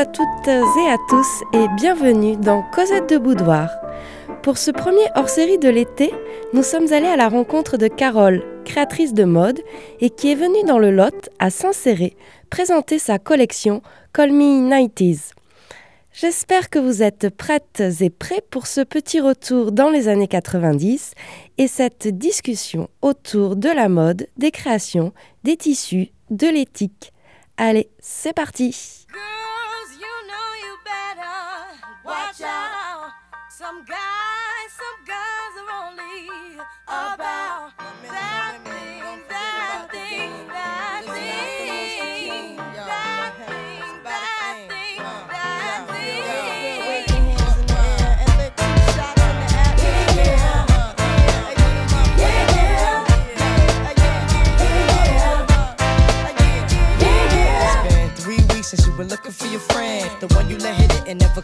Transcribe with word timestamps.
À 0.00 0.06
toutes 0.06 0.48
et 0.48 0.90
à 0.90 0.96
tous 1.10 1.42
et 1.52 1.68
bienvenue 1.76 2.34
dans 2.34 2.62
Cosette 2.62 3.10
de 3.10 3.18
Boudoir. 3.18 3.68
Pour 4.42 4.56
ce 4.56 4.70
premier 4.70 5.04
hors-série 5.14 5.58
de 5.58 5.68
l'été, 5.68 6.10
nous 6.54 6.62
sommes 6.62 6.90
allés 6.94 7.06
à 7.06 7.18
la 7.18 7.28
rencontre 7.28 7.76
de 7.76 7.86
Carole, 7.86 8.42
créatrice 8.64 9.12
de 9.12 9.24
mode, 9.24 9.60
et 10.00 10.08
qui 10.08 10.32
est 10.32 10.36
venue 10.36 10.64
dans 10.66 10.78
le 10.78 10.90
Lot, 10.90 11.28
à 11.38 11.50
Saint-Céré, 11.50 12.16
présenter 12.48 12.98
sa 12.98 13.18
collection 13.18 13.82
Call 14.14 14.32
Me 14.32 14.70
90s. 14.70 15.32
J'espère 16.14 16.70
que 16.70 16.78
vous 16.78 17.02
êtes 17.02 17.28
prêtes 17.28 17.82
et 18.00 18.08
prêts 18.08 18.42
pour 18.50 18.68
ce 18.68 18.80
petit 18.80 19.20
retour 19.20 19.70
dans 19.70 19.90
les 19.90 20.08
années 20.08 20.28
90 20.28 21.12
et 21.58 21.68
cette 21.68 22.08
discussion 22.08 22.88
autour 23.02 23.54
de 23.54 23.68
la 23.68 23.90
mode, 23.90 24.28
des 24.38 24.50
créations, 24.50 25.12
des 25.44 25.58
tissus, 25.58 26.08
de 26.30 26.46
l'éthique. 26.46 27.12
Allez, 27.58 27.90
c'est 27.98 28.32
parti 28.32 28.74
Some 33.60 33.84
guys, 33.84 34.70
some 34.70 35.04
guys 35.04 35.52
are 35.60 35.68
only 35.84 36.56
about 36.86 37.72
that 38.08 38.56
thing, 38.64 39.20
that 39.28 39.90
thing, 39.92 40.48
that 40.48 41.04
thing, 41.04 42.56
that 42.56 43.34
thing, 43.36 44.02
that 44.02 44.56
thing, 44.66 44.96
that 45.28 45.84
thing. 45.90 46.20
Since 58.62 58.86
you 58.86 58.92
been 58.92 59.08
looking 59.08 59.32
for 59.32 59.48
your 59.48 59.58
friend, 59.58 60.08
the 60.20 60.28
one 60.36 60.48
you 60.48 60.56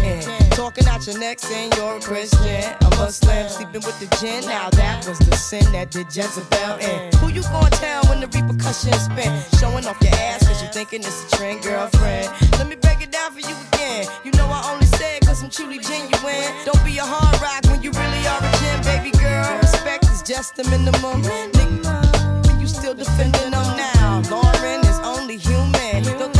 can. 0.00 0.50
Talking 0.50 0.86
out 0.86 1.06
your 1.06 1.18
neck 1.18 1.38
saying 1.38 1.72
you're 1.76 1.96
a 1.96 2.00
Christian, 2.00 2.64
a 2.80 2.90
Muslim, 2.96 3.48
sleeping 3.48 3.82
with 3.86 3.98
the 4.00 4.08
gin. 4.16 4.44
Now 4.46 4.70
that 4.70 5.06
was 5.06 5.18
the 5.18 5.36
sin 5.36 5.64
that 5.72 5.90
did 5.90 6.06
Jezebel 6.14 6.78
in. 6.78 7.12
Who 7.18 7.28
you 7.28 7.42
gonna 7.42 7.70
tell 7.70 8.04
when 8.06 8.20
the 8.20 8.28
repercussions 8.28 9.04
spin? 9.04 9.30
Showing 9.58 9.86
off 9.86 9.98
your 10.02 10.14
ass 10.14 10.46
cause 10.46 10.62
you 10.62 10.68
thinking 10.68 11.00
it's 11.00 11.32
a 11.32 11.36
trend, 11.36 11.62
girlfriend. 11.62 12.28
Let 12.58 12.68
me 12.68 12.76
break 12.76 13.02
it 13.02 13.10
down 13.12 13.32
for 13.32 13.40
you 13.40 13.56
again. 13.72 14.06
You 14.24 14.32
know 14.32 14.46
I 14.46 14.70
only 14.72 14.86
say 14.86 15.16
it 15.16 15.26
cause 15.26 15.42
I'm 15.42 15.50
truly 15.50 15.78
genuine. 15.78 16.50
Don't 16.64 16.82
be 16.84 16.98
a 16.98 17.04
hard 17.04 17.40
rock 17.40 17.64
when 17.70 17.82
you 17.82 17.90
really 17.90 18.22
are 18.26 18.42
a 18.42 18.52
gem, 18.60 18.78
baby 18.82 19.10
girl. 19.18 19.58
Respect 19.60 20.04
is 20.04 20.22
just 20.22 20.56
the 20.56 20.64
minimum. 20.64 21.22
Nigga, 21.22 22.60
you 22.60 22.66
still 22.66 22.94
defending 22.94 23.50
them 23.50 23.68
now. 23.76 24.22
Lauren 24.30 24.80
is 24.84 24.98
only 25.04 25.36
human. 25.36 26.02
Don't 26.18 26.39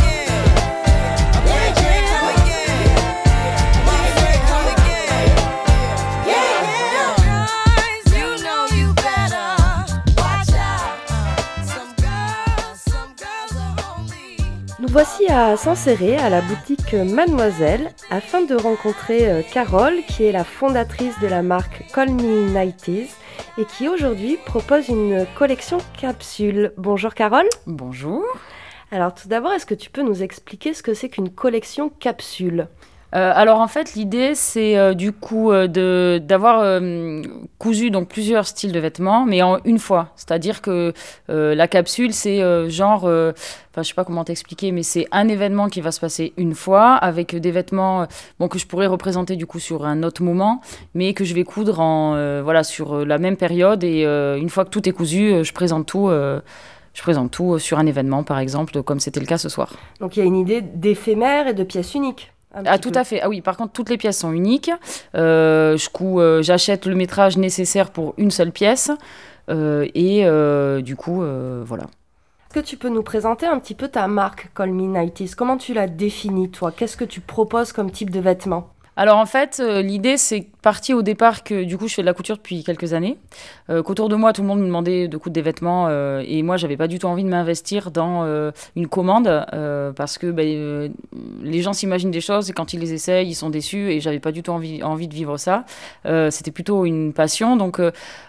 Voici 14.91 15.25
à 15.31 15.55
Saint-Céré, 15.55 16.17
à 16.17 16.29
la 16.29 16.41
boutique 16.41 16.93
Mademoiselle, 16.93 17.93
afin 18.09 18.41
de 18.41 18.55
rencontrer 18.55 19.31
euh, 19.31 19.41
Carole, 19.41 20.01
qui 20.05 20.25
est 20.25 20.33
la 20.33 20.43
fondatrice 20.43 21.17
de 21.21 21.27
la 21.27 21.41
marque 21.41 21.85
Call 21.93 22.09
Me 22.09 22.53
90 22.53 23.17
et 23.57 23.65
qui 23.65 23.87
aujourd'hui 23.87 24.37
propose 24.45 24.89
une 24.89 25.25
collection 25.35 25.77
capsule. 25.97 26.73
Bonjour 26.75 27.13
Carole. 27.13 27.47
Bonjour. 27.67 28.21
Alors 28.91 29.13
tout 29.13 29.29
d'abord, 29.29 29.53
est-ce 29.53 29.65
que 29.65 29.75
tu 29.75 29.89
peux 29.89 30.01
nous 30.01 30.23
expliquer 30.23 30.73
ce 30.73 30.83
que 30.83 30.93
c'est 30.93 31.07
qu'une 31.07 31.29
collection 31.29 31.87
capsule? 31.87 32.67
Euh, 33.13 33.31
alors 33.35 33.59
en 33.59 33.67
fait 33.67 33.95
l'idée 33.95 34.35
c'est 34.35 34.77
euh, 34.77 34.93
du 34.93 35.11
coup 35.11 35.51
euh, 35.51 35.67
de 35.67 36.21
d'avoir 36.23 36.81
cousu 37.57 37.91
donc 37.91 38.07
plusieurs 38.07 38.47
styles 38.47 38.71
de 38.71 38.79
vêtements 38.79 39.25
mais 39.25 39.41
en 39.41 39.59
une 39.65 39.79
fois. 39.79 40.09
C'est-à-dire 40.15 40.61
que 40.61 40.93
la 41.27 41.67
capsule 41.67 42.13
c'est 42.13 42.39
genre 42.69 43.03
enfin 43.03 43.81
je 43.81 43.83
sais 43.83 43.93
pas 43.93 44.05
comment 44.05 44.23
t'expliquer 44.23 44.71
mais 44.71 44.83
c'est 44.83 45.07
un 45.11 45.27
événement 45.27 45.67
qui 45.67 45.81
va 45.81 45.91
se 45.91 45.99
passer 45.99 46.33
une 46.37 46.55
fois 46.55 46.93
avec 46.95 47.35
des 47.35 47.51
vêtements 47.51 48.07
bon 48.39 48.47
que 48.47 48.59
je 48.59 48.67
pourrais 48.67 48.87
représenter 48.87 49.35
du 49.35 49.45
coup 49.45 49.59
sur 49.59 49.85
un 49.85 50.03
autre 50.03 50.23
moment 50.23 50.61
mais 50.93 51.13
que 51.13 51.23
je 51.23 51.33
vais 51.33 51.43
coudre 51.43 51.79
en 51.79 52.41
voilà 52.43 52.63
sur 52.63 53.05
la 53.05 53.17
même 53.17 53.37
période. 53.37 53.83
Et 53.83 54.03
une 54.03 54.49
fois 54.49 54.65
que 54.65 54.69
tout 54.69 54.87
est 54.87 54.93
cousu 54.93 55.43
je 55.43 55.53
présente 55.53 55.85
tout 55.85 56.09
je 56.93 57.01
présente 57.01 57.31
tout 57.31 57.57
sur 57.57 57.79
un 57.79 57.85
événement, 57.85 58.23
par 58.23 58.37
exemple, 58.39 58.83
comme 58.83 58.99
c'était 58.99 59.21
le 59.21 59.25
cas 59.25 59.37
ce 59.37 59.47
soir. 59.47 59.77
Donc 60.01 60.17
il 60.17 60.19
y 60.19 60.23
a 60.23 60.25
une 60.25 60.35
idée 60.35 60.59
d'éphémère 60.59 61.47
et 61.47 61.53
de 61.53 61.63
pièces 61.63 61.95
uniques 61.95 62.33
ah 62.53 62.77
tout 62.77 62.91
à 62.95 63.03
fait. 63.03 63.21
Ah 63.21 63.29
oui, 63.29 63.41
par 63.41 63.57
contre, 63.57 63.73
toutes 63.73 63.89
les 63.89 63.97
pièces 63.97 64.19
sont 64.19 64.31
uniques. 64.31 64.71
Euh, 65.15 65.77
euh, 66.01 66.41
j'achète 66.41 66.85
le 66.85 66.95
métrage 66.95 67.37
nécessaire 67.37 67.91
pour 67.91 68.13
une 68.17 68.31
seule 68.31 68.51
pièce. 68.51 68.91
Euh, 69.49 69.87
et 69.95 70.23
du 70.81 70.95
coup, 70.95 71.23
voilà. 71.65 71.83
Est-ce 71.83 72.59
que 72.59 72.65
tu 72.65 72.75
peux 72.75 72.89
nous 72.89 73.03
présenter 73.03 73.45
un 73.45 73.59
petit 73.59 73.75
peu 73.75 73.87
ta 73.87 74.07
marque 74.07 74.51
Call 74.53 74.71
Me 74.71 75.35
Comment 75.35 75.57
tu 75.57 75.73
la 75.73 75.87
définis, 75.87 76.51
toi? 76.51 76.71
Qu'est-ce 76.71 76.97
que 76.97 77.05
tu 77.05 77.21
proposes 77.21 77.71
comme 77.71 77.91
type 77.91 78.09
de 78.09 78.19
vêtements? 78.19 78.69
Alors 78.97 79.17
en 79.17 79.25
fait, 79.25 79.59
l'idée 79.59 80.17
c'est 80.17 80.47
parti 80.61 80.93
au 80.93 81.01
départ 81.01 81.43
que 81.43 81.63
du 81.63 81.77
coup 81.77 81.87
je 81.87 81.95
fais 81.95 82.01
de 82.01 82.05
la 82.05 82.13
couture 82.13 82.37
depuis 82.37 82.63
quelques 82.63 82.93
années, 82.93 83.17
euh, 83.69 83.81
qu'autour 83.81 84.09
de 84.09 84.15
moi 84.15 84.31
tout 84.31 84.41
le 84.41 84.47
monde 84.47 84.59
me 84.59 84.65
demandait 84.65 85.07
de 85.07 85.17
coudre 85.17 85.33
des 85.33 85.41
vêtements 85.41 85.87
euh, 85.89 86.23
et 86.25 86.43
moi 86.43 86.57
j'avais 86.57 86.77
pas 86.77 86.87
du 86.87 86.99
tout 86.99 87.07
envie 87.07 87.23
de 87.23 87.29
m'investir 87.29 87.89
dans 87.91 88.23
euh, 88.23 88.51
une 88.75 88.87
commande 88.87 89.45
parce 89.95 90.17
que 90.17 90.31
ben, 90.31 90.91
les 91.41 91.61
gens 91.61 91.73
s'imaginent 91.73 92.11
des 92.11 92.21
choses 92.21 92.49
et 92.49 92.53
quand 92.53 92.73
ils 92.73 92.79
les 92.79 92.93
essayent 92.93 93.27
ils 93.27 93.35
sont 93.35 93.49
déçus 93.49 93.91
et 93.91 93.99
j'avais 93.99 94.19
pas 94.19 94.31
du 94.31 94.43
tout 94.43 94.51
envie, 94.51 94.83
envie 94.83 95.07
de 95.07 95.13
vivre 95.13 95.37
ça. 95.37 95.65
C'était 96.29 96.51
plutôt 96.51 96.85
une 96.85 97.13
passion 97.13 97.55
donc 97.55 97.79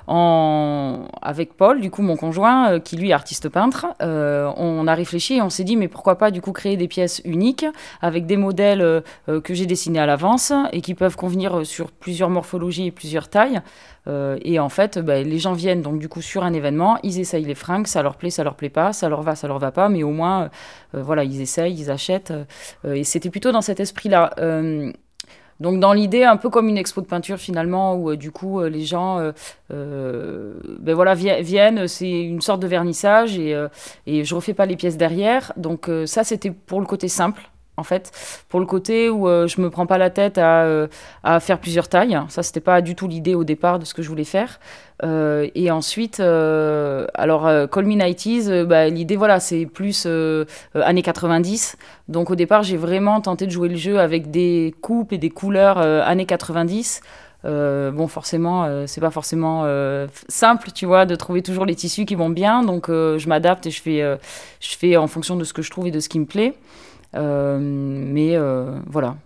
en... 0.06 1.06
avec 1.21 1.55
Paul 1.56 1.81
du 1.81 1.91
coup 1.91 2.03
mon 2.03 2.17
conjoint 2.17 2.81
qui 2.81 2.97
lui 2.97 3.11
est 3.11 3.12
artiste 3.12 3.49
peintre, 3.49 3.87
on 4.01 4.87
a 4.87 4.95
réfléchi 4.95 5.37
et 5.37 5.43
on 5.43 5.51
s'est 5.51 5.65
dit 5.65 5.77
mais 5.77 5.89
pourquoi 5.89 6.17
pas 6.17 6.31
du 6.31 6.41
coup 6.41 6.53
créer 6.53 6.77
des 6.77 6.89
pièces 6.89 7.21
uniques 7.25 7.67
avec 8.01 8.27
des 8.27 8.37
modèles 8.37 9.03
que 9.27 9.55
j'ai 9.55 9.67
dessinés 9.67 10.01
à 10.01 10.06
l'avance 10.06 10.53
et 10.71 10.81
qui 10.81 10.95
peuvent 10.95 11.17
convenir 11.17 11.67
sur 11.67 11.91
plusieurs 11.91 12.31
morphologies 12.31 12.87
et 12.87 12.91
plusieurs 12.91 13.28
tailles. 13.28 13.61
Euh, 14.09 14.39
et 14.43 14.59
en 14.59 14.69
fait, 14.69 14.99
bah, 14.99 15.23
les 15.23 15.39
gens 15.39 15.53
viennent 15.53 15.83
donc 15.83 15.99
du 15.99 16.09
coup 16.09 16.23
sur 16.23 16.43
un 16.43 16.53
événement, 16.53 16.99
ils 17.03 17.21
essayent 17.21 17.45
les 17.45 17.55
fringues, 17.55 17.87
ça 17.87 18.03
leur 18.03 18.17
plaît, 18.17 18.31
ça 18.31 18.45
leur 18.45 18.56
plaît 18.56 18.71
pas, 18.71 18.93
ça 18.93 19.09
leur 19.09 19.22
va, 19.22 19.37
ça 19.37 19.47
leur 19.47 19.59
va 19.59 19.71
pas, 19.71 19.89
mais 19.89 20.03
au 20.03 20.11
moins, 20.11 20.51
euh, 20.95 21.03
voilà, 21.03 21.25
ils 21.25 21.41
essayent, 21.41 21.75
ils 21.75 21.91
achètent. 21.91 22.33
Euh, 22.84 22.95
et 22.95 23.05
c'était 23.05 23.31
plutôt 23.31 23.53
dans 23.53 23.61
cet 23.61 23.81
esprit-là. 23.81 24.34
donc 25.60 25.78
dans 25.78 25.92
l'idée, 25.92 26.25
un 26.25 26.36
peu 26.36 26.51
comme 26.51 26.69
une 26.69 26.78
expo 26.78 27.01
de 27.01 27.07
peinture 27.07 27.39
finalement, 27.39 27.95
où 27.95 28.16
du 28.16 28.33
coup 28.33 28.60
les 28.63 28.84
gens 28.84 29.33
ben 29.71 30.95
voilà, 30.95 31.15
viennent, 31.15 31.86
c'est 31.86 32.10
une 32.10 32.41
sorte 32.41 32.60
de 32.60 32.66
vernissage 32.66 33.39
et, 33.39 33.57
et 34.07 34.25
je 34.25 34.34
refais 34.34 34.54
pas 34.54 34.66
les 34.66 34.77
pièces 34.77 34.97
derrière. 34.97 35.53
Donc 35.57 35.89
ça 36.07 36.25
c'était 36.25 36.51
pour 36.51 36.81
le 36.81 36.86
côté 36.86 37.07
simple 37.07 37.52
en 37.78 37.84
fait, 37.84 38.13
pour 38.51 38.60
le 38.60 38.66
côté 38.66 39.09
où 39.09 39.27
euh, 39.27 39.47
je 39.47 39.60
me 39.60 39.71
prends 39.71 39.86
pas 39.86 39.97
la 39.97 40.10
tête 40.10 40.36
à, 40.36 40.65
euh, 40.65 40.89
à 41.24 41.41
faire 41.41 41.59
plusieurs 41.59 41.89
tailles. 41.89 42.21
Ça, 42.28 42.42
c'était 42.42 42.60
pas 42.60 42.83
du 42.83 42.95
tout 42.95 43.09
l'idée 43.09 43.34
au 43.34 43.45
départ 43.45 43.78
de 43.78 43.86
ce 43.86 43.95
que 43.95 44.03
je 44.03 44.09
voulais 44.09 44.24
faire. 44.24 44.60
Euh, 45.03 45.48
et 45.54 45.71
ensuite, 45.71 46.21
alors, 46.21 47.45
Call 47.71 47.86
Me 47.86 47.97
90 47.97 48.51
bah, 48.66 48.89
l'idée, 48.89 49.16
voilà, 49.16 49.41
c'est 49.41 49.65
plus 49.65 50.07
années 50.74 51.03
90. 51.03 51.77
Donc, 52.09 52.30
au 52.30 52.34
départ, 52.34 52.63
j'ai 52.63 52.77
vraiment 52.77 53.21
tenté 53.22 53.47
de 53.47 53.51
jouer 53.51 53.71
le 53.71 53.77
jeu 53.77 53.98
avec 53.98 54.30
des 54.30 54.74
coupes 54.83 55.13
et 55.13 55.19
des 55.19 55.30
couleurs 55.30 55.78
années 55.78 56.27
90. 56.27 57.01
bon, 57.45 58.07
forcément, 58.07 58.86
c'est 58.86 59.01
pas 59.01 59.10
forcément 59.10 59.66
simple, 60.28 60.71
tu 60.72 60.84
vois, 60.84 61.07
de 61.07 61.16
trouver 61.16 61.41
toujours 61.41 61.65
les 61.65 61.74
tissus 61.74 62.04
qui 62.04 62.16
vont 62.16 62.30
bien. 62.30 62.63
Donc, 62.63 62.89
je 62.89 63.28
m'adapte 63.28 63.66
et 63.66 63.71
je 63.71 63.80
fais, 63.80 64.19
je 64.60 64.77
fais 64.77 64.97
en 64.98 65.07
fonction 65.07 65.36
de 65.36 65.45
ce 65.45 65.54
que 65.54 65.63
je 65.63 65.71
trouve 65.71 65.86
et 65.86 65.91
de 65.91 66.01
ce 66.01 66.10
qui 66.10 66.21
me 66.21 66.27
plaît. 66.27 66.54
Euh, 67.14 67.59
mais 67.60 68.36
euh, 68.36 68.78
voilà. 68.86 69.16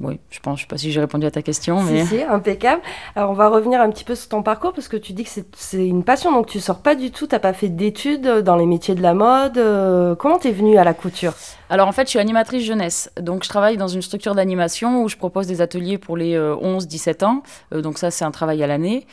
oui, 0.00 0.20
je 0.30 0.40
pense, 0.40 0.58
je 0.58 0.64
sais 0.64 0.68
pas 0.68 0.78
si 0.78 0.92
j'ai 0.92 1.00
répondu 1.00 1.26
à 1.26 1.30
ta 1.30 1.42
question, 1.42 1.82
mais... 1.82 2.04
Si, 2.04 2.18
si, 2.18 2.22
impeccable. 2.22 2.82
Alors, 3.16 3.30
on 3.30 3.34
va 3.34 3.48
revenir 3.48 3.80
un 3.80 3.90
petit 3.90 4.04
peu 4.04 4.14
sur 4.14 4.28
ton 4.28 4.42
parcours, 4.42 4.72
parce 4.72 4.88
que 4.88 4.96
tu 4.96 5.12
dis 5.12 5.24
que 5.24 5.30
c'est 5.56 5.86
une 5.86 6.04
passion, 6.04 6.32
donc 6.32 6.46
tu 6.46 6.60
sors 6.60 6.80
pas 6.80 6.94
du 6.94 7.10
tout, 7.10 7.26
t'as 7.26 7.38
pas 7.38 7.52
fait 7.52 7.68
d'études 7.68 8.26
dans 8.26 8.56
les 8.56 8.66
métiers 8.66 8.94
de 8.94 9.02
la 9.02 9.14
mode. 9.14 9.58
Euh, 9.58 10.14
comment 10.14 10.38
t'es 10.38 10.52
venue 10.52 10.78
à 10.78 10.84
la 10.84 10.94
couture? 10.94 11.34
Alors 11.68 11.88
en 11.88 11.92
fait, 11.92 12.04
je 12.04 12.10
suis 12.10 12.18
animatrice 12.18 12.64
jeunesse. 12.64 13.10
Donc 13.20 13.44
je 13.44 13.48
travaille 13.48 13.76
dans 13.76 13.88
une 13.88 14.02
structure 14.02 14.34
d'animation 14.34 15.02
où 15.02 15.08
je 15.08 15.16
propose 15.16 15.46
des 15.46 15.62
ateliers 15.62 15.98
pour 15.98 16.16
les 16.16 16.36
11-17 16.36 17.24
ans. 17.24 17.42
donc 17.72 17.98
ça, 17.98 18.10
c'est 18.10 18.24
un 18.24 18.30
travail 18.30 18.62
à 18.62 18.66
l'année. 18.66 19.06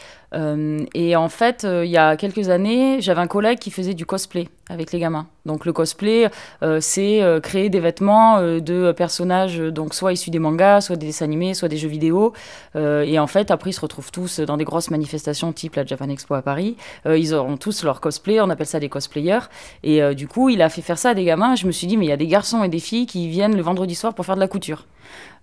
et 0.93 1.15
en 1.15 1.29
fait, 1.29 1.65
il 1.65 1.89
y 1.89 1.97
a 1.97 2.17
quelques 2.17 2.49
années, 2.49 2.99
j'avais 2.99 3.21
un 3.21 3.27
collègue 3.27 3.59
qui 3.59 3.71
faisait 3.71 3.93
du 3.93 4.05
cosplay 4.05 4.49
avec 4.69 4.92
les 4.92 5.00
gamins. 5.00 5.27
Donc 5.45 5.66
le 5.66 5.74
cosplay, 5.74 6.30
euh, 6.62 6.77
c'est 6.80 7.21
euh, 7.24 7.39
créer 7.39 7.69
des 7.69 7.80
vêtements 7.80 8.38
euh, 8.38 8.60
de 8.60 8.92
personnages, 8.92 9.57
donc 9.57 9.95
soit 9.95 10.13
issus 10.13 10.30
des 10.30 10.39
mangas, 10.39 10.81
soit 10.81 10.95
des 10.95 11.07
dessins 11.07 11.25
animés, 11.25 11.56
soit 11.56 11.68
des 11.68 11.77
jeux 11.77 11.89
vidéo. 11.89 12.33
et 12.75 13.19
en 13.19 13.27
fait, 13.27 13.51
après, 13.51 13.71
ils 13.71 13.74
se 13.74 13.81
retrouvent 13.81 14.12
tous 14.12 14.39
dans 14.39 14.57
des 14.57 14.63
grosses 14.63 14.92
manifestations 14.92 15.51
type 15.51 15.75
la 15.75 15.86
Japan 15.86 16.10
Expo 16.10 16.36
à 16.36 16.42
Paris. 16.42 16.77
ils 17.06 17.33
auront 17.33 17.57
tous 17.57 17.83
leur 17.83 18.00
cosplay, 18.00 18.39
on 18.39 18.50
appelle 18.50 18.68
ça 18.68 18.80
des 18.80 18.89
cosplayers. 18.89 19.39
Et 19.83 20.16
du 20.16 20.27
coup, 20.27 20.50
il 20.50 20.62
a 20.62 20.69
fait 20.69 20.81
faire 20.81 20.98
ça 20.98 21.10
à 21.10 21.13
des 21.13 21.24
gamins. 21.24 21.56
Je 21.56 21.65
me 21.65 21.72
suis 21.72 21.88
dit, 21.88 21.98
mais 21.98 22.06
il 22.06 22.10
y 22.10 22.13
a 22.13 22.18
des 22.18 22.27
garçons 22.27 22.63
et 22.63 22.69
des 22.69 22.80
filles 22.80 23.07
qui 23.07 23.27
viennent 23.27 23.56
le 23.56 23.62
vendredi 23.62 23.95
soir 23.95 24.13
pour 24.13 24.25
faire 24.25 24.36
de 24.36 24.39
la 24.39 24.48
couture. 24.48 24.86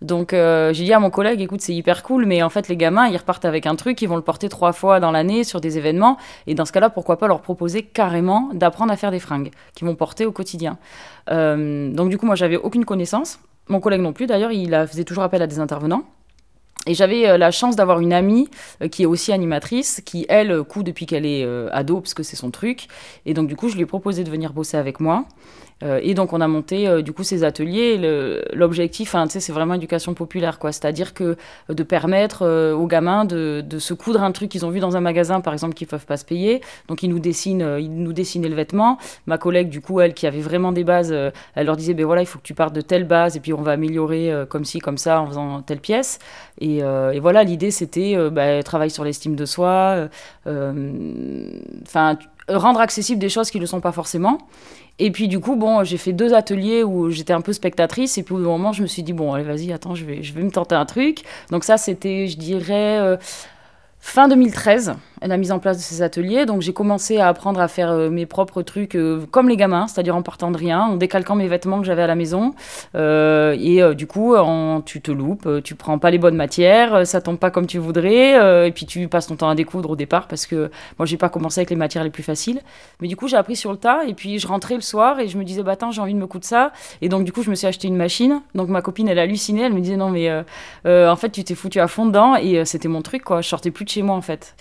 Donc 0.02 0.32
j'ai 0.32 0.84
dit 0.84 0.92
à 0.92 1.00
mon 1.00 1.10
collègue, 1.10 1.40
écoute, 1.40 1.62
c'est 1.62 1.74
hyper 1.74 2.02
cool, 2.02 2.26
mais 2.26 2.42
en 2.42 2.50
fait 2.50 2.68
les 2.68 2.76
gamins, 2.76 3.06
ils 3.06 3.16
repartent 3.16 3.46
avec 3.46 3.66
un 3.66 3.76
truc, 3.76 4.02
ils 4.02 4.08
vont 4.08 4.16
le 4.16 4.22
porter 4.22 4.48
trois 4.48 4.72
fois 4.72 5.00
dans 5.00 5.10
l'année 5.10 5.42
sur 5.42 5.60
des 5.60 5.78
événements, 5.78 6.18
et 6.46 6.54
dans 6.54 6.64
ce 6.66 6.72
cas-là, 6.72 6.90
pourquoi 6.90 7.18
pas 7.18 7.28
leur 7.28 7.40
proposer 7.40 7.82
carrément 7.82 8.50
d'apprendre 8.52 8.92
à 8.92 8.96
faire 8.96 9.10
des 9.10 9.20
fringues 9.20 9.50
qu'ils 9.74 9.86
vont 9.86 9.94
porter 9.94 10.26
au 10.26 10.32
quotidien. 10.32 10.78
Euh, 11.30 11.90
donc 11.90 12.10
du 12.10 12.18
coup, 12.18 12.26
moi, 12.26 12.34
j'avais 12.34 12.56
aucune 12.56 12.84
connaissance. 12.84 13.40
Mon 13.68 13.80
collègue 13.80 14.00
non 14.00 14.12
plus, 14.12 14.26
d'ailleurs, 14.26 14.52
il 14.52 14.70
faisait 14.88 15.04
toujours 15.04 15.24
appel 15.24 15.42
à 15.42 15.46
des 15.46 15.58
intervenants. 15.58 16.04
Et 16.88 16.94
j'avais 16.94 17.28
euh, 17.28 17.36
la 17.36 17.50
chance 17.50 17.74
d'avoir 17.74 17.98
une 17.98 18.12
amie 18.12 18.48
euh, 18.80 18.88
qui 18.88 19.02
est 19.02 19.06
aussi 19.06 19.32
animatrice, 19.32 20.00
qui, 20.04 20.24
elle, 20.28 20.62
coud 20.62 20.86
depuis 20.86 21.06
qu'elle 21.06 21.26
est 21.26 21.44
ado, 21.72 22.00
parce 22.00 22.14
que 22.14 22.22
c'est 22.22 22.36
son 22.36 22.50
truc. 22.50 22.86
Et 23.24 23.34
donc, 23.34 23.48
du 23.48 23.56
coup, 23.56 23.68
je 23.68 23.74
lui 23.74 23.82
ai 23.82 23.86
proposé 23.86 24.22
de 24.24 24.30
venir 24.30 24.52
bosser 24.52 24.76
avec 24.76 25.00
moi. 25.00 25.24
Euh, 25.82 26.00
et 26.02 26.14
donc 26.14 26.32
on 26.32 26.40
a 26.40 26.48
monté 26.48 26.88
euh, 26.88 27.02
du 27.02 27.12
coup 27.12 27.22
ces 27.22 27.44
ateliers. 27.44 27.98
L'objectif, 28.52 29.14
hein, 29.14 29.26
c'est 29.28 29.52
vraiment 29.52 29.74
éducation 29.74 30.14
populaire, 30.14 30.58
quoi. 30.58 30.72
C'est-à-dire 30.72 31.12
que 31.12 31.36
euh, 31.70 31.74
de 31.74 31.82
permettre 31.82 32.46
aux 32.72 32.86
gamins 32.86 33.24
de, 33.24 33.64
se 33.78 33.94
coudre 33.94 34.22
un 34.22 34.32
truc 34.32 34.50
qu'ils 34.50 34.64
ont 34.64 34.70
vu 34.70 34.80
dans 34.80 34.96
un 34.96 35.00
magasin, 35.00 35.40
par 35.40 35.52
exemple, 35.52 35.74
qu'ils 35.74 35.86
peuvent 35.86 36.06
pas 36.06 36.16
se 36.16 36.24
payer. 36.24 36.62
Donc 36.88 37.02
ils 37.02 37.10
nous 37.10 37.18
dessinent, 37.18 37.76
ils 37.78 37.92
nous 37.92 38.12
dessinaient 38.12 38.48
le 38.48 38.54
vêtement. 38.54 38.98
Ma 39.26 39.38
collègue, 39.38 39.68
du 39.68 39.80
coup, 39.80 40.00
elle 40.00 40.14
qui 40.14 40.26
avait 40.26 40.40
vraiment 40.40 40.72
des 40.72 40.84
bases, 40.84 41.12
elle 41.12 41.66
leur 41.66 41.76
disait, 41.76 41.94
ben 41.94 42.06
voilà, 42.06 42.22
il 42.22 42.26
faut 42.26 42.38
que 42.38 42.44
tu 42.44 42.54
partes 42.54 42.74
de 42.74 42.80
telle 42.80 43.04
base 43.04 43.36
et 43.36 43.40
puis 43.40 43.52
on 43.52 43.62
va 43.62 43.72
améliorer 43.72 44.32
comme 44.48 44.64
ci, 44.64 44.78
comme 44.78 44.98
ça, 44.98 45.20
en 45.20 45.26
faisant 45.26 45.62
telle 45.62 45.80
pièce. 45.80 46.18
Et, 46.60 46.80
voilà, 47.20 47.44
l'idée 47.44 47.70
c'était 47.70 48.16
ben, 48.30 48.62
travail 48.62 48.90
sur 48.90 49.04
l'estime 49.04 49.36
de 49.36 49.44
soi, 49.44 50.08
enfin 50.46 52.16
rendre 52.48 52.80
accessible 52.80 53.20
des 53.20 53.28
choses 53.28 53.50
qui 53.50 53.58
ne 53.58 53.62
le 53.62 53.66
sont 53.66 53.80
pas 53.80 53.92
forcément. 53.92 54.38
Et 54.98 55.10
puis 55.10 55.28
du 55.28 55.40
coup, 55.40 55.56
bon, 55.56 55.84
j'ai 55.84 55.98
fait 55.98 56.12
deux 56.12 56.32
ateliers 56.32 56.82
où 56.82 57.10
j'étais 57.10 57.32
un 57.32 57.40
peu 57.40 57.52
spectatrice. 57.52 58.16
Et 58.18 58.22
puis 58.22 58.34
au 58.34 58.38
bout 58.38 58.44
moment, 58.44 58.72
je 58.72 58.82
me 58.82 58.86
suis 58.86 59.02
dit, 59.02 59.12
bon, 59.12 59.32
allez, 59.32 59.44
vas-y, 59.44 59.72
attends, 59.72 59.94
je 59.94 60.04
vais, 60.04 60.22
je 60.22 60.32
vais 60.32 60.42
me 60.42 60.50
tenter 60.50 60.74
un 60.74 60.86
truc. 60.86 61.22
Donc 61.50 61.64
ça, 61.64 61.76
c'était, 61.76 62.26
je 62.28 62.38
dirais, 62.38 62.98
euh, 62.98 63.16
fin 64.00 64.28
2013 64.28 64.94
la 65.22 65.36
mise 65.36 65.52
en 65.52 65.58
place 65.58 65.76
de 65.76 65.82
ces 65.82 66.02
ateliers. 66.02 66.46
Donc 66.46 66.62
j'ai 66.62 66.72
commencé 66.72 67.18
à 67.18 67.28
apprendre 67.28 67.60
à 67.60 67.68
faire 67.68 67.90
euh, 67.90 68.10
mes 68.10 68.26
propres 68.26 68.62
trucs 68.62 68.94
euh, 68.94 69.24
comme 69.30 69.48
les 69.48 69.56
gamins, 69.56 69.86
c'est-à-dire 69.86 70.16
en 70.16 70.22
partant 70.22 70.50
de 70.50 70.56
rien, 70.56 70.80
en 70.82 70.96
décalquant 70.96 71.34
mes 71.34 71.48
vêtements 71.48 71.78
que 71.80 71.86
j'avais 71.86 72.02
à 72.02 72.06
la 72.06 72.14
maison. 72.14 72.54
Euh, 72.94 73.56
et 73.58 73.94
du 73.94 74.06
coup, 74.06 74.34
tu 74.84 75.00
te 75.00 75.10
loupes, 75.10 75.48
tu 75.62 75.74
prends 75.74 75.98
pas 75.98 76.10
les 76.10 76.18
bonnes 76.18 76.36
matières, 76.36 77.06
ça 77.06 77.20
tombe 77.20 77.38
pas 77.38 77.50
comme 77.50 77.66
tu 77.66 77.78
voudrais, 77.78 78.66
et 78.66 78.70
puis 78.72 78.86
tu 78.86 79.08
passes 79.08 79.26
ton 79.26 79.36
temps 79.36 79.48
à 79.48 79.54
découdre 79.54 79.90
au 79.90 79.96
départ 79.96 80.28
parce 80.28 80.46
que 80.46 80.70
moi 80.98 81.06
j'ai 81.06 81.16
pas 81.16 81.28
commencé 81.28 81.60
avec 81.60 81.70
les 81.70 81.76
matières 81.76 82.04
les 82.04 82.10
plus 82.10 82.22
faciles. 82.22 82.60
Mais 83.00 83.08
du 83.08 83.16
coup, 83.16 83.28
j'ai 83.28 83.36
appris 83.36 83.56
sur 83.56 83.72
le 83.72 83.78
tas, 83.78 84.04
et 84.06 84.14
puis 84.14 84.38
je 84.38 84.46
rentrais 84.46 84.74
le 84.74 84.80
soir 84.80 85.20
et 85.20 85.28
je 85.28 85.38
me 85.38 85.44
disais, 85.44 85.62
bah 85.62 85.72
attends, 85.72 85.90
j'ai 85.90 86.00
envie 86.00 86.14
de 86.14 86.18
me 86.18 86.26
coudre 86.26 86.44
ça. 86.44 86.72
Et 87.02 87.08
donc 87.08 87.24
du 87.24 87.32
coup, 87.32 87.42
je 87.42 87.50
me 87.50 87.54
suis 87.54 87.66
acheté 87.66 87.88
une 87.88 87.96
machine. 87.96 88.42
Donc 88.54 88.68
ma 88.68 88.82
copine, 88.82 89.08
elle 89.08 89.18
hallucinait, 89.18 89.62
elle 89.62 89.74
me 89.74 89.80
disait, 89.80 89.96
non 89.96 90.10
mais 90.10 90.30
en 90.86 91.16
fait, 91.16 91.30
tu 91.30 91.44
t'es 91.44 91.54
foutu 91.54 91.80
à 91.80 91.88
fond 91.88 92.06
dedans, 92.06 92.36
et 92.36 92.64
c'était 92.64 92.88
mon 92.88 93.02
truc, 93.02 93.24
quoi. 93.24 93.40
Je 93.40 93.48
sortais 93.48 93.70
plus 93.70 93.84
de 93.84 93.90
chez 93.90 94.02
moi 94.02 94.16
en 94.16 94.22
fait. 94.22 94.54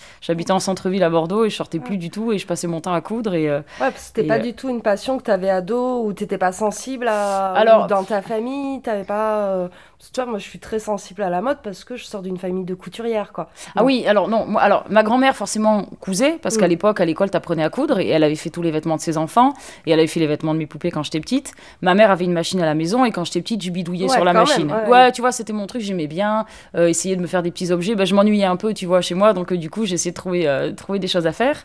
En 0.52 0.60
centre-ville 0.60 1.02
à 1.02 1.10
Bordeaux 1.10 1.44
et 1.44 1.50
je 1.50 1.56
sortais 1.56 1.78
plus 1.78 1.96
du 1.96 2.10
tout 2.10 2.32
et 2.32 2.38
je 2.38 2.46
passais 2.46 2.66
mon 2.66 2.80
temps 2.80 2.92
à 2.92 3.00
coudre. 3.00 3.34
Et, 3.34 3.48
euh, 3.48 3.58
ouais, 3.58 3.64
parce 3.78 3.94
que 3.94 4.00
c'était 4.00 4.24
pas 4.24 4.38
euh, 4.38 4.42
du 4.42 4.54
tout 4.54 4.68
une 4.68 4.82
passion 4.82 5.18
que 5.18 5.24
tu 5.24 5.30
avais 5.30 5.50
ado 5.50 6.04
ou 6.04 6.12
t'étais 6.12 6.38
pas 6.38 6.52
sensible 6.52 7.08
à. 7.08 7.52
Alors, 7.52 7.86
dans 7.86 8.04
ta 8.04 8.22
famille, 8.22 8.80
t'avais 8.82 9.04
pas. 9.04 9.68
Euh, 10.02 10.06
tu 10.12 10.20
vois, 10.20 10.30
moi, 10.30 10.38
je 10.38 10.44
suis 10.44 10.58
très 10.58 10.78
sensible 10.78 11.22
à 11.22 11.30
la 11.30 11.40
mode 11.40 11.58
parce 11.62 11.84
que 11.84 11.96
je 11.96 12.04
sors 12.04 12.22
d'une 12.22 12.38
famille 12.38 12.64
de 12.64 12.74
couturières, 12.74 13.32
quoi. 13.32 13.50
Ah 13.74 13.84
oui, 13.84 14.06
alors 14.06 14.28
non, 14.28 14.46
moi, 14.46 14.60
alors 14.60 14.84
ma 14.88 15.02
grand-mère 15.02 15.36
forcément 15.36 15.86
cousait 16.00 16.38
parce 16.42 16.56
qu'à 16.56 16.66
mm. 16.66 16.70
l'époque, 16.70 17.00
à 17.00 17.04
l'école, 17.04 17.30
t'apprenais 17.30 17.64
à 17.64 17.70
coudre 17.70 17.98
et 17.98 18.08
elle 18.08 18.24
avait 18.24 18.34
fait 18.34 18.50
tous 18.50 18.62
les 18.62 18.70
vêtements 18.70 18.96
de 18.96 19.00
ses 19.00 19.16
enfants 19.18 19.54
et 19.86 19.90
elle 19.90 19.98
avait 19.98 20.08
fait 20.08 20.20
les 20.20 20.26
vêtements 20.26 20.54
de 20.54 20.58
mes 20.58 20.66
poupées 20.66 20.90
quand 20.90 21.02
j'étais 21.02 21.20
petite. 21.20 21.52
Ma 21.82 21.94
mère 21.94 22.10
avait 22.10 22.24
une 22.24 22.32
machine 22.32 22.60
à 22.60 22.66
la 22.66 22.74
maison 22.74 23.04
et 23.04 23.12
quand 23.12 23.24
j'étais 23.24 23.40
petite, 23.40 23.62
je 23.62 23.70
bidouillais 23.70 24.08
sur 24.08 24.24
la 24.24 24.32
machine. 24.32 24.72
ouais, 24.88 25.12
tu 25.12 25.20
vois, 25.20 25.32
c'était 25.32 25.52
mon 25.52 25.66
truc, 25.66 25.82
j'aimais 25.82 26.06
bien 26.06 26.46
essayer 26.74 27.16
de 27.16 27.22
me 27.22 27.26
faire 27.26 27.42
des 27.42 27.50
petits 27.50 27.72
objets. 27.72 27.94
Ben, 27.94 28.04
je 28.04 28.14
m'ennuyais 28.14 28.44
un 28.44 28.56
peu, 28.56 28.74
tu 28.74 28.86
vois, 28.86 29.00
chez 29.00 29.14
moi, 29.14 29.32
donc 29.32 29.52
du 29.52 29.70
coup, 29.70 29.84
j'essayais 29.84 30.12
de 30.12 30.16
trouver, 30.16 30.72
trouver 30.76 30.98
des 30.98 31.08
choses 31.08 31.26
à 31.26 31.32
faire. 31.32 31.64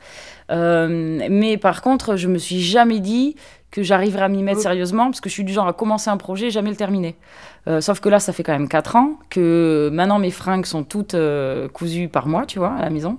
Euh, 0.51 1.19
mais 1.29 1.57
par 1.57 1.81
contre, 1.81 2.15
je 2.15 2.27
me 2.27 2.37
suis 2.37 2.61
jamais 2.61 2.99
dit 2.99 3.35
que 3.71 3.83
j'arriverais 3.83 4.23
à 4.23 4.27
m'y 4.27 4.43
mettre 4.43 4.61
sérieusement, 4.61 5.05
parce 5.05 5.21
que 5.21 5.29
je 5.29 5.33
suis 5.33 5.43
du 5.43 5.53
genre 5.53 5.67
à 5.67 5.73
commencer 5.73 6.09
un 6.09 6.17
projet 6.17 6.47
et 6.47 6.51
jamais 6.51 6.69
le 6.69 6.75
terminer. 6.75 7.15
Euh, 7.67 7.79
sauf 7.81 7.99
que 7.99 8.09
là, 8.09 8.19
ça 8.19 8.33
fait 8.33 8.43
quand 8.43 8.51
même 8.51 8.67
4 8.67 8.95
ans 8.97 9.13
que 9.29 9.89
maintenant 9.93 10.19
mes 10.19 10.31
fringues 10.31 10.65
sont 10.65 10.83
toutes 10.83 11.13
euh, 11.13 11.69
cousues 11.69 12.09
par 12.09 12.27
moi, 12.27 12.45
tu 12.45 12.59
vois, 12.59 12.73
à 12.73 12.81
la 12.81 12.89
maison. 12.89 13.17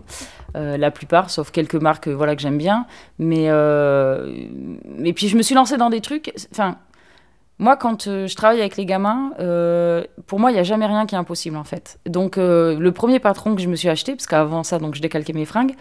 la 0.55 0.91
plupart, 0.91 1.31
sauf 1.31 1.51
quelques 1.51 1.77
marques 1.77 2.09
voilà, 2.09 2.37
que 2.37 2.43
j'aime 2.43 2.59
bien. 2.59 2.87
Mais, 3.19 3.47
et 3.47 5.13
puis 5.15 5.29
je 5.29 5.37
me 5.37 5.43
suis 5.43 5.55
lancée 5.55 5.79
dans 5.79 5.91
des 5.91 6.03
trucs. 6.03 6.33
Enfin, 6.53 6.77
moi, 7.63 7.77
quand 7.77 8.09
euh, 8.09 8.27
je 8.27 8.35
travaille 8.35 8.59
avec 8.59 8.77
les 8.77 8.85
gamins, 8.85 9.31
euh, 9.39 10.03
pour 10.27 10.41
moi, 10.41 10.51
il 10.51 10.55
n'y 10.55 10.59
a 10.59 10.65
jamais 10.65 10.85
rien 10.85 11.07
qui 11.07 11.15
est 11.15 11.19
impossible, 11.19 11.57
en 11.57 11.63
fait. 11.63 12.01
Donc, 12.07 12.37
euh, 12.37 12.77
le 12.77 12.91
premier 12.91 13.21
patron 13.21 13.55
que 13.55 13.63
je 13.63 13.69
me 13.69 13.77
suis 13.77 13.89
acheté, 13.89 14.17
parce 14.17 14.27
qu'avant 14.27 14.65
ça, 14.65 14.81
donc, 14.81 14.97
je 14.97 15.01
décalquais 15.01 15.33
mes 15.33 15.45
fringues, 15.45 15.77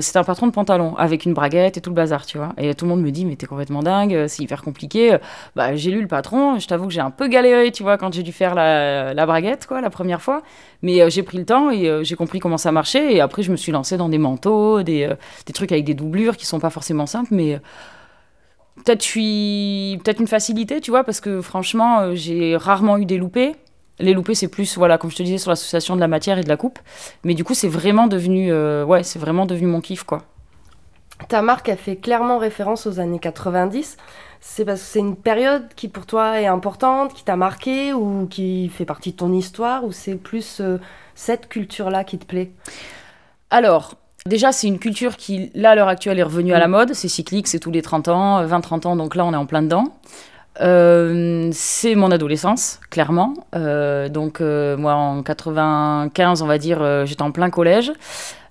c'était 0.00 0.18
un 0.18 0.24
patron 0.24 0.46
de 0.46 0.52
pantalon, 0.52 0.94
avec 0.96 1.24
une 1.24 1.34
braguette 1.34 1.76
et 1.76 1.80
tout 1.80 1.90
le 1.90 1.96
bazar, 1.96 2.24
tu 2.24 2.38
vois. 2.38 2.52
Et 2.56 2.72
tout 2.72 2.84
le 2.84 2.90
monde 2.90 3.02
me 3.02 3.10
dit, 3.10 3.24
mais 3.24 3.34
t'es 3.34 3.46
complètement 3.46 3.82
dingue, 3.82 4.26
c'est 4.28 4.40
hyper 4.40 4.62
compliqué. 4.62 5.16
Bah, 5.56 5.74
j'ai 5.74 5.90
lu 5.90 6.00
le 6.00 6.06
patron, 6.06 6.60
je 6.60 6.68
t'avoue 6.68 6.86
que 6.86 6.92
j'ai 6.92 7.00
un 7.00 7.10
peu 7.10 7.26
galéré, 7.26 7.72
tu 7.72 7.82
vois, 7.82 7.98
quand 7.98 8.12
j'ai 8.12 8.22
dû 8.22 8.30
faire 8.30 8.54
la, 8.54 9.26
braguette, 9.26 9.66
quoi, 9.66 9.80
la 9.80 9.90
première 9.90 10.22
fois. 10.22 10.42
Mais 10.82 11.10
j'ai 11.10 11.24
pris 11.24 11.38
le 11.38 11.44
temps 11.44 11.72
et 11.72 12.04
j'ai 12.04 12.14
compris 12.14 12.38
comment 12.38 12.58
ça 12.58 12.70
marchait. 12.70 13.12
Et 13.12 13.20
après, 13.20 13.42
je 13.42 13.50
me 13.50 13.56
suis 13.56 13.72
lancée 13.72 13.96
dans 13.96 14.08
des 14.08 14.18
manteaux, 14.18 14.84
des, 14.84 15.12
des 15.46 15.52
trucs 15.52 15.72
avec 15.72 15.84
des 15.84 15.94
doublures 15.94 16.36
qui 16.36 16.46
sont 16.46 16.60
pas 16.60 16.70
forcément 16.70 17.06
simples, 17.06 17.34
mais 17.34 17.60
peut-être 18.76 19.02
suis 19.02 20.00
peut-être 20.02 20.20
une 20.20 20.28
facilité 20.28 20.80
tu 20.80 20.90
vois 20.90 21.04
parce 21.04 21.20
que 21.20 21.40
franchement 21.40 22.00
euh, 22.00 22.14
j'ai 22.14 22.56
rarement 22.56 22.98
eu 22.98 23.04
des 23.04 23.18
loupés. 23.18 23.54
Les 23.98 24.14
loupés 24.14 24.34
c'est 24.34 24.48
plus 24.48 24.76
voilà 24.76 24.98
comme 24.98 25.10
je 25.10 25.16
te 25.16 25.22
disais 25.22 25.38
sur 25.38 25.50
l'association 25.50 25.94
de 25.94 26.00
la 26.00 26.08
matière 26.08 26.38
et 26.38 26.42
de 26.42 26.48
la 26.48 26.56
coupe. 26.56 26.78
Mais 27.24 27.34
du 27.34 27.44
coup 27.44 27.54
c'est 27.54 27.68
vraiment 27.68 28.06
devenu 28.06 28.52
euh, 28.52 28.84
ouais 28.84 29.02
c'est 29.02 29.18
vraiment 29.18 29.46
devenu 29.46 29.66
mon 29.66 29.80
kiff 29.80 30.04
quoi. 30.04 30.22
Ta 31.28 31.42
marque 31.42 31.68
a 31.68 31.76
fait 31.76 31.96
clairement 31.96 32.38
référence 32.38 32.86
aux 32.86 32.98
années 32.98 33.20
90 33.20 33.96
c'est 34.44 34.64
parce 34.64 34.80
que 34.80 34.86
c'est 34.86 34.98
une 34.98 35.14
période 35.14 35.68
qui 35.76 35.86
pour 35.88 36.04
toi 36.04 36.40
est 36.40 36.46
importante 36.46 37.14
qui 37.14 37.22
t'a 37.22 37.36
marqué 37.36 37.92
ou 37.92 38.26
qui 38.26 38.68
fait 38.68 38.84
partie 38.84 39.12
de 39.12 39.16
ton 39.16 39.32
histoire 39.32 39.84
ou 39.84 39.92
c'est 39.92 40.16
plus 40.16 40.60
euh, 40.60 40.78
cette 41.14 41.48
culture 41.48 41.90
là 41.90 42.02
qui 42.02 42.18
te 42.18 42.26
plaît? 42.26 42.50
Alors 43.50 43.94
Déjà, 44.26 44.52
c'est 44.52 44.68
une 44.68 44.78
culture 44.78 45.16
qui, 45.16 45.50
là, 45.54 45.70
à 45.70 45.74
l'heure 45.74 45.88
actuelle, 45.88 46.18
est 46.18 46.22
revenue 46.22 46.52
à 46.52 46.58
la 46.58 46.68
mode. 46.68 46.94
C'est 46.94 47.08
cyclique, 47.08 47.48
c'est 47.48 47.58
tous 47.58 47.72
les 47.72 47.82
30 47.82 48.08
ans, 48.08 48.44
20-30 48.46 48.86
ans, 48.86 48.96
donc 48.96 49.16
là, 49.16 49.24
on 49.24 49.32
est 49.32 49.36
en 49.36 49.46
plein 49.46 49.62
dedans. 49.62 49.92
Euh, 50.60 51.48
c'est 51.52 51.94
mon 51.94 52.10
adolescence, 52.10 52.78
clairement. 52.90 53.34
Euh, 53.54 54.08
donc, 54.08 54.40
euh, 54.40 54.76
moi, 54.76 54.94
en 54.94 55.22
95, 55.22 56.42
on 56.42 56.46
va 56.46 56.58
dire, 56.58 57.06
j'étais 57.06 57.22
en 57.22 57.32
plein 57.32 57.50
collège. 57.50 57.92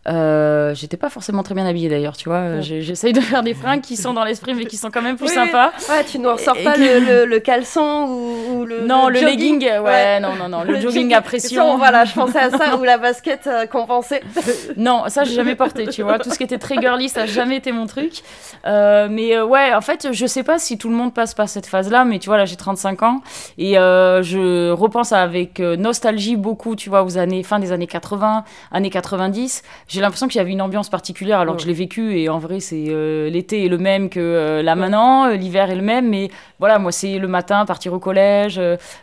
Euh, 0.08 0.74
j'étais 0.74 0.98
pas 0.98 1.10
forcément 1.10 1.44
très 1.44 1.54
bien 1.54 1.66
habillée 1.66 1.88
d'ailleurs, 1.88 2.18
tu 2.18 2.28
vois. 2.28 2.60
J'essaye 2.62 3.14
de 3.14 3.22
faire 3.22 3.44
des 3.44 3.54
fringues 3.54 3.82
qui 3.82 3.96
sont 3.96 4.14
dans 4.14 4.24
l'esprit 4.24 4.56
mais 4.56 4.66
qui 4.66 4.78
sont 4.78 4.90
quand 4.90 5.02
même 5.02 5.16
plus 5.16 5.28
sympas. 5.28 5.72
Ouais, 5.90 6.04
tu 6.10 6.18
ne 6.18 6.28
ressors 6.28 6.58
pas 6.64 6.76
le, 6.76 7.26
le, 7.26 7.40
caleçon 7.40 8.08
ou, 8.10 8.66
le. 8.66 8.82
Non, 8.82 9.10
le, 9.10 9.20
legging, 9.20 9.64
ouais, 9.64 10.20
non, 10.20 10.36
non, 10.36 10.50
non, 10.50 10.64
le, 10.68 10.80
jogging 10.80 11.14
à 11.14 11.22
pression. 11.22 11.78
voilà, 11.78 12.06
je 12.06 12.14
pensais 12.14 12.40
à 12.40 12.50
ça 12.50 12.78
ou 12.78 12.84
la 12.84 12.98
basket 12.98 13.46
euh, 13.46 13.68
compensée. 13.68 14.22
non, 14.78 15.04
ça 15.08 15.24
j'ai 15.24 15.36
jamais 15.36 15.56
porté, 15.56 15.88
tu 15.88 16.02
vois. 16.02 16.18
Tout 16.18 16.32
ce 16.32 16.38
qui 16.38 16.44
était 16.44 16.58
très 16.58 16.80
girly, 16.80 17.08
ça 17.08 17.22
a 17.22 17.26
jamais 17.28 17.58
été 17.58 17.72
mon 17.72 17.86
truc. 17.86 18.24
Euh, 18.66 19.08
mais 19.10 19.40
ouais, 19.40 19.74
en 19.74 19.82
fait, 19.82 20.08
je 20.12 20.26
sais 20.26 20.44
pas 20.44 20.58
si 20.58 20.80
tout 20.80 20.90
le 20.90 20.96
monde 20.96 21.14
passe 21.14 21.36
par 21.36 21.48
cette 21.48 21.68
phase-là, 21.68 22.06
mais 22.06 22.18
tu 22.18 22.28
vois, 22.28 22.38
là 22.38 22.46
j'ai 22.46 22.56
35 22.56 23.04
ans 23.04 23.22
et 23.60 23.74
je 23.74 24.72
repense 24.72 25.12
avec 25.12 25.60
nostalgie 25.60 26.38
beaucoup, 26.38 26.76
tu 26.76 26.90
vois, 26.90 27.04
aux 27.04 27.20
années, 27.20 27.44
fin 27.44 27.60
des 27.60 27.72
années 27.72 27.88
80, 27.88 28.46
années 28.72 28.90
90 28.90 29.62
j'ai 29.92 30.00
l'impression 30.00 30.30
qu'il 30.30 30.38
y 30.38 30.42
avait 30.42 30.52
une 30.52 30.62
ambiance 30.62 30.90
particulière 30.90 31.40
alors 31.40 31.58
que 31.58 31.62
je 31.62 31.68
l'ai 31.68 31.74
vécu 31.74 32.18
et 32.18 32.30
en 32.30 32.40
vrai 32.40 32.62
c'est 32.62 32.86
euh, 32.88 33.30
l'été 33.30 33.66
est 33.66 33.68
le 33.68 33.78
même 33.78 34.10
que 34.10 34.20
euh, 34.20 34.64
là 34.64 34.76
maintenant, 34.76 35.26
euh, 35.26 35.36
l'hiver 35.36 35.70
est 35.70 35.76
le 35.76 35.82
même 35.82 36.10
mais 36.10 36.30
voilà 36.60 36.80
moi 36.80 36.94
c'est 36.94 37.20
le 37.20 37.28
matin 37.28 37.66
partir 37.66 37.92
au 37.92 38.00
collège, 38.00 38.60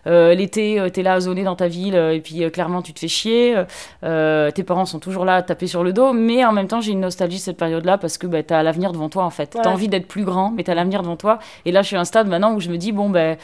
l'été 0.06 0.80
t'es 0.92 1.02
là 1.02 1.14
à 1.14 1.20
zoner 1.20 1.44
dans 1.44 1.56
ta 1.56 1.68
ville 1.68 1.94
et 1.94 2.20
puis 2.20 2.50
clairement 2.50 2.80
tu 2.80 2.94
te 2.94 3.00
fais 3.00 3.08
chier, 3.08 3.54
tes 4.02 4.62
parents 4.64 4.86
sont 4.86 4.98
toujours 4.98 5.24
là 5.24 5.36
à 5.36 5.42
taper 5.42 5.66
sur 5.66 5.84
le 5.84 5.92
dos 5.92 6.12
mais 6.12 6.44
en 6.44 6.52
même 6.52 6.68
temps 6.68 6.80
j'ai 6.80 6.92
une 6.92 7.00
nostalgie 7.00 7.36
de 7.36 7.42
cette 7.42 7.58
période 7.58 7.84
là 7.84 7.98
parce 7.98 8.16
que 8.16 8.26
bah, 8.26 8.42
t'as 8.42 8.62
l'avenir 8.62 8.92
devant 8.92 9.08
toi 9.08 9.24
en 9.24 9.30
fait, 9.30 9.58
t'as 9.62 9.70
envie 9.70 9.88
d'être 9.88 10.08
plus 10.08 10.24
grand 10.24 10.52
mais 10.52 10.64
t'as 10.64 10.74
l'avenir 10.74 11.02
devant 11.02 11.16
toi 11.16 11.38
et 11.66 11.72
là 11.72 11.82
je 11.82 11.88
suis 11.88 11.96
à 11.96 12.00
un 12.00 12.04
stade 12.04 12.28
maintenant 12.28 12.54
où 12.54 12.60
je 12.60 12.70
me 12.70 12.78
dis 12.78 12.92
bon 12.92 13.10
ben 13.10 13.36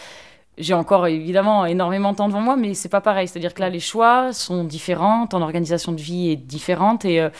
j'ai 0.58 0.74
encore 0.74 1.06
évidemment 1.06 1.66
énormément 1.66 2.12
de 2.12 2.16
temps 2.16 2.28
devant 2.28 2.40
moi, 2.40 2.56
mais 2.56 2.74
c'est 2.74 2.88
pas 2.88 3.00
pareil. 3.00 3.28
C'est-à-dire 3.28 3.54
que 3.54 3.60
là, 3.60 3.70
les 3.70 3.80
choix 3.80 4.32
sont 4.32 4.64
différents, 4.64 5.26
ton 5.26 5.42
organisation 5.42 5.92
de 5.92 6.00
vie 6.00 6.30
est 6.30 6.36
différente. 6.36 7.04
Et 7.04 7.20
euh, 7.20 7.30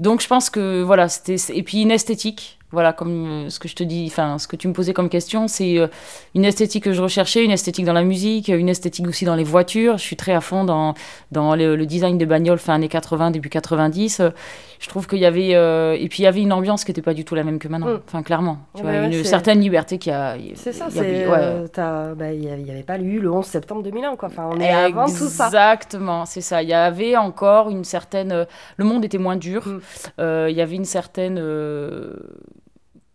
donc, 0.00 0.20
je 0.20 0.28
pense 0.28 0.50
que 0.50 0.82
voilà, 0.82 1.08
c'était. 1.08 1.36
Et 1.52 1.62
puis, 1.62 1.82
une 1.82 1.90
esthétique 1.90 2.58
voilà, 2.74 2.92
comme 2.92 3.46
euh, 3.46 3.50
ce 3.50 3.58
que 3.58 3.68
je 3.68 3.74
te 3.74 3.84
dis, 3.84 4.06
enfin, 4.08 4.36
ce 4.38 4.46
que 4.46 4.56
tu 4.56 4.68
me 4.68 4.72
posais 4.72 4.92
comme 4.92 5.08
question, 5.08 5.48
c'est 5.48 5.78
euh, 5.78 5.86
une 6.34 6.44
esthétique 6.44 6.84
que 6.84 6.92
je 6.92 7.00
recherchais, 7.00 7.44
une 7.44 7.52
esthétique 7.52 7.84
dans 7.84 7.92
la 7.92 8.02
musique, 8.02 8.48
une 8.48 8.68
esthétique 8.68 9.06
aussi 9.06 9.24
dans 9.24 9.36
les 9.36 9.44
voitures. 9.44 9.96
Je 9.96 10.02
suis 10.02 10.16
très 10.16 10.32
à 10.32 10.40
fond 10.40 10.64
dans, 10.64 10.94
dans 11.30 11.54
le, 11.54 11.86
design 11.86 12.18
de 12.18 12.24
bagnoles 12.26 12.58
fin 12.58 12.74
années 12.74 12.88
80, 12.88 13.30
début 13.30 13.48
90. 13.48 14.20
Je 14.80 14.88
trouve 14.88 15.06
qu'il 15.06 15.18
y 15.18 15.26
avait. 15.26 15.54
Euh, 15.54 15.96
et 15.98 16.08
puis 16.08 16.22
il 16.22 16.24
y 16.24 16.26
avait 16.26 16.42
une 16.42 16.52
ambiance 16.52 16.84
qui 16.84 16.90
n'était 16.90 17.02
pas 17.02 17.14
du 17.14 17.24
tout 17.24 17.34
la 17.34 17.44
même 17.44 17.58
que 17.58 17.68
maintenant. 17.68 17.86
Mm. 17.86 18.00
Enfin, 18.06 18.22
clairement. 18.22 18.58
Tu 18.74 18.82
vois, 18.82 18.94
une 18.94 19.24
certaine 19.24 19.60
liberté 19.60 19.98
qui 19.98 20.10
a. 20.10 20.36
C'est 20.54 20.72
ça, 20.72 20.86
c'est. 20.90 21.26
Bah, 21.26 22.32
il 22.32 22.40
n'y 22.40 22.70
avait 22.70 22.82
pas 22.82 22.98
eu 22.98 23.18
le 23.18 23.30
11 23.30 23.44
septembre 23.44 23.82
2001, 23.82 24.16
quoi. 24.16 24.28
Enfin, 24.28 24.48
on 24.52 24.60
est 24.60 24.70
avant 24.70 25.06
tout 25.06 25.28
ça. 25.28 25.46
Exactement, 25.46 26.26
c'est 26.26 26.40
ça. 26.40 26.62
Il 26.62 26.68
y 26.68 26.74
avait 26.74 27.16
encore 27.16 27.70
une 27.70 27.84
certaine. 27.84 28.46
Le 28.76 28.84
monde 28.84 29.04
était 29.04 29.18
moins 29.18 29.36
dur. 29.36 29.66
Mm. 29.66 30.48
Il 30.48 30.56
y 30.56 30.60
avait 30.60 30.76
une 30.76 30.84
certaine 30.84 31.38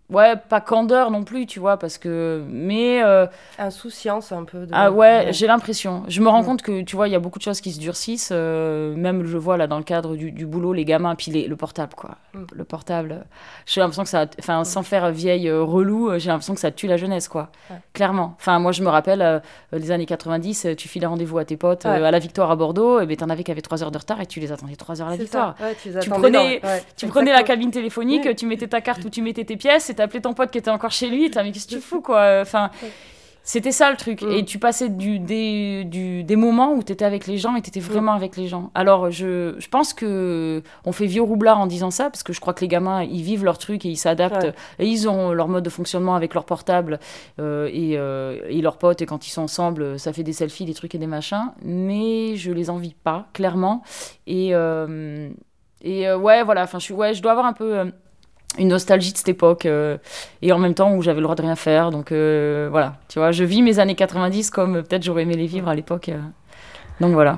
ouais 0.09 0.35
pas 0.35 0.61
candeur 0.61 1.11
non 1.11 1.23
plus 1.23 1.45
tu 1.45 1.59
vois 1.59 1.77
parce 1.77 1.97
que 1.97 2.43
mais 2.49 3.01
euh, 3.03 3.27
insouciance 3.57 4.31
un 4.31 4.43
peu 4.43 4.65
de... 4.65 4.71
ah 4.73 4.91
ouais, 4.91 5.27
j'ai 5.31 5.47
l'impression. 5.47 6.03
Je 6.07 6.21
me 6.21 6.29
rends 6.29 6.43
compte 6.43 6.61
que 6.61 6.81
tu 6.81 6.95
vois 6.95 7.07
il 7.07 7.11
y 7.11 7.15
a 7.15 7.19
beaucoup 7.19 7.39
de 7.39 7.43
choses 7.43 7.61
qui 7.61 7.71
se 7.71 7.79
durcissent 7.79 8.31
euh, 8.31 8.95
même 8.95 9.25
je 9.25 9.37
vois 9.37 9.57
là 9.57 9.67
dans 9.67 9.77
le 9.77 9.83
cadre 9.83 10.15
du, 10.15 10.31
du 10.31 10.45
boulot 10.45 10.73
les 10.73 10.85
gamins 10.85 11.15
puis 11.15 11.31
les, 11.31 11.47
le 11.47 11.55
portable 11.55 11.93
quoi. 11.95 12.17
Mm. 12.33 12.45
le 12.53 12.63
portable 12.63 13.25
j'ai 13.65 13.81
l'impression 13.81 14.03
que 14.03 14.09
ça 14.09 14.25
enfin 14.39 14.63
sans 14.63 14.83
faire 14.83 15.11
vieille 15.11 15.47
euh, 15.47 15.63
relou 15.63 16.17
j'ai 16.17 16.29
l'impression 16.29 16.55
que 16.55 16.59
ça 16.59 16.71
tue 16.71 16.87
la 16.87 16.97
jeunesse 16.97 17.27
quoi. 17.27 17.51
Clairement. 17.93 18.35
Enfin 18.39 18.59
moi 18.59 18.71
je 18.71 18.81
me 18.81 18.89
rappelle 18.89 19.41
les 19.71 19.91
années 19.91 20.05
90 20.05 20.67
tu 20.77 20.87
filais 20.87 21.07
rendez-vous 21.07 21.37
à 21.37 21.45
tes 21.45 21.57
potes 21.57 21.85
à 21.85 22.11
la 22.11 22.19
victoire 22.19 22.49
à 22.49 22.55
Bordeaux 22.55 22.99
et 22.99 23.05
ben 23.05 23.15
t'en 23.15 23.29
avais 23.29 23.43
qui 23.43 23.51
avaient 23.51 23.61
3 23.61 23.83
heures 23.83 23.91
de 23.91 23.97
retard 23.97 24.19
et 24.21 24.25
tu 24.25 24.39
les 24.39 24.51
attendais 24.51 24.75
3 24.75 25.01
heures 25.01 25.07
à 25.07 25.11
la 25.11 25.17
victoire. 25.17 25.55
tu, 25.83 25.91
tu, 25.99 26.09
prenais 26.09 26.61
tu 26.97 27.07
prenais 27.07 27.31
la 27.31 27.43
cabine 27.43 27.71
téléphonique 27.71 28.25
mm. 28.25 28.35
tu 28.35 28.45
mettais 28.47 28.67
ta 28.67 28.81
carte 28.81 29.05
où 29.05 29.09
tu 29.09 29.21
mettais 29.21 29.43
tes 29.43 29.57
pièces 29.57 29.89
t'as 29.99 30.05
appelé 30.05 30.21
ton 30.21 30.33
pote 30.33 30.49
qui 30.49 30.57
était 30.57 30.71
encore 30.71 30.91
chez 30.91 31.09
lui, 31.09 31.29
t'as 31.29 31.43
mais 31.43 31.51
qu'est-ce 31.51 31.67
que 31.67 31.75
tu 31.75 31.81
fous 31.81 31.99
quoi 31.99 32.39
Enfin, 32.41 32.71
c'était 33.43 33.73
ça 33.73 33.91
le 33.91 33.97
truc. 33.97 34.23
Et 34.23 34.45
tu 34.45 34.59
passais 34.59 34.87
du, 34.87 35.19
des, 35.19 35.83
du, 35.83 36.23
des 36.23 36.35
moments 36.37 36.73
où 36.73 36.83
t'étais 36.83 37.03
avec 37.03 37.27
les 37.27 37.37
gens 37.37 37.55
et 37.55 37.61
t'étais 37.61 37.81
vraiment 37.81 38.13
avec 38.13 38.37
les 38.37 38.47
gens. 38.47 38.71
Alors 38.75 39.11
je, 39.11 39.55
je 39.57 39.67
pense 39.67 39.91
que 39.93 40.63
on 40.85 40.93
fait 40.93 41.05
vieux 41.05 41.21
roublard 41.21 41.59
en 41.59 41.67
disant 41.67 41.91
ça 41.91 42.09
parce 42.09 42.23
que 42.23 42.31
je 42.31 42.39
crois 42.39 42.53
que 42.53 42.61
les 42.61 42.69
gamins 42.69 43.03
ils 43.03 43.23
vivent 43.23 43.43
leur 43.43 43.57
truc 43.57 43.85
et 43.85 43.89
ils 43.89 43.97
s'adaptent 43.97 44.55
et 44.77 44.85
ils 44.85 45.09
ont 45.09 45.33
leur 45.33 45.49
mode 45.49 45.65
de 45.65 45.69
fonctionnement 45.69 46.15
avec 46.15 46.33
leur 46.33 46.45
portable 46.45 46.99
euh, 47.39 47.69
et, 47.73 47.97
euh, 47.97 48.39
et 48.47 48.61
leurs 48.61 48.77
potes 48.77 49.01
et 49.01 49.05
quand 49.05 49.27
ils 49.27 49.31
sont 49.31 49.41
ensemble 49.41 49.99
ça 49.99 50.13
fait 50.13 50.23
des 50.23 50.33
selfies, 50.33 50.63
des 50.63 50.73
trucs 50.73 50.95
et 50.95 50.99
des 50.99 51.07
machins. 51.07 51.51
Mais 51.61 52.37
je 52.37 52.51
les 52.51 52.69
envie 52.69 52.93
pas 52.93 53.27
clairement 53.33 53.83
et 54.27 54.51
euh, 54.53 55.29
et 55.81 56.09
ouais 56.13 56.43
voilà. 56.43 56.63
Enfin 56.63 56.79
je 56.79 56.85
suis 56.85 56.93
ouais 56.93 57.13
je 57.13 57.21
dois 57.21 57.31
avoir 57.31 57.47
un 57.47 57.53
peu 57.53 57.91
une 58.57 58.69
nostalgie 58.69 59.11
de 59.11 59.17
cette 59.17 59.29
époque 59.29 59.65
euh, 59.65 59.97
et 60.41 60.51
en 60.51 60.57
même 60.57 60.73
temps 60.73 60.95
où 60.95 61.01
j'avais 61.01 61.19
le 61.19 61.23
droit 61.23 61.35
de 61.35 61.41
rien 61.41 61.55
faire. 61.55 61.91
Donc 61.91 62.11
euh, 62.11 62.67
voilà 62.71 62.95
tu 63.07 63.19
vois 63.19 63.31
je 63.31 63.43
vis 63.43 63.61
mes 63.61 63.79
années 63.79 63.95
90 63.95 64.49
comme 64.49 64.77
euh, 64.77 64.81
peut-être 64.81 65.03
j'aurais 65.03 65.23
aimé 65.23 65.35
les 65.35 65.47
vivre 65.47 65.67
à 65.67 65.75
l'époque 65.75 66.09
donc 66.99 67.13
voilà. 67.13 67.37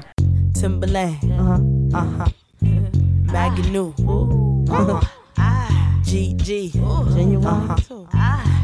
Timberland. 0.60 1.14
Uh-huh, 1.24 1.60
uh-huh. 1.94 2.26
Magnou 3.32 3.94
uh-huh. 4.00 5.00
GG 6.04 6.72
uh-huh. 6.76 7.76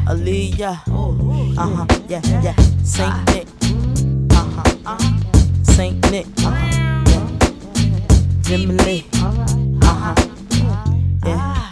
Aaliyah. 0.08 0.76
Uh-huh. 0.88 1.86
yeah 2.08 2.20
yeah. 2.42 2.54
Saint 2.82 3.14
Nick. 3.32 3.46
Uh-huh. 4.30 4.98
Saint 5.62 6.10
Nick. 6.10 6.26
Uh-huh. 6.38 6.52
yeah. 7.06 7.22
Timberland. 8.42 9.04
Uh-huh. 9.14 10.14
Yeah 11.24 11.67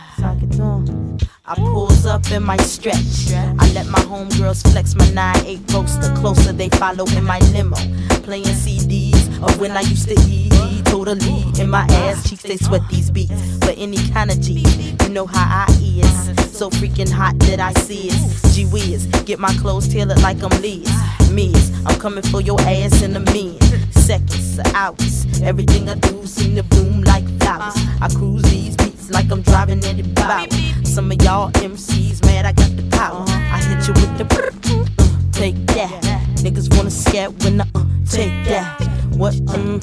I 1.49 1.55
pulls 1.55 2.05
up 2.07 2.29
in 2.33 2.43
my 2.43 2.57
stretch. 2.57 3.31
I 3.33 3.73
let 3.73 3.87
my 3.87 4.01
homegirls 4.01 4.69
flex 4.73 4.97
my 4.97 5.05
9-8 5.05 5.73
roaster. 5.73 6.13
Closer 6.17 6.53
they 6.53 6.69
follow 6.71 7.07
in 7.17 7.25
my 7.25 7.39
limo. 7.53 7.77
Playing 8.25 8.47
CDs 8.47 9.41
of 9.41 9.61
when 9.61 9.71
I 9.71 9.83
used 9.83 10.09
to 10.09 10.17
eat. 10.29 10.53
Totally 10.87 11.45
in 11.61 11.71
my 11.71 11.87
ass 11.91 12.29
cheeks, 12.29 12.43
they 12.43 12.57
sweat 12.57 12.83
these 12.91 13.13
beats. 13.13 13.59
For 13.65 13.71
any 13.77 13.97
kind 14.09 14.33
of 14.33 14.41
G, 14.41 14.65
you 15.03 15.09
know 15.11 15.27
how 15.27 15.67
I 15.69 15.73
is. 15.81 16.57
So 16.57 16.69
freaking 16.69 17.11
hot 17.11 17.39
that 17.41 17.61
I 17.61 17.73
see 17.75 18.09
it. 18.09 18.53
Gee 18.53 18.65
whiz, 18.65 19.07
get 19.25 19.39
my 19.39 19.53
clothes 19.59 19.87
tailored 19.87 20.21
like 20.23 20.43
I'm 20.43 20.61
Liz. 20.61 20.91
Miz, 21.31 21.73
I'm 21.87 22.01
coming 22.01 22.25
for 22.25 22.41
your 22.41 22.61
ass 22.63 23.03
in 23.03 23.15
a 23.15 23.21
minute. 23.21 23.63
Seconds, 23.93 24.59
hours. 24.75 25.27
Everything 25.43 25.89
I 25.89 25.95
do 25.95 26.27
seem 26.27 26.57
to 26.57 26.65
bloom 26.65 27.03
like 27.03 27.25
flowers. 27.39 27.77
I 28.01 28.09
cruise 28.09 28.43
these 28.45 28.75
like 29.11 29.31
I'm 29.31 29.43
driving 29.43 29.85
Eddie 29.85 30.03
Bauer. 30.03 30.47
Some 30.85 31.11
of 31.13 31.23
y'all 31.23 31.51
MCs 31.53 32.25
mad 32.25 32.47
I 32.47 32.53
got 32.53 32.77
the 32.77 32.83
power. 32.91 33.25
I 33.29 33.59
hit 33.59 33.87
you 33.87 33.95
with 33.95 34.19
the 34.19 34.25
uh, 34.25 35.33
take 35.33 35.57
that. 35.67 35.91
Niggas 36.37 36.75
wanna 36.77 36.91
scat 36.91 37.33
when 37.45 37.61
I 37.61 37.67
uh, 37.75 37.85
take 38.09 38.33
that. 38.47 38.81
What? 39.17 39.35
Mm, 39.35 39.81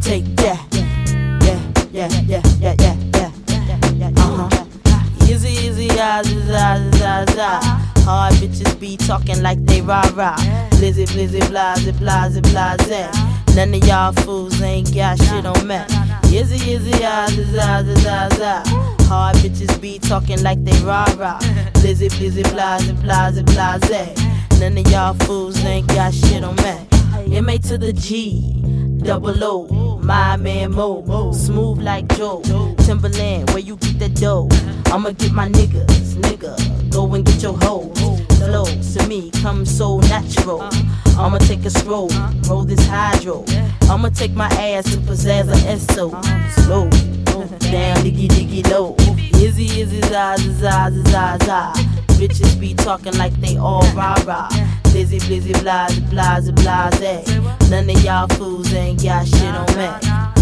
take 0.00 0.24
that. 0.36 0.60
Yeah, 1.44 1.60
yeah, 1.92 2.08
yeah, 2.26 2.42
yeah, 2.60 2.74
yeah, 2.80 2.96
yeah. 3.98 4.10
Uh 4.16 4.48
huh. 4.48 4.64
Easy, 5.28 5.48
easy, 5.48 5.88
ah, 5.92 6.22
ah, 6.24 6.90
ah, 7.02 7.24
ah. 7.38 7.92
Hard 8.04 8.34
bitches 8.34 8.78
be 8.78 8.96
talking 8.96 9.42
like 9.42 9.64
they 9.64 9.80
rah 9.80 10.10
rah. 10.14 10.36
Blizzy, 10.72 11.06
blizzy, 11.06 11.40
blase, 11.48 11.90
blase, 11.98 12.40
blase. 12.40 13.33
None 13.54 13.72
of 13.74 13.86
y'all 13.86 14.12
fools 14.12 14.60
ain't 14.60 14.92
got 14.92 15.16
shit 15.18 15.46
on 15.46 15.66
me. 15.66 15.78
Izzy, 16.36 16.72
izzy, 16.72 16.92
ah, 17.04 17.28
za, 17.30 17.84
za, 17.84 17.94
za, 17.94 18.28
za. 18.36 18.62
Hard 19.04 19.36
bitches 19.36 19.80
be 19.80 19.98
talking 20.00 20.42
like 20.42 20.62
they 20.64 20.76
rah 20.84 21.06
rah. 21.16 21.38
Blizzy, 21.74 22.08
blizzy, 22.10 22.42
blase, 22.50 22.90
blase, 23.02 23.42
blase. 23.42 24.58
None 24.58 24.78
of 24.78 24.90
y'all 24.90 25.14
fools 25.14 25.64
ain't 25.64 25.86
got 25.86 26.12
shit 26.12 26.42
on 26.42 26.56
me. 26.56 27.36
M 27.36 27.48
A 27.48 27.58
to 27.58 27.78
the 27.78 27.92
G, 27.92 28.54
double 29.04 29.44
O, 29.44 29.66
my 30.04 30.36
man 30.36 30.72
Mo, 30.72 31.32
smooth 31.32 31.82
like 31.82 32.06
Joe. 32.16 32.42
Timberland, 32.78 33.50
where 33.50 33.60
you 33.60 33.76
get 33.76 33.98
that 33.98 34.14
dough? 34.14 34.48
I'ma 34.86 35.10
get 35.10 35.32
my 35.32 35.48
niggas, 35.48 36.14
nigga, 36.16 36.90
go 36.90 37.12
and 37.14 37.24
get 37.24 37.42
your 37.42 37.56
hoes. 37.58 37.98
Flow 38.38 38.64
to 38.64 39.08
me 39.08 39.30
come 39.30 39.64
so 39.64 40.00
natural. 40.00 40.62
I'ma 41.18 41.38
take 41.38 41.64
a 41.64 41.70
stroll, 41.70 42.10
roll 42.48 42.64
this 42.64 42.84
hydro. 42.86 43.44
I'ma 43.82 44.10
take 44.10 44.32
my 44.32 44.48
ass 44.48 44.84
to 44.92 44.98
pizzazz 44.98 45.48
a 45.48 45.56
Esso. 45.66 46.10
Slow, 46.64 46.90
down, 47.70 47.96
diggy, 48.04 48.28
diggy, 48.28 48.70
low. 48.70 48.94
Izzy, 49.40 49.80
izzy, 49.80 50.00
za, 50.02 50.36
za, 50.36 50.90
za, 50.90 51.02
za, 51.04 51.38
za. 51.44 51.72
Bitches 52.18 52.58
be 52.60 52.74
talking 52.74 53.16
like 53.16 53.34
they 53.40 53.56
all 53.56 53.82
rah 53.94 54.22
rah. 54.26 54.48
Blizzy, 54.94 55.18
blizzy, 55.22 55.52
blase, 55.60 55.98
blase, 56.02 56.52
blase. 56.52 57.68
None 57.68 57.90
of 57.90 58.04
y'all 58.04 58.28
fools 58.28 58.72
ain't 58.74 59.02
got 59.02 59.26
shit 59.26 59.42
on 59.42 59.66
me. 59.76 59.90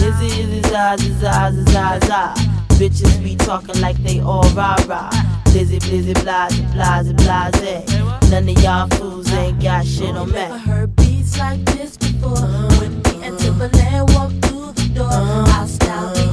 Izzy, 0.06 0.26
izzy, 0.42 0.61
za, 0.68 0.94
za, 0.99 1.50
za, 1.50 1.64
za, 1.73 1.99
za. 2.06 2.35
Bitches 2.76 3.23
be 3.25 3.35
talking 3.35 3.80
like 3.80 3.97
they 4.04 4.21
all 4.21 4.47
rah 4.50 4.76
rah. 4.87 5.11
Blizzy, 5.47 5.80
blizzy, 5.80 6.12
blase, 6.23 6.61
blase, 6.75 7.14
blase. 7.14 8.30
None 8.30 8.47
of 8.47 8.62
y'all 8.62 8.88
fools 8.88 9.32
ain't 9.32 9.59
got 9.62 9.87
shit 9.87 10.14
on 10.14 10.30
me. 10.30 10.44
Heard 10.66 10.94
beats 10.97 11.38
like 11.38 11.64
this 11.64 11.97
before. 11.97 12.37
When 12.78 13.00
me 13.04 13.25
and 13.25 13.38
Timberland 13.38 14.11
walk 14.14 14.32
through 14.42 14.73
the 14.73 14.92
door, 14.94 15.09
our 15.09 15.66
style 15.66 16.31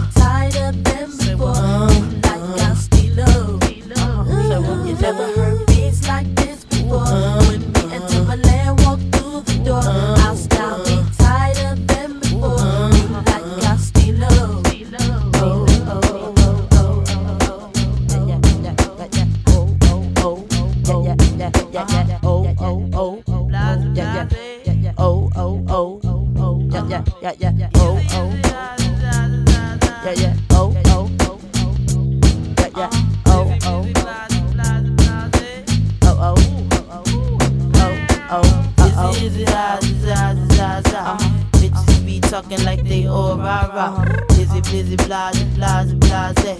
za 39.69 39.77
za 40.01 40.35
za 40.55 40.81
za. 40.91 41.17
Bitches 41.61 41.99
be 42.05 42.19
talking 42.19 42.63
like 42.65 42.83
they 42.83 43.05
all 43.07 43.37
rah 43.37 43.69
rah. 43.75 43.93
Uh 43.93 44.05
-huh. 44.05 44.29
Blizzy 44.69 44.97
blase 45.07 45.43
blase 45.55 45.93
blase. 45.93 46.55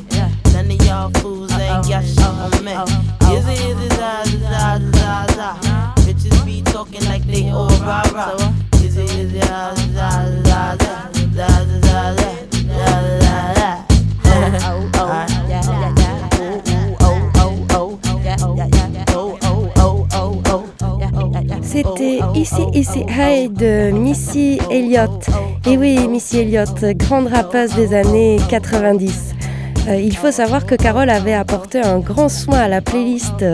None 0.54 0.72
of 0.72 0.86
y'all 0.86 1.10
fools 1.22 1.52
ain't 1.54 1.88
got 1.88 2.04
shit 2.04 2.26
on 2.26 2.64
me. 2.64 2.74
Izzy 3.36 3.54
izzy 3.54 3.88
za 3.98 4.12
za 4.52 4.80
za 4.94 5.26
za. 5.36 5.50
Bitches 6.06 6.46
be 6.46 6.62
talking 6.72 7.06
like 7.12 7.26
they 7.32 7.50
all 7.50 7.70
rah 7.88 8.14
rah. 8.14 8.52
Izzy 8.86 9.04
izzy 9.04 9.40
za 9.40 9.74
za 9.96 10.10
za 10.44 10.78
za 10.80 10.96
za 11.36 11.48
za 11.82 12.16
za 12.16 12.16
za. 12.16 12.40
Oh 14.66 14.90
oh 14.96 15.12
oh. 15.12 15.29
C'était 21.80 22.20
Ici 22.36 22.62
Ici 22.74 23.06
High 23.08 23.54
de 23.54 23.92
Missy 23.92 24.60
Elliott. 24.70 25.30
Et 25.66 25.78
oui, 25.78 26.10
Missy 26.10 26.40
Elliott, 26.40 26.84
grande 26.98 27.28
rappeuse 27.28 27.74
des 27.74 27.94
années 27.94 28.38
90. 28.50 29.36
Euh, 29.88 29.96
il 29.96 30.14
faut 30.18 30.32
savoir 30.32 30.66
que 30.66 30.76
Carole 30.76 31.10
avait 31.10 31.34
apporté 31.34 31.80
un 31.80 32.00
grand 32.00 32.28
soin 32.28 32.58
à 32.58 32.68
la 32.68 32.82
playlist 32.82 33.46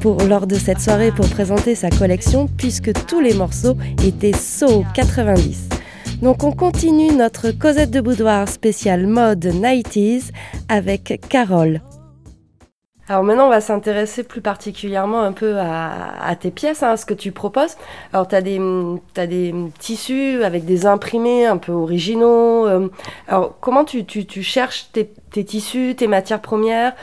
pour, 0.00 0.22
lors 0.22 0.46
de 0.46 0.54
cette 0.54 0.78
soirée 0.78 1.10
pour 1.10 1.28
présenter 1.28 1.74
sa 1.74 1.90
collection, 1.90 2.46
puisque 2.46 2.92
tous 3.06 3.18
les 3.18 3.34
morceaux 3.34 3.76
étaient 4.04 4.34
So 4.34 4.84
90. 4.94 5.68
Donc 6.22 6.44
on 6.44 6.52
continue 6.52 7.10
notre 7.10 7.50
Cosette 7.50 7.90
de 7.90 8.00
Boudoir 8.00 8.48
spéciale 8.48 9.08
mode 9.08 9.46
90s 9.46 10.30
avec 10.68 11.20
Carole. 11.28 11.80
Alors 13.08 13.22
maintenant, 13.22 13.46
on 13.46 13.50
va 13.50 13.60
s'intéresser 13.60 14.24
plus 14.24 14.40
particulièrement 14.40 15.20
un 15.20 15.32
peu 15.32 15.58
à, 15.58 16.22
à 16.24 16.36
tes 16.36 16.50
pièces, 16.50 16.82
hein, 16.82 16.92
à 16.92 16.96
ce 16.96 17.04
que 17.04 17.12
tu 17.12 17.32
proposes. 17.32 17.76
Alors, 18.14 18.26
tu 18.26 18.34
as 18.34 18.40
des, 18.40 18.58
t'as 19.12 19.26
des 19.26 19.54
tissus 19.78 20.42
avec 20.42 20.64
des 20.64 20.86
imprimés 20.86 21.44
un 21.46 21.58
peu 21.58 21.72
originaux. 21.72 22.66
euh, 22.66 22.88
alors, 23.28 23.56
comment 23.60 23.84
tu, 23.84 24.06
tu, 24.06 24.24
tu 24.24 24.42
cherches 24.42 24.88
tes, 24.92 25.12
tes 25.30 25.44
tissus, 25.44 25.94
tes 25.96 26.06
matières 26.06 26.40
premières 26.40 26.94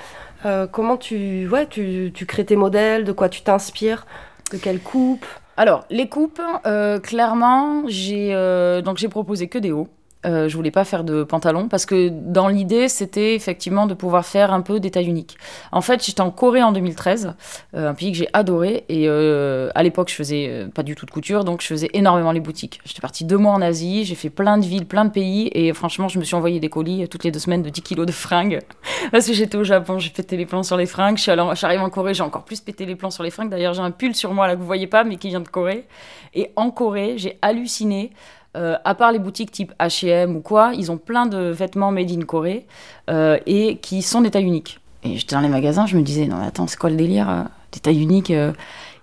Euh, 0.45 0.65
Comment 0.65 0.97
tu, 0.97 1.47
ouais, 1.49 1.67
tu, 1.67 2.11
tu 2.15 2.25
crées 2.25 2.45
tes 2.45 2.55
modèles 2.55 3.03
De 3.03 3.11
quoi 3.11 3.29
tu 3.29 3.43
t'inspires 3.43 4.07
De 4.51 4.57
quelle 4.57 4.79
coupe 4.81 5.25
Alors, 5.55 5.85
les 5.91 6.09
coupes, 6.09 6.41
euh, 6.65 6.99
clairement, 6.99 7.83
j'ai 7.87 8.33
euh, 8.33 8.81
donc 8.81 8.97
j'ai 8.97 9.07
proposé 9.07 9.47
que 9.49 9.59
des 9.59 9.71
hauts. 9.71 9.87
Euh, 10.25 10.47
je 10.47 10.55
voulais 10.55 10.71
pas 10.71 10.85
faire 10.85 11.03
de 11.03 11.23
pantalon 11.23 11.67
parce 11.67 11.85
que 11.85 12.09
dans 12.09 12.47
l'idée, 12.47 12.87
c'était 12.87 13.35
effectivement 13.35 13.87
de 13.87 13.93
pouvoir 13.93 14.25
faire 14.25 14.53
un 14.53 14.61
peu 14.61 14.79
des 14.79 14.91
tailles 14.91 15.07
uniques. 15.07 15.37
En 15.71 15.81
fait, 15.81 16.05
j'étais 16.05 16.21
en 16.21 16.31
Corée 16.31 16.63
en 16.63 16.71
2013, 16.71 17.33
euh, 17.75 17.89
un 17.89 17.93
pays 17.93 18.11
que 18.11 18.17
j'ai 18.17 18.27
adoré. 18.33 18.85
Et 18.89 19.07
euh, 19.07 19.69
à 19.75 19.83
l'époque, 19.83 20.09
je 20.09 20.15
faisais 20.15 20.47
euh, 20.49 20.67
pas 20.67 20.83
du 20.83 20.95
tout 20.95 21.05
de 21.05 21.11
couture, 21.11 21.43
donc 21.43 21.61
je 21.61 21.67
faisais 21.67 21.89
énormément 21.93 22.31
les 22.31 22.39
boutiques. 22.39 22.81
J'étais 22.85 23.01
partie 23.01 23.25
deux 23.25 23.37
mois 23.37 23.53
en 23.53 23.61
Asie, 23.61 24.05
j'ai 24.05 24.15
fait 24.15 24.29
plein 24.29 24.57
de 24.57 24.65
villes, 24.65 24.85
plein 24.85 25.05
de 25.05 25.11
pays. 25.11 25.49
Et 25.53 25.73
franchement, 25.73 26.07
je 26.07 26.19
me 26.19 26.23
suis 26.23 26.35
envoyé 26.35 26.59
des 26.59 26.69
colis 26.69 27.07
toutes 27.09 27.23
les 27.23 27.31
deux 27.31 27.39
semaines 27.39 27.63
de 27.63 27.69
10 27.69 27.81
kilos 27.81 28.05
de 28.05 28.11
fringues. 28.11 28.59
parce 29.11 29.27
que 29.27 29.33
j'étais 29.33 29.57
au 29.57 29.63
Japon, 29.63 29.99
j'ai 29.99 30.09
pété 30.09 30.37
les 30.37 30.45
plans 30.45 30.63
sur 30.63 30.77
les 30.77 30.85
fringues. 30.85 31.17
Je 31.17 31.23
suis, 31.23 31.31
allée 31.31 31.43
je 31.51 31.55
suis 31.55 31.65
arrivée 31.65 31.83
en 31.83 31.89
Corée, 31.89 32.13
j'ai 32.13 32.23
encore 32.23 32.43
plus 32.43 32.59
pété 32.59 32.85
les 32.85 32.95
plans 32.95 33.11
sur 33.11 33.23
les 33.23 33.31
fringues. 33.31 33.49
D'ailleurs, 33.49 33.73
j'ai 33.73 33.81
un 33.81 33.91
pull 33.91 34.15
sur 34.15 34.33
moi 34.33 34.47
là 34.47 34.55
que 34.55 34.59
vous 34.59 34.65
voyez 34.65 34.87
pas, 34.87 35.03
mais 35.03 35.15
qui 35.15 35.29
vient 35.29 35.41
de 35.41 35.47
Corée. 35.47 35.85
Et 36.33 36.51
en 36.55 36.71
Corée, 36.71 37.17
j'ai 37.17 37.37
halluciné. 37.41 38.11
Euh, 38.57 38.77
à 38.83 38.95
part 38.95 39.11
les 39.13 39.19
boutiques 39.19 39.51
type 39.51 39.73
H&M 39.79 40.35
ou 40.35 40.41
quoi, 40.41 40.73
ils 40.75 40.91
ont 40.91 40.97
plein 40.97 41.25
de 41.25 41.37
vêtements 41.37 41.91
made 41.91 42.11
in 42.11 42.21
Corée 42.21 42.65
euh, 43.09 43.37
et 43.45 43.77
qui 43.77 44.01
sont 44.01 44.21
des 44.21 44.31
tailles 44.31 44.45
uniques. 44.45 44.79
Et 45.03 45.17
j'étais 45.17 45.35
dans 45.35 45.41
les 45.41 45.47
magasins, 45.47 45.85
je 45.85 45.95
me 45.95 46.01
disais 46.01 46.27
non 46.27 46.37
mais 46.37 46.47
attends 46.47 46.67
c'est 46.67 46.77
quoi 46.77 46.89
le 46.89 46.97
délire 46.97 47.29
euh, 47.29 47.43
des 47.71 47.79
tailles 47.79 48.01
uniques 48.01 48.33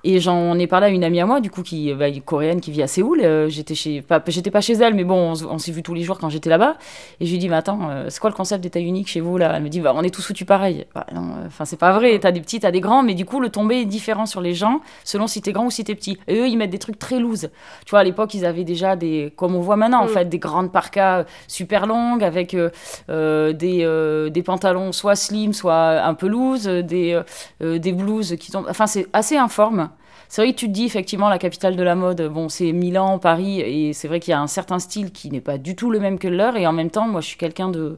Et 0.04 0.20
j'en 0.20 0.56
ai 0.58 0.66
parlé 0.68 0.86
à 0.86 0.88
une 0.90 1.02
amie 1.02 1.20
à 1.20 1.26
moi 1.26 1.40
du 1.40 1.50
coup 1.50 1.62
qui 1.64 1.92
bah, 1.92 2.06
coréenne 2.24 2.60
qui 2.60 2.70
vit 2.70 2.82
à 2.82 2.86
Séoul. 2.86 3.20
euh, 3.20 3.48
j'étais 3.48 3.74
chez 3.74 4.00
pas 4.00 4.22
j'étais 4.28 4.50
pas 4.52 4.60
chez 4.60 4.74
elle 4.74 4.94
mais 4.94 5.02
bon 5.02 5.34
on, 5.50 5.58
s'est 5.58 5.72
vu 5.72 5.82
tous 5.82 5.92
les 5.92 6.02
jours 6.02 6.18
quand 6.18 6.28
j'étais 6.28 6.48
là-bas. 6.50 6.76
Et 7.20 7.26
je 7.26 7.32
lui 7.32 7.38
dis 7.38 7.48
mais 7.48 7.56
attends 7.56 7.90
euh, 7.90 8.06
c'est 8.08 8.20
quoi 8.20 8.30
le 8.30 8.36
concept 8.36 8.62
des 8.62 8.70
tailles 8.70 8.84
uniques 8.86 9.08
chez 9.08 9.20
vous 9.20 9.38
là? 9.38 9.52
Elle 9.56 9.62
me 9.64 9.68
dit 9.68 9.80
bah 9.80 9.92
on 9.96 10.02
est 10.02 10.14
tous 10.14 10.22
foutus 10.24 10.46
pareil. 10.46 10.86
Bah, 10.94 11.04
euh, 11.12 11.18
Enfin 11.46 11.64
c'est 11.64 11.76
pas 11.76 11.92
vrai. 11.92 12.18
T'as 12.20 12.30
des 12.30 12.40
petits 12.40 12.60
t'as 12.60 12.70
des 12.70 12.80
grands 12.80 13.02
mais 13.02 13.14
du 13.14 13.24
coup 13.24 13.40
le 13.40 13.48
tombé 13.48 13.80
est 13.80 13.86
différent 13.86 14.26
sur 14.26 14.40
les 14.40 14.54
gens 14.54 14.80
selon 15.04 15.26
si 15.26 15.42
t'es 15.42 15.52
grand 15.52 15.66
ou 15.66 15.70
si 15.72 15.82
t'es 15.82 15.96
petit. 15.96 16.16
Et 16.28 16.36
eux 16.36 16.46
ils 16.48 16.56
mettent 16.56 16.70
des 16.70 16.78
trucs 16.78 16.98
très 17.00 17.18
loose. 17.18 17.50
Tu 17.84 17.90
vois, 17.90 18.00
à 18.00 18.04
l'époque, 18.04 18.34
ils 18.34 18.44
avaient 18.44 18.64
déjà 18.64 18.94
des, 18.96 19.32
comme 19.36 19.54
on 19.54 19.60
voit 19.60 19.76
maintenant, 19.76 20.02
en 20.02 20.06
Mm. 20.06 20.08
fait, 20.08 20.24
des 20.28 20.38
grandes 20.38 20.70
parkas 20.72 21.20
euh, 21.20 21.24
super 21.48 21.86
longues 21.86 22.22
avec 22.22 22.54
euh, 22.54 23.52
des, 23.52 24.30
des 24.30 24.42
pantalons 24.42 24.92
soit 24.92 25.16
slim, 25.16 25.52
soit 25.52 26.02
un 26.02 26.14
peu 26.14 26.28
loose, 26.28 26.64
des, 26.66 27.20
des 27.60 27.92
blouses 27.92 28.36
qui 28.38 28.52
tombent. 28.52 28.66
Enfin, 28.68 28.86
c'est 28.86 29.06
assez 29.12 29.36
informe. 29.36 29.88
C'est 30.28 30.42
vrai 30.42 30.52
que 30.52 30.58
tu 30.58 30.66
te 30.66 30.72
dis, 30.72 30.84
effectivement, 30.84 31.30
la 31.30 31.38
capitale 31.38 31.74
de 31.74 31.82
la 31.82 31.94
mode, 31.94 32.20
bon, 32.28 32.50
c'est 32.50 32.72
Milan, 32.72 33.18
Paris, 33.18 33.60
et 33.60 33.94
c'est 33.94 34.08
vrai 34.08 34.20
qu'il 34.20 34.32
y 34.32 34.34
a 34.34 34.40
un 34.40 34.46
certain 34.46 34.78
style 34.78 35.10
qui 35.10 35.30
n'est 35.30 35.40
pas 35.40 35.56
du 35.56 35.74
tout 35.74 35.90
le 35.90 36.00
même 36.00 36.18
que 36.18 36.28
le 36.28 36.36
leur, 36.36 36.56
et 36.56 36.66
en 36.66 36.72
même 36.72 36.90
temps, 36.90 37.08
moi, 37.08 37.20
je 37.20 37.28
suis 37.28 37.38
quelqu'un 37.38 37.68
de. 37.70 37.96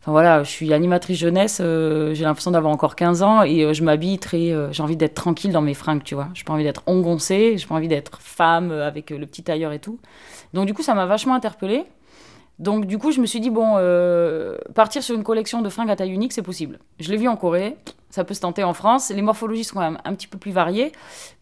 Enfin 0.00 0.12
voilà, 0.12 0.42
je 0.42 0.50
suis 0.50 0.74
animatrice 0.74 1.18
jeunesse, 1.18 1.62
euh, 1.64 2.12
j'ai 2.12 2.24
l'impression 2.24 2.50
d'avoir 2.50 2.70
encore 2.70 2.94
15 2.94 3.22
ans 3.22 3.42
et 3.42 3.64
euh, 3.64 3.72
je 3.72 3.82
m'habille 3.82 4.18
très. 4.18 4.50
euh, 4.50 4.70
j'ai 4.70 4.82
envie 4.82 4.98
d'être 4.98 5.14
tranquille 5.14 5.50
dans 5.50 5.62
mes 5.62 5.72
fringues, 5.72 6.02
tu 6.04 6.14
vois. 6.14 6.28
J'ai 6.34 6.44
pas 6.44 6.52
envie 6.52 6.64
d'être 6.64 6.82
engoncée, 6.84 7.56
j'ai 7.56 7.66
pas 7.66 7.74
envie 7.74 7.88
d'être 7.88 8.20
femme 8.20 8.70
avec 8.70 9.08
le 9.08 9.24
petit 9.24 9.42
tailleur 9.42 9.72
et 9.72 9.78
tout. 9.78 9.98
Donc 10.52 10.66
du 10.66 10.74
coup, 10.74 10.82
ça 10.82 10.94
m'a 10.94 11.06
vachement 11.06 11.32
interpellée. 11.34 11.84
Donc 12.58 12.84
du 12.84 12.98
coup, 12.98 13.12
je 13.12 13.20
me 13.22 13.24
suis 13.24 13.40
dit, 13.40 13.48
bon, 13.48 13.78
partir 14.74 15.02
sur 15.02 15.14
une 15.14 15.24
collection 15.24 15.62
de 15.62 15.70
fringues 15.70 15.90
à 15.90 15.96
taille 15.96 16.12
unique, 16.12 16.34
c'est 16.34 16.42
possible. 16.42 16.80
Je 17.00 17.10
l'ai 17.10 17.16
vu 17.16 17.26
en 17.26 17.36
Corée, 17.36 17.78
ça 18.14 18.22
peut 18.22 18.34
se 18.34 18.40
tenter 18.40 18.62
en 18.62 18.74
France. 18.74 19.10
Les 19.10 19.22
morphologies 19.22 19.64
sont 19.64 19.74
quand 19.74 19.80
même 19.80 19.98
un 20.04 20.14
petit 20.14 20.28
peu 20.28 20.38
plus 20.38 20.52
variées, 20.52 20.92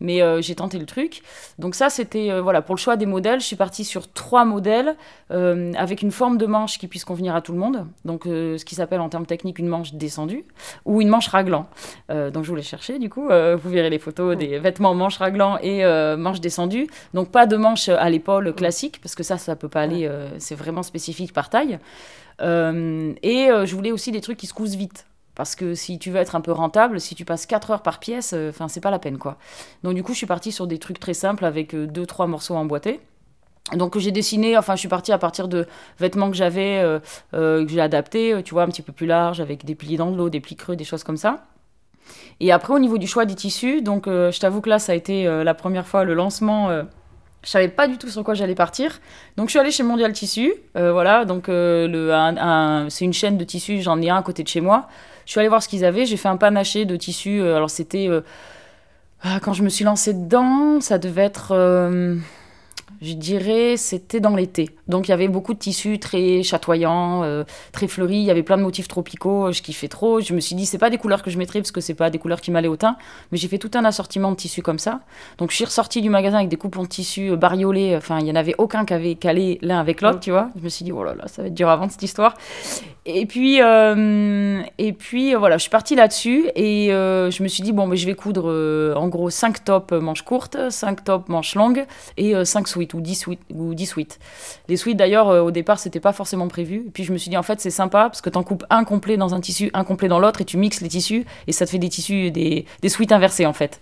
mais 0.01 0.23
euh, 0.23 0.41
j'ai 0.41 0.55
tenté 0.55 0.79
le 0.79 0.87
truc. 0.87 1.21
Donc 1.59 1.75
ça, 1.75 1.91
c'était, 1.91 2.31
euh, 2.31 2.41
voilà, 2.41 2.63
pour 2.63 2.75
le 2.75 2.81
choix 2.81 2.97
des 2.97 3.05
modèles, 3.05 3.41
je 3.41 3.45
suis 3.45 3.57
partie 3.57 3.85
sur 3.85 4.11
trois 4.11 4.47
modèles 4.47 4.97
euh, 5.33 5.75
avec 5.77 6.01
une 6.01 6.11
forme 6.11 6.39
de 6.39 6.47
manche 6.47 6.79
qui 6.79 6.89
puisse 6.89 7.05
convenir 7.05 7.37
à 7.37 7.43
tout 7.43 7.53
le 7.53 7.59
monde. 7.59 7.87
Donc 8.07 8.23
ce 8.25 8.65
qui 8.65 8.75
s'appelle 8.75 9.03
en 9.03 9.11
termes 9.11 9.27
techniques 9.27 9.59
une 9.59 9.69
manche 9.69 9.93
descendue 9.93 10.47
ou 10.87 11.03
une 11.03 11.09
manche 11.09 11.29
raglan. 11.29 11.67
Donc 12.09 12.45
je 12.45 12.49
voulais 12.49 12.63
chercher, 12.63 12.99
du 12.99 13.11
coup, 13.11 13.25
vous 13.25 13.71
verrez 13.71 13.91
les 13.91 13.99
photos 13.99 14.35
des 14.37 14.59
vêtements 14.59 14.95
manche 14.95 15.19
raglan 15.19 15.59
et 15.59 15.85
manche 16.17 16.41
descendue. 16.41 16.87
Donc 17.13 17.31
pas 17.31 17.47
de 17.47 17.57
manche 17.57 17.91
à 17.91 18.09
l'épaule 18.09 18.55
classique, 18.55 19.01
parce 19.03 19.15
que 19.15 19.23
ça, 19.23 19.37
ça 19.37 19.57
peut 19.57 19.69
pas 19.69 19.83
aller, 19.83 20.11
c'est 20.39 20.55
vraiment 20.55 20.83
spécifique 20.83 21.35
par 21.35 21.51
taille. 21.51 21.79
Et 22.41 23.49
je 23.69 23.75
voulais 23.75 23.93
aussi 23.93 24.11
des 24.11 24.23
trucs 24.23 24.39
qui 24.39 24.47
se 24.47 24.55
cousent 24.55 24.77
vite. 24.77 25.05
Parce 25.35 25.55
que 25.57 25.75
si 25.75 25.99
tu 25.99 26.11
veux 26.11 26.19
être 26.21 26.35
un 26.37 26.41
peu 26.43 26.53
rentable, 26.53 27.01
si 27.01 27.15
tu 27.15 27.25
passes 27.25 27.47
4 27.47 27.71
heures 27.71 27.83
par 27.83 27.99
pièce, 28.01 28.33
euh, 28.35 28.51
enfin 28.51 28.69
c'est 28.69 28.81
pas 28.83 28.91
la 28.91 28.99
peine 28.99 29.17
quoi. 29.19 29.39
Donc 29.83 29.95
du 29.95 30.03
coup 30.03 30.13
je 30.13 30.19
suis 30.19 30.27
partie 30.27 30.53
sur 30.53 30.67
des 30.67 30.79
trucs 30.79 31.01
très 31.01 31.15
simples 31.15 31.45
avec 31.47 31.75
2-3 31.75 32.27
morceaux 32.27 32.55
emboîtés. 32.57 33.01
Donc 33.75 33.97
j'ai 33.99 34.11
dessiné, 34.11 34.59
enfin 34.59 34.75
je 34.75 34.81
suis 34.81 34.89
partie 34.89 35.13
à 35.13 35.19
partir 35.19 35.49
de 35.49 35.67
vêtements 35.99 36.31
que 36.31 36.37
j'avais, 36.37 36.81
euh, 36.83 36.99
euh, 37.33 37.65
que 37.65 37.71
j'ai 37.71 37.81
adaptés, 37.81 38.35
euh, 38.35 38.43
tu 38.43 38.53
vois, 38.55 38.65
un 38.65 38.67
petit 38.69 38.83
peu 38.83 38.93
plus 38.93 39.07
large, 39.07 39.41
avec 39.41 39.65
des 39.65 39.75
plis 39.75 39.97
dans 39.97 40.11
le 40.11 40.17
dos, 40.17 40.29
des 40.29 40.41
plis 40.41 40.57
creux, 40.57 40.77
des 40.77 40.85
choses 40.85 41.05
comme 41.05 41.17
ça. 41.17 41.45
Et 42.41 42.53
après 42.53 42.75
au 42.75 42.79
niveau 42.79 42.99
du 42.99 43.07
choix 43.07 43.25
des 43.25 43.35
tissus, 43.35 43.83
donc 43.83 44.07
euh, 44.09 44.31
je 44.33 44.41
t'avoue 44.41 44.61
que 44.61 44.69
là 44.69 44.79
ça 44.79 44.93
a 44.93 44.95
été 44.95 45.27
euh, 45.27 45.45
la 45.45 45.55
première 45.55 45.87
fois 45.87 46.05
le 46.05 46.15
lancement. 46.15 46.71
euh, 46.71 46.83
je 47.45 47.51
savais 47.51 47.69
pas 47.69 47.89
du 47.89 47.99
tout 47.99 48.09
sur 48.09 48.23
quoi 48.25 48.35
j'allais 48.35 48.55
partir. 48.55 49.01
Donc 49.37 49.49
je 49.49 49.53
suis 49.53 49.59
allée 49.59 49.71
chez 49.73 49.83
Mondial 49.83 50.13
Tissu. 50.13 50.53
euh, 50.77 50.93
voilà, 50.93 51.25
donc 51.25 51.49
euh, 51.49 52.13
un- 52.13 52.89
c'est 52.91 53.05
une 53.05 53.13
chaîne 53.13 53.37
de 53.39 53.45
tissus, 53.45 53.81
j'en 53.83 54.01
ai 54.01 54.11
un 54.11 54.17
à 54.17 54.23
côté 54.23 54.43
de 54.43 54.49
chez 54.49 54.61
moi. 54.61 54.89
Je 55.27 55.31
suis 55.33 55.41
allée 55.41 55.49
voir 55.49 55.63
ce 55.63 55.69
qu'ils 55.69 55.85
avaient. 55.85 56.07
J'ai 56.07 56.17
fait 56.17 56.29
un 56.29 56.37
panaché 56.37 56.85
de 56.85 56.97
tissus. 56.97 57.41
euh, 57.41 57.57
alors 57.57 57.71
c'était. 57.71 58.09
euh, 58.09 58.23
ah, 59.23 59.39
quand 59.41 59.53
je 59.53 59.63
me 59.63 59.69
suis 59.69 59.85
lancée 59.85 60.15
dedans, 60.15 60.81
ça 60.81 60.99
devait 60.99 61.23
être. 61.23 61.53
euh, 61.53 62.17
je 63.01 63.15
dirais, 63.15 63.77
c'était 63.77 64.21
dans 64.21 64.37
l'été. 64.37 64.71
Donc 64.93 65.09
il 65.09 65.11
y 65.11 65.15
avait 65.15 65.29
beaucoup 65.29 65.55
de 65.55 65.59
tissus 65.59 65.99
très 65.99 66.43
chatoyants, 66.43 67.25
euh, 67.25 67.45
très 67.73 67.89
fleuris. 67.89 68.19
Il 68.19 68.25
y 68.25 68.31
avait 68.31 68.43
plein 68.43 68.59
de 68.59 68.63
motifs 68.63 68.89
tropicaux. 68.89 69.51
Je 69.51 69.63
kiffais 69.63 69.89
trop. 69.89 70.21
Je 70.21 70.35
me 70.35 70.41
suis 70.41 70.55
dit, 70.55 70.67
c'est 70.67 70.79
pas 70.79 70.91
des 70.91 70.99
couleurs 70.99 71.23
que 71.23 71.31
je 71.31 71.39
mettrais 71.39 71.61
parce 71.61 71.73
que 71.73 71.81
c'est 71.81 71.95
pas 71.95 72.11
des 72.11 72.19
couleurs 72.19 72.43
qui 72.43 72.51
m'allaient 72.51 72.69
au 72.69 72.77
teint. 72.77 72.97
Mais 73.33 73.39
j'ai 73.39 73.49
fait 73.49 73.59
tout 73.59 73.71
un 73.75 73.85
assortiment 73.87 74.31
de 74.31 74.37
tissus 74.37 74.63
comme 74.63 74.79
ça. 74.79 75.01
Donc 75.39 75.51
je 75.51 75.57
suis 75.57 75.65
ressortie 75.65 76.03
du 76.03 76.11
magasin 76.11 76.37
avec 76.37 76.51
des 76.51 76.59
coupons 76.59 76.83
de 76.83 76.89
tissus 76.89 77.31
euh, 77.31 77.37
bariolés. 77.37 77.97
Enfin, 77.97 78.19
il 78.21 78.27
y 78.27 78.31
en 78.31 78.37
avait 78.37 78.55
aucun 78.59 78.85
qui 78.85 78.93
avait 78.93 79.15
calé 79.15 79.59
l'un 79.63 79.81
avec 79.81 80.03
l'autre, 80.03 80.21
tu 80.21 80.31
vois. 80.31 80.51
Je 80.57 80.63
me 80.63 80.69
suis 80.69 80.85
dit, 80.85 80.93
oh 80.93 81.03
là 81.03 81.15
là, 81.15 81.27
ça 81.27 81.41
va 81.41 81.49
être 81.49 81.55
dur 81.55 81.71
à 81.71 81.77
vendre 81.77 81.91
cette 81.91 82.03
histoire. 82.03 82.35
Et 83.05 83.27
puis, 83.27 83.61
euh, 83.61 84.63
et 84.79 84.93
puis 84.93 85.35
euh, 85.35 85.39
voilà, 85.39 85.57
je 85.57 85.63
suis 85.63 85.71
partie 85.71 85.97
là-dessus 85.97 86.49
et 86.55 86.93
euh, 86.93 87.33
je 87.33 87.43
me 87.43 87.49
suis 87.49 87.65
dit, 87.65 87.73
bon, 87.73 87.89
mais 87.89 87.97
je 87.97 88.07
vais 88.07 88.15
coudre 88.15 88.49
euh, 88.49 88.95
en 88.95 89.09
gros 89.09 89.29
5 89.29 89.65
tops 89.65 89.93
euh, 89.93 90.01
manches 90.01 90.23
courtes, 90.23 90.57
5 90.71 91.03
tops 91.03 91.29
manches 91.29 91.57
longues 91.57 91.85
et 92.17 92.33
5 92.45 92.69
suites 92.69 92.95
ou 92.95 93.01
10 93.01 93.15
suites. 93.17 93.41
Ou 93.53 93.75
10 93.75 93.87
suites. 93.87 94.21
Les 94.69 94.77
d'ailleurs, 94.95 95.29
euh, 95.29 95.41
au 95.41 95.51
départ, 95.51 95.79
c'était 95.79 96.01
pas 96.01 96.13
forcément 96.13 96.49
prévu. 96.49 96.85
Et 96.87 96.91
puis 96.91 97.05
je 97.05 97.13
me 97.13 97.19
suis 97.19 97.31
dit, 97.31 97.37
en 97.37 97.43
fait, 97.43 97.61
c'est 97.61 97.71
sympa 97.71 98.05
parce 98.05 98.21
que 98.21 98.31
t'en 98.31 98.43
coupes 98.43 98.65
un 98.71 98.85
complet 98.85 99.17
dans 99.17 99.35
un 99.35 99.41
tissu, 99.41 99.71
un 99.75 99.85
complet 99.85 100.09
dans 100.09 100.19
l'autre 100.19 100.41
et 100.41 100.45
tu 100.45 100.57
mixes 100.57 100.81
les 100.81 100.89
tissus 100.89 101.25
et 101.47 101.53
ça 101.53 101.65
te 101.67 101.71
fait 101.71 101.79
des 101.79 101.89
tissus, 101.89 102.31
des, 102.31 102.67
des 102.81 102.89
suites 102.89 103.13
inversées 103.13 103.47
en 103.47 103.53
fait. 103.53 103.81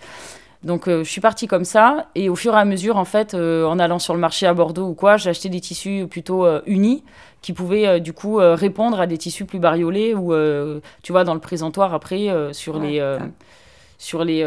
Donc 0.63 0.89
euh, 0.89 1.05
je 1.05 1.11
suis 1.11 1.23
partie 1.23 1.47
comme 1.47 1.65
ça 1.65 2.09
et 2.15 2.29
au 2.29 2.37
fur 2.37 2.55
et 2.55 2.59
à 2.59 2.65
mesure 2.67 2.99
en 2.99 3.07
fait 3.07 3.33
euh, 3.33 3.65
en 3.65 3.79
allant 3.79 3.99
sur 3.99 4.13
le 4.13 4.21
marché 4.21 4.47
à 4.47 4.53
Bordeaux 4.53 4.89
ou 4.89 4.95
quoi 4.95 5.17
j'ai 5.17 5.31
acheté 5.31 5.49
des 5.49 5.61
tissus 5.61 6.07
plutôt 6.07 6.45
euh, 6.45 6.61
unis 6.67 7.03
qui 7.41 7.55
pouvaient 7.55 8.01
du 8.01 8.13
coup 8.13 8.37
répondre 8.37 9.01
à 9.01 9.07
des 9.07 9.17
tissus 9.17 9.47
plus 9.47 9.59
bariolés 9.59 10.13
ou 10.15 10.35
tu 11.03 11.13
vois 11.13 11.25
dans 11.25 11.33
le 11.33 11.41
présentoir 11.41 11.95
après 11.95 12.29
sur 12.53 12.77
Ouais, 12.77 12.87
les. 12.87 13.19
Sur 14.03 14.25
les 14.25 14.41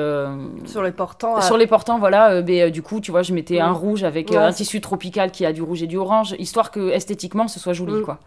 sur 0.65 0.81
les 0.81 0.91
portants 0.91 1.39
sur 1.41 1.57
les 1.57 1.67
portants 1.67 1.99
voilà 1.99 2.41
ben, 2.41 2.71
du 2.71 2.81
coup 2.81 2.99
tu 2.99 3.11
vois 3.11 3.21
je 3.21 3.33
mettais 3.33 3.59
un 3.59 3.69
Mm. 3.71 3.75
rouge 3.75 4.03
avec 4.03 4.31
Ouais, 4.31 4.37
un 4.37 4.51
tissu 4.51 4.81
tropical 4.81 5.29
qui 5.29 5.45
a 5.45 5.53
du 5.53 5.61
rouge 5.61 5.83
et 5.83 5.87
du 5.87 5.97
orange 5.97 6.35
histoire 6.39 6.71
que 6.71 6.89
esthétiquement 6.89 7.47
ce 7.47 7.59
soit 7.59 7.73
joli 7.73 7.93
Mm. 7.93 8.01
quoi 8.01 8.17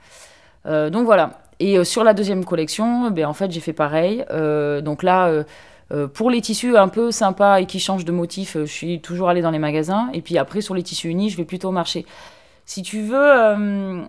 Euh, 0.67 0.89
donc 0.91 1.05
voilà 1.05 1.31
et 1.59 1.79
euh, 1.79 1.85
sur 1.85 2.05
la 2.05 2.12
deuxième 2.15 2.45
collection 2.45 3.11
ben 3.11 3.27
en 3.27 3.33
fait 3.33 3.51
j'ai 3.51 3.61
fait 3.61 3.73
pareil 3.73 4.25
Euh, 4.31 4.81
donc 4.81 5.03
là 5.03 5.27
euh, 5.27 5.43
euh, 5.93 6.07
pour 6.09 6.31
les 6.31 6.41
tissus 6.41 6.77
un 6.77 6.89
peu 6.89 7.11
sympas 7.11 7.61
et 7.61 7.67
qui 7.67 7.79
changent 7.81 8.05
de 8.05 8.12
motif, 8.12 8.57
euh, 8.57 8.67
je 8.67 8.73
suis 8.73 9.01
toujours 9.01 9.29
allée 9.29 9.41
dans 9.43 9.53
les 9.53 9.61
magasins. 9.61 10.09
Et 10.15 10.21
puis 10.21 10.37
après, 10.37 10.61
sur 10.61 10.75
les 10.75 10.83
tissus 10.83 11.09
unis, 11.09 11.31
je 11.31 11.37
vais 11.37 11.45
plutôt 11.45 11.69
au 11.69 11.73
marché. 11.83 12.05
Si 12.65 12.83
tu 12.83 13.03
veux, 13.03 13.15
euh, 13.17 14.03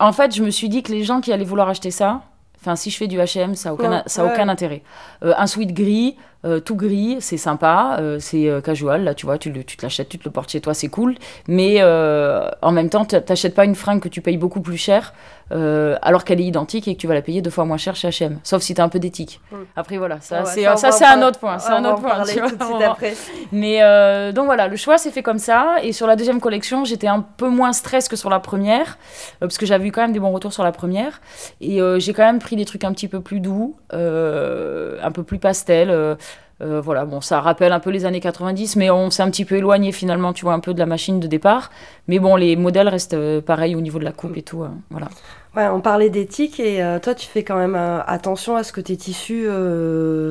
en 0.00 0.12
fait, 0.12 0.34
je 0.34 0.42
me 0.42 0.50
suis 0.50 0.68
dit 0.68 0.82
que 0.82 0.90
les 0.90 1.04
gens 1.04 1.20
qui 1.20 1.32
allaient 1.32 1.44
vouloir 1.44 1.68
acheter 1.68 1.92
ça, 1.92 2.22
enfin, 2.60 2.74
si 2.74 2.90
je 2.90 2.96
fais 2.96 3.06
du 3.06 3.18
H&M, 3.18 3.54
ça 3.54 3.68
n'a 3.68 3.74
aucun, 3.74 3.90
Ouais, 3.92 4.02
ça 4.06 4.22
a 4.22 4.24
ouais. 4.26 4.32
aucun 4.34 4.48
intérêt. 4.48 4.82
Euh, 5.22 5.34
un 5.38 5.46
sweat 5.46 5.72
gris, 5.72 6.16
euh, 6.44 6.60
tout 6.60 6.76
gris, 6.76 7.16
c'est 7.20 7.36
sympa, 7.36 7.96
euh, 8.00 8.18
c'est 8.20 8.48
euh, 8.48 8.60
casual, 8.60 9.04
là, 9.04 9.14
tu 9.14 9.26
vois, 9.26 9.38
tu, 9.38 9.50
le- 9.50 9.64
tu 9.64 9.76
te 9.76 9.82
l'achètes, 9.82 10.08
tu 10.08 10.18
te 10.18 10.24
le 10.24 10.30
portes 10.30 10.50
chez 10.50 10.60
toi, 10.60 10.74
c'est 10.74 10.88
cool. 10.88 11.14
Mais 11.48 11.82
en 11.82 12.72
même 12.72 12.88
temps, 12.90 13.04
tu 13.04 13.16
n'achètes 13.16 13.54
pas 13.54 13.64
une 13.64 13.74
fringue 13.74 14.00
que 14.00 14.08
tu 14.08 14.20
payes 14.20 14.36
beaucoup 14.36 14.60
plus 14.60 14.76
cher, 14.76 15.12
alors 15.50 16.24
qu'elle 16.24 16.40
est 16.40 16.44
identique 16.44 16.88
et 16.88 16.94
que 16.94 17.00
tu 17.00 17.06
vas 17.06 17.14
la 17.14 17.22
payer 17.22 17.42
deux 17.42 17.50
fois 17.50 17.64
moins 17.64 17.76
cher 17.76 17.94
chez 17.96 18.08
H&M. 18.08 18.38
Sauf 18.42 18.62
si 18.62 18.74
tu 18.74 18.80
es 18.80 18.84
un 18.84 18.88
peu 18.88 18.98
d'éthique. 18.98 19.40
Mm. 19.52 19.56
Après, 19.76 19.96
voilà, 19.98 20.20
ça, 20.20 20.40
Ouais, 20.40 20.46
c'est 20.46 20.76
ça, 20.76 20.90
c'est 20.92 21.04
un 21.04 21.22
autre 21.26 21.38
point. 21.38 21.58
C'est 21.58 21.70
un 21.72 21.84
autre 21.84 22.00
point. 22.00 22.10
parler 22.10 22.32
tu 22.34 22.40
vois, 22.40 22.50
tout 22.50 22.56
de 22.56 22.62
on 22.64 22.66
suite 22.66 22.78
va- 22.80 22.90
après. 22.92 23.14
mais 23.52 24.32
donc 24.32 24.46
voilà, 24.46 24.68
le 24.68 24.76
choix 24.76 24.98
s'est 24.98 25.10
fait 25.10 25.22
comme 25.22 25.38
ça. 25.38 25.76
Et 25.82 25.92
sur 25.92 26.06
la 26.06 26.16
deuxième 26.16 26.40
collection, 26.40 26.84
j'étais 26.84 27.06
un 27.08 27.20
peu 27.20 27.48
moins 27.48 27.72
stress 27.72 28.08
que 28.08 28.16
sur 28.16 28.30
la 28.30 28.40
première, 28.40 28.98
parce 29.40 29.58
que 29.58 29.66
j'avais 29.66 29.86
eu 29.88 29.92
quand 29.92 30.02
même 30.02 30.12
des 30.12 30.20
bons 30.20 30.32
retours 30.32 30.52
sur 30.52 30.64
la 30.64 30.72
première. 30.72 31.20
Et 31.60 31.78
j'ai 31.98 32.12
quand 32.12 32.24
même 32.24 32.38
pris 32.38 32.56
des 32.56 32.64
trucs 32.64 32.84
un 32.84 32.92
petit 32.92 33.08
peu 33.08 33.20
plus 33.20 33.40
doux, 33.40 33.76
un 33.92 35.10
peu 35.12 35.22
plus 35.22 35.38
pastel. 35.38 36.16
Euh, 36.60 36.80
voilà, 36.80 37.04
bon, 37.04 37.20
ça 37.20 37.40
rappelle 37.40 37.72
un 37.72 37.80
peu 37.80 37.90
les 37.90 38.04
années 38.04 38.20
90, 38.20 38.76
mais 38.76 38.88
on 38.88 39.10
s'est 39.10 39.22
un 39.24 39.30
petit 39.30 39.44
peu 39.44 39.56
éloigné 39.56 39.90
finalement, 39.90 40.32
tu 40.32 40.44
vois, 40.44 40.54
un 40.54 40.60
peu 40.60 40.72
de 40.72 40.78
la 40.78 40.86
machine 40.86 41.18
de 41.18 41.26
départ. 41.26 41.70
Mais 42.06 42.20
bon, 42.20 42.36
les 42.36 42.54
modèles 42.54 42.88
restent 42.88 43.14
euh, 43.14 43.40
pareils 43.40 43.74
au 43.74 43.80
niveau 43.80 43.98
de 43.98 44.04
la 44.04 44.12
coupe 44.12 44.36
et 44.36 44.42
tout. 44.42 44.62
euh, 44.62 44.68
voilà. 44.90 45.08
Ouais, 45.56 45.66
on 45.68 45.80
parlait 45.80 46.10
d'éthique 46.10 46.58
et 46.60 46.82
euh, 46.82 46.98
toi, 47.00 47.14
tu 47.14 47.26
fais 47.28 47.42
quand 47.44 47.56
même 47.56 47.76
attention 48.06 48.56
à 48.56 48.62
ce 48.64 48.72
que 48.72 48.80
tes 48.80 48.96
tissus 48.96 49.46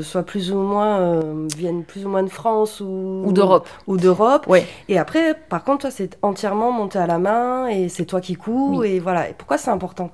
soient 0.04 0.24
plus 0.24 0.52
ou 0.52 0.58
moins 0.58 1.24
viennent 1.56 1.84
plus 1.84 2.06
ou 2.06 2.10
moins 2.10 2.24
de 2.24 2.30
France 2.30 2.82
ou, 2.82 3.24
Ou 3.26 3.32
d'Europe. 3.32 3.68
ou 3.88 3.96
d'Europe. 3.98 4.46
Ouais. 4.48 4.66
Et 4.90 4.98
après, 4.98 5.34
par 5.50 5.64
contre, 5.64 5.80
toi, 5.82 5.92
c'est 5.92 6.18
entièrement 6.22 6.72
monté 6.72 7.00
à 7.00 7.08
la 7.08 7.20
main 7.20 7.68
et 7.68 7.88
c'est 7.90 8.06
toi 8.06 8.20
qui 8.22 8.36
couds 8.36 8.80
Oui. 8.80 8.88
et 8.96 9.00
voilà. 9.00 9.30
Et 9.30 9.34
pourquoi 9.38 9.58
c'est 9.58 9.72
important? 9.72 10.10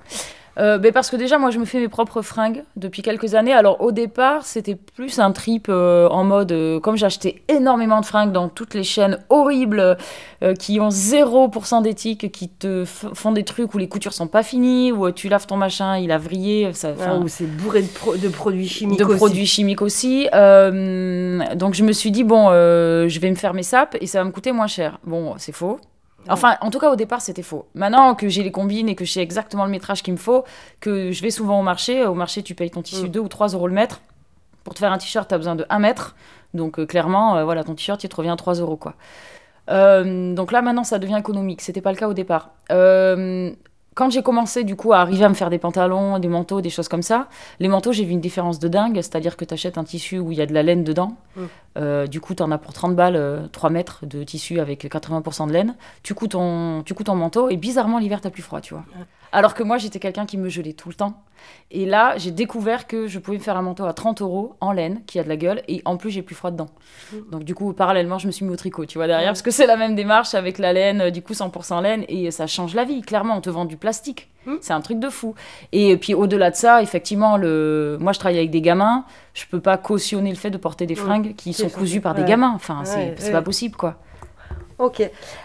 Euh, 0.60 0.78
ben 0.78 0.92
parce 0.92 1.10
que 1.10 1.16
déjà, 1.16 1.38
moi, 1.38 1.52
je 1.52 1.58
me 1.60 1.66
fais 1.66 1.80
mes 1.80 1.88
propres 1.88 2.22
fringues 2.22 2.64
depuis 2.76 3.02
quelques 3.02 3.34
années. 3.34 3.54
Alors, 3.54 3.82
au 3.82 3.92
départ, 3.92 4.46
c'était 4.46 4.76
plus 4.76 5.18
un 5.20 5.32
trip 5.32 5.68
euh, 5.70 6.08
en 6.10 6.24
mode, 6.26 6.52
euh, 6.52 6.80
comme 6.80 6.98
j'achetais 6.98 7.42
énormément 7.48 8.02
de 8.02 8.06
fringues 8.06 8.32
dans 8.32 8.50
toutes 8.50 8.74
les 8.74 8.84
chaînes 8.84 9.20
horribles 9.30 9.98
euh, 10.44 10.54
qui 10.56 10.80
ont 10.80 10.90
0% 10.90 11.82
d'éthique, 11.82 12.32
qui 12.32 12.50
te 12.50 12.84
font 12.86 13.32
des 13.32 13.44
trucs 13.44 13.74
où 13.74 13.78
les 13.78 13.88
coutures 13.88 14.14
sont 14.14 14.28
pas 14.28 14.44
finies, 14.44 14.92
où 14.92 15.10
tu 15.12 15.30
laves 15.30 15.48
ton 15.48 15.56
machin, 15.58 15.98
il 15.98 16.12
a 16.12 16.18
vrillé, 16.18 16.74
ça, 16.74 16.90
Hein, 16.90 17.22
Ou 17.24 17.28
c'est 17.28 17.46
bourré 17.46 17.82
de, 17.82 17.88
pro- 17.88 18.16
de 18.18 18.28
produits 18.28 18.68
chimiques 18.68 19.00
de 19.00 19.06
aussi. 19.06 19.16
produits 19.16 19.46
chimiques 19.46 19.82
aussi. 19.82 20.24
Donc 20.34 21.74
je 21.74 21.84
me 21.84 21.92
suis 21.94 22.12
dit, 22.12 22.24
bon, 22.24 22.50
je 22.50 23.20
vais 23.20 23.30
me 23.30 23.36
faire 23.36 23.54
mes 23.54 23.64
sapes 23.64 23.96
et 24.02 24.08
ça 24.08 24.20
va 24.20 24.26
me 24.26 24.32
coûter 24.32 24.52
moins 24.52 24.68
cher. 24.68 25.00
Bon, 25.06 25.36
c'est 25.38 25.52
faux. 25.54 25.80
Enfin, 26.28 26.58
en 26.62 26.70
tout 26.70 26.80
cas, 26.80 26.92
au 26.92 26.96
départ, 26.96 27.22
c'était 27.22 27.42
faux. 27.44 27.68
Maintenant 27.74 28.14
que 28.14 28.28
j'ai 28.30 28.44
les 28.44 28.52
combines 28.52 28.90
et 28.90 28.96
que 28.96 29.06
je 29.06 29.12
sais 29.12 29.22
exactement 29.22 29.66
le 29.66 29.72
métrage 29.72 30.04
qu'il 30.04 30.14
me 30.14 30.18
faut, 30.20 30.44
que 30.80 31.12
je 31.12 31.22
vais 31.22 31.32
souvent 31.32 31.60
au 31.60 31.64
marché, 31.64 32.06
au 32.06 32.14
marché, 32.14 32.44
tu 32.44 32.54
payes 32.56 32.70
ton 32.72 32.82
tissu 32.82 33.06
Mm. 33.06 33.10
2 33.12 33.20
ou 33.22 33.28
3 33.28 33.48
euros 33.50 33.68
le 33.68 33.74
mètre. 33.74 34.02
Pour 34.64 34.74
te 34.74 34.80
faire 34.80 34.92
un 34.92 34.98
t-shirt, 34.98 35.28
tu 35.28 35.34
as 35.34 35.38
besoin 35.38 35.56
de 35.56 35.66
1 35.70 35.80
mètre. 35.80 36.16
Donc, 36.54 36.78
euh, 36.80 36.86
clairement, 36.86 37.38
euh, 37.38 37.44
voilà, 37.46 37.64
ton 37.64 37.74
t-shirt, 37.74 38.04
il 38.04 38.10
te 38.10 38.16
revient 38.16 38.36
3 38.38 38.56
euros, 38.56 38.76
quoi. 38.76 38.94
Euh, 39.70 40.34
donc 40.34 40.52
là, 40.52 40.62
maintenant, 40.62 40.84
ça 40.84 41.00
devient 41.00 41.18
économique. 41.18 41.62
C'était 41.62 41.82
pas 41.82 41.92
le 41.92 41.98
cas 41.98 42.08
au 42.08 42.14
départ. 42.14 42.52
Quand 44.00 44.10
j'ai 44.10 44.24
commencé, 44.24 44.64
du 44.64 44.78
coup, 44.78 44.94
à 44.94 45.00
arriver 45.00 45.26
à 45.26 45.30
me 45.30 45.34
faire 45.34 45.50
des 45.50 45.58
pantalons, 45.58 46.20
des 46.20 46.30
manteaux, 46.30 46.62
des 46.62 46.70
choses 46.70 46.88
comme 46.88 47.02
ça, 47.02 47.28
les 47.60 47.68
manteaux, 47.68 47.92
j'ai 47.92 48.06
vu 48.06 48.14
une 48.14 48.22
différence 48.22 48.58
de 48.58 48.70
dingue. 48.70 48.96
C'est-à-dire 48.96 49.36
que 49.36 49.44
tu 49.44 49.54
achètes 49.54 49.78
un 49.78 49.84
tissu 49.84 50.20
où 50.20 50.32
il 50.32 50.38
y 50.38 50.42
a 50.42 50.46
de 50.46 50.54
la 50.54 50.64
laine 50.64 50.86
dedans. 50.86 51.18
Mm. 51.36 51.42
Euh, 51.78 52.08
du 52.08 52.22
coup, 52.22 52.34
tu 52.34 52.42
en 52.42 52.50
as 52.50 52.58
pour 52.58 52.72
30 52.72 52.96
balles, 52.96 53.18
euh, 53.18 53.46
3 53.52 53.70
mètres 53.70 54.06
de 54.06 54.24
tissu 54.24 54.62
avec 54.62 54.86
80% 54.86 55.48
de 55.48 55.52
laine. 55.52 55.76
Tu 56.02 56.14
couds 56.14 56.30
ton, 56.30 56.82
tu 56.84 56.96
ton 56.96 57.16
manteau 57.16 57.50
et 57.50 57.58
bizarrement, 57.58 58.00
l'hiver, 58.00 58.22
t'as 58.22 58.30
plus 58.30 58.42
froid, 58.42 58.62
tu 58.62 58.74
vois. 58.74 58.86
Alors 59.32 59.54
que 59.54 59.64
moi, 59.64 59.78
j'étais 59.78 60.00
quelqu'un 60.00 60.26
qui 60.26 60.38
me 60.38 60.50
gelait 60.50 60.74
tout 60.74 60.90
le 60.90 60.96
temps. 60.96 61.24
Et 61.72 61.86
là, 61.86 62.18
j'ai 62.18 62.32
découvert 62.32 62.88
que 62.88 63.08
je 63.08 63.18
pouvais 63.20 63.38
me 63.38 63.42
faire 63.44 63.56
un 63.56 63.62
manteau 63.62 63.86
à 63.86 63.94
30 63.94 64.22
euros 64.22 64.56
en 64.60 64.72
laine, 64.72 65.02
qui 65.06 65.20
a 65.20 65.24
de 65.24 65.30
la 65.30 65.38
gueule, 65.38 65.62
et 65.68 65.82
en 65.86 65.96
plus, 65.98 66.10
j'ai 66.10 66.22
plus 66.22 66.36
froid 66.36 66.52
dedans. 66.52 66.68
Donc, 67.32 67.44
du 67.44 67.56
coup, 67.56 67.72
parallèlement, 67.74 68.18
je 68.18 68.28
me 68.28 68.32
suis 68.32 68.44
mis 68.44 68.52
au 68.52 68.56
tricot, 68.58 68.86
tu 68.86 68.98
vois, 68.98 69.08
derrière, 69.08 69.30
parce 69.30 69.42
que 69.42 69.52
c'est 69.52 69.68
la 69.68 69.78
même 69.78 69.96
démarche 69.96 70.34
avec 70.34 70.58
la 70.58 70.74
laine, 70.74 71.02
euh, 71.02 71.12
du 71.12 71.22
coup, 71.22 71.34
100% 71.34 71.82
laine, 71.82 72.04
et 72.10 72.32
ça 72.32 72.48
change 72.48 72.74
la 72.76 72.84
vie. 72.84 73.02
Clairement, 73.02 73.38
on 73.38 73.42
te 73.42 73.50
vend 73.50 73.66
du 73.66 73.78
plastique. 73.78 74.30
Mm. 74.46 74.56
C'est 74.62 74.74
un 74.74 74.82
truc 74.82 75.00
de 75.00 75.10
fou. 75.10 75.34
Et 75.72 75.96
puis, 75.98 76.14
au-delà 76.14 76.52
de 76.52 76.56
ça, 76.56 76.82
effectivement, 76.82 77.38
le... 77.38 77.98
moi, 78.02 78.12
je 78.12 78.20
travaille 78.20 78.40
avec 78.40 78.52
des 78.52 78.62
gamins. 78.62 79.06
Je 79.34 79.46
peux 79.50 79.62
pas 79.62 79.78
cautionner 79.78 80.32
le 80.32 80.38
fait 80.38 80.50
de 80.52 80.58
porter 80.58 80.86
des 80.88 80.96
fringues 80.96 81.36
qui 81.36 81.54
sont 81.54 81.70
cousues 81.70 82.02
par 82.02 82.16
des 82.16 82.24
gamins. 82.26 82.52
Enfin, 82.56 82.80
Ouais, 82.80 82.86
c'est 82.86 83.16
c'est 83.18 83.26
ouais. 83.28 83.32
pas 83.32 83.42
possible, 83.42 83.76
quoi. 83.78 83.96
Ok. 84.80 85.02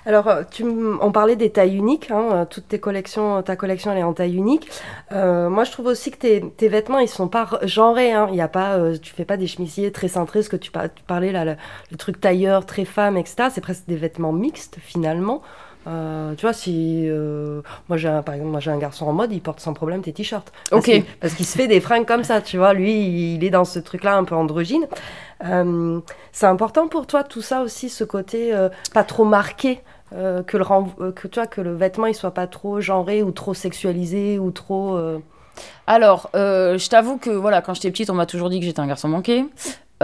Alors, 0.07 0.29
euh, 0.29 0.43
tu, 0.49 0.65
on 0.65 1.11
parlait 1.11 1.35
des 1.35 1.51
tailles 1.51 1.77
uniques. 1.77 2.09
hein, 2.13 2.29
euh, 2.33 2.45
toutes 2.45 2.69
tes 2.69 2.79
collections, 2.79 3.43
ta 3.43 3.57
collection, 3.57 3.91
elle 3.91 3.99
est 3.99 4.03
en 4.05 4.13
taille 4.13 4.37
unique. 4.37 4.69
Euh, 5.11 5.51
moi, 5.51 5.65
je 5.65 5.73
trouve 5.73 5.87
aussi 5.87 6.13
que 6.13 6.19
tes, 6.19 6.41
tes 6.57 6.69
vêtements, 6.69 7.01
ils 7.01 7.09
sont 7.09 7.27
pas 7.27 7.49
genrés. 7.63 8.13
Hein. 8.13 8.29
Il 8.31 8.37
y 8.37 8.41
a 8.41 8.47
pas, 8.47 8.77
euh, 8.79 8.97
tu 8.97 9.13
fais 9.13 9.25
pas 9.25 9.37
des 9.37 9.49
chemisiers 9.49 9.91
très 9.91 10.07
cintrés, 10.07 10.43
ce 10.45 10.49
que 10.49 10.57
tu 10.57 10.71
parlais 11.09 11.33
là, 11.33 11.45
le, 11.45 11.57
le 11.91 11.97
truc 11.97 12.21
tailleur, 12.21 12.65
très 12.65 12.85
femme, 12.85 13.17
etc. 13.17 13.49
C'est 13.53 13.61
presque 13.61 13.87
des 13.89 13.97
vêtements 13.97 14.33
mixtes 14.33 14.77
finalement. 14.81 15.43
Euh, 15.87 16.35
tu 16.35 16.43
vois, 16.43 16.53
si 16.53 17.05
euh, 17.09 17.61
moi 17.89 17.97
j'ai 17.99 18.09
un- 18.09 18.23
par 18.23 18.35
exemple 18.35 18.51
moi 18.53 18.61
j'ai 18.61 18.71
un 18.71 18.79
garçon 18.79 19.07
en 19.07 19.13
mode, 19.13 19.33
il 19.33 19.41
porte 19.41 19.61
sans 19.61 19.75
problème 19.75 20.01
tes 20.03 20.13
t-shirts. 20.13 20.53
Parce 20.71 20.81
Ok. 20.81 20.85
qu'il- 20.91 21.05
Parce 21.21 21.35
qu'il 21.35 21.47
se 21.47 21.57
fait 21.57 21.67
des 21.67 21.81
fringues 21.81 22.07
comme 22.07 22.25
ça, 22.25 22.41
tu 22.41 22.57
vois. 22.59 22.73
Lui, 22.73 23.35
il 23.35 23.45
est 23.45 23.51
dans 23.51 23.65
ce 23.65 23.79
truc-là 23.79 24.17
un 24.17 24.25
peu 24.25 24.35
androgyne. 24.35 24.87
Euh, 25.45 26.01
c'est 26.33 26.47
important 26.47 26.89
pour 26.89 27.07
toi 27.07 27.23
tout 27.25 27.43
ça 27.43 27.63
aussi, 27.63 27.89
ce 27.89 28.05
côté 28.05 28.53
pas 28.95 29.05
trop 29.05 29.25
marqué, 29.25 29.81
que 30.13 30.57
le 30.57 31.11
que 31.13 31.29
tu 31.29 31.39
vois 31.41 31.47
que 31.47 31.61
le 31.61 31.75
vêtement 31.75 32.07
il 32.07 32.15
soit 32.15 32.31
pas 32.33 32.47
trop 32.47 32.81
genré 32.81 33.23
ou 33.23 33.31
trop 33.31 33.53
sexualisé 33.55 34.39
ou 34.39 34.51
trop. 34.51 34.99
Alors, 35.87 36.31
euh, 36.35 36.79
je 36.79 36.89
t'avoue 36.89 37.17
que 37.19 37.31
voilà, 37.31 37.61
quand 37.63 37.75
j'étais 37.75 37.91
petite, 37.91 38.11
on 38.11 38.15
m'a 38.15 38.27
toujours 38.27 38.49
dit 38.51 38.59
que 38.59 38.65
j'étais 38.67 38.81
un 38.81 38.87
garçon 38.87 39.09
manqué. 39.09 39.45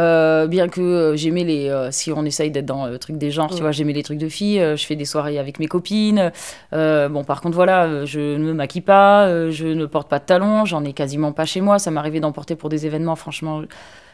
Euh, 0.01 0.47
bien 0.47 0.69
que 0.69 0.81
euh, 0.81 1.17
j'aimais 1.17 1.45
les. 1.45 1.69
euh, 1.69 1.91
si 1.91 2.11
on 2.13 2.25
essaye 2.25 2.51
d'être 2.51 2.65
dans 2.67 2.87
le 2.87 2.99
truc 2.99 3.17
des 3.19 3.31
genres, 3.31 3.51
tu 3.51 3.57
Mm. 3.57 3.61
vois, 3.61 3.73
j'aimais 3.73 3.93
les 3.93 4.03
trucs 4.03 4.19
de 4.19 4.29
filles. 4.29 4.59
je 4.77 4.87
fais 4.87 4.97
des 4.97 5.05
soirées 5.05 5.39
avec 5.39 5.59
mes 5.59 5.67
copines. 5.67 6.33
Bon, 6.73 7.25
par 7.25 7.41
contre, 7.41 7.55
voilà, 7.57 8.05
je 8.07 8.21
ne 8.37 8.45
me 8.45 8.53
maquille 8.55 8.81
pas, 8.83 9.51
je 9.51 9.67
ne 9.67 9.87
porte 9.87 10.09
pas 10.09 10.19
de 10.19 10.25
talons, 10.25 10.65
j'en 10.65 10.85
ai 10.85 10.93
quasiment 10.93 11.33
pas 11.33 11.45
chez 11.45 11.61
moi. 11.61 11.79
Ça 11.79 11.91
m'arrivait 11.91 12.21
d'en 12.21 12.33
porter 12.33 12.57
pour 12.57 12.69
des 12.69 12.87
événements, 12.87 13.17
franchement. 13.17 13.63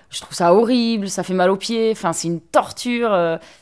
Je 0.09 0.21
trouve 0.21 0.35
ça 0.35 0.55
horrible, 0.55 1.09
ça 1.09 1.23
fait 1.25 1.35
mal 1.35 1.51
aux 1.51 1.57
pieds, 1.57 1.91
enfin 1.93 2.13
c'est 2.13 2.29
une 2.29 2.41
torture. 2.41 3.11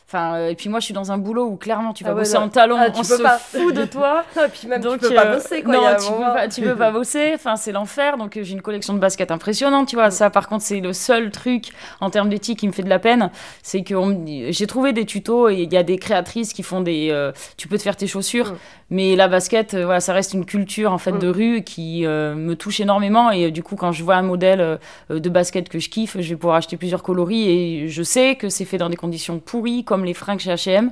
Enfin 0.06 0.34
euh, 0.34 0.48
et 0.50 0.54
puis 0.54 0.68
moi 0.68 0.80
je 0.80 0.84
suis 0.84 0.94
dans 0.94 1.12
un 1.12 1.18
boulot 1.18 1.46
où 1.46 1.56
clairement 1.56 1.92
tu 1.94 2.04
vas 2.04 2.10
Ah 2.10 2.14
ouais, 2.14 2.20
bosser 2.20 2.34
non. 2.34 2.42
en 2.44 2.48
talons, 2.50 2.76
Ah, 2.78 2.88
on 2.94 3.02
se 3.02 3.22
pas. 3.22 3.38
fout 3.38 3.74
de 3.74 3.84
toi. 3.86 4.22
Et 4.36 4.48
puis 4.52 4.68
même 4.68 4.82
Donc, 4.82 5.00
tu 5.00 5.08
peux 5.08 5.14
pas 5.14 5.26
euh, 5.26 5.34
bosser 5.34 5.62
quoi. 5.62 5.72
Non, 5.74 5.80
tu 5.98 6.12
peux, 6.12 6.18
pas, 6.18 6.48
tu 6.48 6.60
peux 6.60 6.76
pas 6.76 6.90
bosser. 6.90 7.32
Enfin, 7.34 7.56
c'est 7.56 7.72
l'enfer. 7.72 8.18
Donc, 8.18 8.36
euh, 8.36 8.42
j'ai 8.42 8.52
une 8.52 8.60
collection 8.62 8.92
de 8.92 8.98
baskets 8.98 9.30
impressionnante, 9.30 9.88
tu 9.88 9.96
vois. 9.96 10.10
Ça, 10.10 10.28
par 10.28 10.46
contre, 10.48 10.62
c'est 10.62 10.80
le 10.80 10.92
seul 10.92 11.30
truc 11.30 11.68
en 12.02 12.10
termes 12.10 12.28
d'éthique 12.28 12.58
qui 12.58 12.66
me 12.68 12.72
fait 12.72 12.82
de 12.82 12.88
la 12.90 12.98
peine. 12.98 13.30
C'est 13.62 13.82
que 13.82 13.94
on 13.94 14.24
j'ai 14.50 14.66
trouvé 14.66 14.92
des 14.92 15.06
tutos 15.06 15.48
et 15.48 15.62
il 15.62 15.72
y 15.72 15.76
a 15.76 15.82
des 15.82 15.96
créatrices 15.98 16.52
qui 16.52 16.62
font 16.62 16.82
des. 16.82 17.08
euh, 17.10 17.32
tu 17.56 17.66
peux 17.66 17.78
te 17.78 17.82
faire 17.82 17.96
tes 17.96 18.06
chaussures, 18.06 18.52
Mm. 18.52 18.56
mais 18.90 19.16
la 19.16 19.26
basket, 19.28 19.74
voilà, 19.74 20.00
ça 20.00 20.12
reste 20.12 20.34
une 20.34 20.44
culture 20.44 20.92
en 20.92 20.98
fait 20.98 21.12
Mm. 21.12 21.18
de 21.18 21.28
rue 21.28 21.62
qui 21.64 22.02
me 22.06 22.54
touche 22.54 22.78
énormément. 22.80 23.30
Et 23.30 23.50
du 23.50 23.62
coup, 23.62 23.74
quand 23.76 23.90
je 23.92 24.04
vois 24.04 24.16
un 24.16 24.22
modèle 24.22 24.78
de 25.08 25.28
basket 25.30 25.68
que 25.70 25.78
je 25.78 25.88
kiffe, 25.88 26.16
je 26.20 26.28
vais 26.28 26.36
pouvoir 26.36 26.56
acheter 26.56 26.76
plusieurs 26.76 27.02
coloris 27.02 27.48
et 27.48 27.88
je 27.88 28.02
sais 28.02 28.36
que 28.36 28.48
c'est 28.50 28.66
fait 28.66 28.76
dans 28.78 28.90
des 28.90 28.96
conditions 28.96 29.38
pourries, 29.38 29.84
comme 29.84 30.03
les 30.04 30.14
fringues 30.14 30.38
chez 30.38 30.50
H&M. 30.50 30.90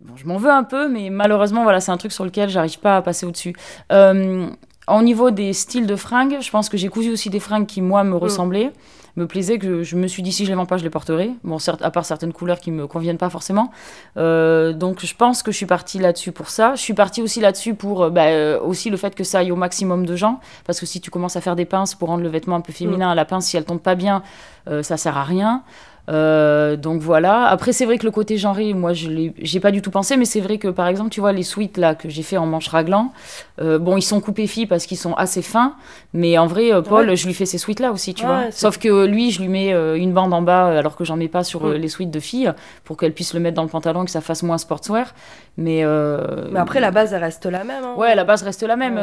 Bon, 0.00 0.16
je 0.16 0.26
m'en 0.26 0.36
veux 0.36 0.50
un 0.50 0.64
peu, 0.64 0.88
mais 0.88 1.08
malheureusement, 1.08 1.62
voilà, 1.62 1.80
c'est 1.80 1.92
un 1.92 1.96
truc 1.96 2.12
sur 2.12 2.24
lequel 2.24 2.48
j'arrive 2.48 2.78
pas 2.78 2.96
à 2.96 3.02
passer 3.02 3.24
au-dessus. 3.24 3.54
Euh, 3.92 4.48
au 4.86 5.02
niveau 5.02 5.30
des 5.30 5.52
styles 5.54 5.86
de 5.86 5.96
fringues, 5.96 6.38
je 6.40 6.50
pense 6.50 6.68
que 6.68 6.76
j'ai 6.76 6.88
cousu 6.88 7.10
aussi 7.10 7.30
des 7.30 7.40
fringues 7.40 7.66
qui, 7.66 7.80
moi, 7.80 8.04
me 8.04 8.16
ressemblaient, 8.16 8.70
me 9.16 9.26
plaisaient, 9.26 9.58
que 9.58 9.82
je 9.82 9.96
me 9.96 10.06
suis 10.08 10.22
dit, 10.22 10.30
si 10.30 10.44
je 10.44 10.50
les 10.50 10.56
vends 10.56 10.66
pas, 10.66 10.76
je 10.76 10.84
les 10.84 10.90
porterai. 10.90 11.30
Bon, 11.42 11.58
certes, 11.58 11.80
à 11.80 11.90
part 11.90 12.04
certaines 12.04 12.34
couleurs 12.34 12.58
qui 12.58 12.70
me 12.70 12.86
conviennent 12.86 13.16
pas 13.16 13.30
forcément. 13.30 13.70
Euh, 14.18 14.74
donc, 14.74 15.04
je 15.04 15.14
pense 15.14 15.42
que 15.42 15.52
je 15.52 15.56
suis 15.56 15.66
partie 15.66 15.98
là-dessus 15.98 16.32
pour 16.32 16.50
ça. 16.50 16.74
Je 16.74 16.82
suis 16.82 16.92
partie 16.92 17.22
aussi 17.22 17.40
là-dessus 17.40 17.74
pour 17.74 18.02
euh, 18.02 18.10
bah, 18.10 18.26
euh, 18.26 18.60
aussi 18.60 18.90
le 18.90 18.98
fait 18.98 19.14
que 19.14 19.24
ça 19.24 19.38
aille 19.38 19.52
au 19.52 19.56
maximum 19.56 20.04
de 20.04 20.16
gens. 20.16 20.38
Parce 20.66 20.80
que 20.80 20.86
si 20.86 21.00
tu 21.00 21.10
commences 21.10 21.36
à 21.36 21.40
faire 21.40 21.56
des 21.56 21.64
pinces 21.64 21.94
pour 21.94 22.08
rendre 22.08 22.22
le 22.22 22.28
vêtement 22.28 22.56
un 22.56 22.60
peu 22.60 22.72
féminin, 22.72 23.14
la 23.14 23.24
pince, 23.24 23.46
si 23.46 23.56
elle 23.56 23.64
tombe 23.64 23.80
pas 23.80 23.94
bien, 23.94 24.22
euh, 24.68 24.82
ça 24.82 24.96
sert 24.96 25.16
à 25.16 25.24
rien. 25.24 25.62
Euh, 26.08 26.76
donc 26.76 27.00
voilà. 27.00 27.46
Après, 27.46 27.72
c'est 27.72 27.86
vrai 27.86 27.98
que 27.98 28.04
le 28.04 28.10
côté 28.10 28.36
genré, 28.36 28.74
moi, 28.74 28.92
je 28.92 29.30
j'ai 29.38 29.60
pas 29.60 29.70
du 29.70 29.80
tout 29.80 29.90
pensé, 29.90 30.16
mais 30.16 30.24
c'est 30.24 30.40
vrai 30.40 30.58
que 30.58 30.68
par 30.68 30.86
exemple, 30.86 31.10
tu 31.10 31.20
vois, 31.20 31.32
les 31.32 31.42
suites 31.42 31.78
là 31.78 31.94
que 31.94 32.08
j'ai 32.08 32.22
fait 32.22 32.36
en 32.36 32.46
manche 32.46 32.68
raglan, 32.68 33.12
euh, 33.60 33.78
bon, 33.78 33.96
ils 33.96 34.02
sont 34.02 34.20
coupés 34.20 34.46
filles 34.46 34.66
parce 34.66 34.86
qu'ils 34.86 34.98
sont 34.98 35.14
assez 35.14 35.42
fins, 35.42 35.74
mais 36.12 36.36
en 36.36 36.46
vrai, 36.46 36.72
euh, 36.72 36.82
Paul, 36.82 37.14
je 37.14 37.26
lui 37.26 37.34
fais 37.34 37.46
ces 37.46 37.58
suites 37.58 37.80
là 37.80 37.92
aussi, 37.92 38.14
tu 38.14 38.24
vois. 38.24 38.50
Sauf 38.50 38.78
que 38.78 39.06
lui, 39.06 39.30
je 39.30 39.40
lui 39.40 39.48
mets 39.48 39.70
une 39.98 40.12
bande 40.12 40.32
en 40.34 40.42
bas 40.42 40.66
alors 40.78 40.96
que 40.96 41.04
j'en 41.04 41.16
mets 41.16 41.28
pas 41.28 41.44
sur 41.44 41.64
mm. 41.64 41.72
les 41.74 41.88
suites 41.88 42.10
de 42.10 42.20
filles 42.20 42.52
pour 42.84 42.96
qu'elle 42.96 43.12
puisse 43.12 43.34
le 43.34 43.40
mettre 43.40 43.56
dans 43.56 43.62
le 43.62 43.68
pantalon 43.68 44.02
et 44.02 44.06
que 44.06 44.10
ça 44.10 44.20
fasse 44.20 44.42
moins 44.42 44.58
sportswear. 44.58 45.14
Mais, 45.56 45.84
mais 46.50 46.58
après, 46.58 46.80
la 46.80 46.90
base, 46.90 47.12
elle 47.12 47.22
reste 47.22 47.46
la 47.46 47.64
même. 47.64 47.84
Hein. 47.84 47.94
Ouais, 47.96 48.14
la 48.14 48.24
base 48.24 48.42
reste 48.42 48.62
la 48.62 48.76
même. 48.76 48.98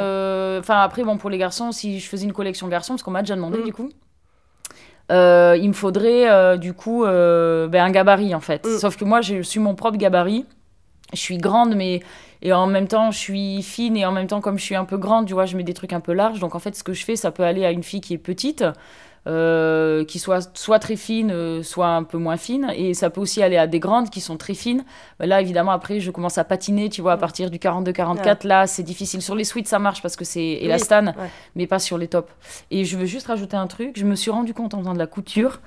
Enfin, 0.59 0.81
après, 0.81 1.03
bon, 1.03 1.17
pour 1.17 1.29
les 1.29 1.37
garçons, 1.37 1.71
si 1.71 1.99
je 1.99 2.07
faisais 2.07 2.25
une 2.25 2.33
collection 2.33 2.67
garçon, 2.67 2.93
parce 2.93 3.03
qu'on 3.03 3.11
m'a 3.11 3.21
déjà 3.21 3.35
demandé 3.35 3.59
mm. 3.59 3.63
du 3.63 3.73
coup. 3.73 3.89
Euh, 5.11 5.57
il 5.59 5.67
me 5.67 5.73
faudrait 5.73 6.29
euh, 6.29 6.57
du 6.57 6.73
coup 6.73 7.03
euh, 7.03 7.67
ben, 7.67 7.83
un 7.83 7.91
gabarit 7.91 8.33
en 8.33 8.39
fait. 8.39 8.65
Mm. 8.65 8.79
Sauf 8.79 8.97
que 8.97 9.05
moi, 9.05 9.21
je 9.21 9.41
suis 9.41 9.59
mon 9.59 9.75
propre 9.75 9.97
gabarit. 9.97 10.45
Je 11.13 11.19
suis 11.19 11.37
grande, 11.37 11.75
mais 11.75 12.01
et 12.41 12.53
en 12.53 12.67
même 12.67 12.87
temps, 12.87 13.11
je 13.11 13.17
suis 13.17 13.61
fine 13.61 13.97
et 13.97 14.05
en 14.05 14.13
même 14.13 14.27
temps, 14.27 14.39
comme 14.39 14.57
je 14.57 14.63
suis 14.63 14.75
un 14.75 14.85
peu 14.85 14.97
grande, 14.97 15.27
tu 15.27 15.33
vois, 15.33 15.45
je 15.45 15.57
mets 15.57 15.63
des 15.63 15.73
trucs 15.73 15.93
un 15.93 15.99
peu 15.99 16.13
larges. 16.13 16.39
Donc 16.39 16.55
en 16.55 16.59
fait, 16.59 16.75
ce 16.75 16.83
que 16.83 16.93
je 16.93 17.03
fais, 17.03 17.15
ça 17.17 17.31
peut 17.31 17.43
aller 17.43 17.65
à 17.65 17.71
une 17.71 17.83
fille 17.83 18.01
qui 18.01 18.13
est 18.13 18.17
petite. 18.17 18.63
Euh, 19.27 20.03
qui 20.03 20.17
soit 20.17 20.49
soit 20.57 20.79
très 20.79 20.95
fine, 20.95 21.29
euh, 21.29 21.61
soit 21.61 21.89
un 21.89 22.01
peu 22.01 22.17
moins 22.17 22.37
fine. 22.37 22.71
Et 22.75 22.95
ça 22.95 23.11
peut 23.11 23.21
aussi 23.21 23.43
aller 23.43 23.55
à 23.55 23.67
des 23.67 23.79
grandes 23.79 24.09
qui 24.09 24.19
sont 24.19 24.35
très 24.35 24.55
fines. 24.55 24.83
Bah, 25.19 25.27
là, 25.27 25.41
évidemment, 25.41 25.71
après, 25.73 25.99
je 25.99 26.09
commence 26.09 26.39
à 26.39 26.43
patiner, 26.43 26.89
tu 26.89 27.03
vois, 27.03 27.13
à 27.13 27.17
partir 27.17 27.51
du 27.51 27.59
42-44. 27.59 28.47
Là, 28.47 28.65
c'est 28.65 28.81
difficile. 28.81 29.21
Sur 29.21 29.35
les 29.35 29.43
suites, 29.43 29.67
ça 29.67 29.77
marche 29.77 30.01
parce 30.01 30.15
que 30.15 30.25
c'est 30.25 30.41
élastane, 30.61 31.13
mais 31.55 31.67
pas 31.67 31.77
sur 31.77 31.99
les 31.99 32.07
tops. 32.07 32.31
Et 32.71 32.83
je 32.83 32.97
veux 32.97 33.05
juste 33.05 33.27
rajouter 33.27 33.55
un 33.55 33.67
truc. 33.67 33.91
Je 33.95 34.05
me 34.05 34.15
suis 34.15 34.31
rendu 34.31 34.55
compte 34.55 34.73
en 34.73 34.79
faisant 34.79 34.93
de 34.93 34.99
la 34.99 35.07
couture 35.07 35.59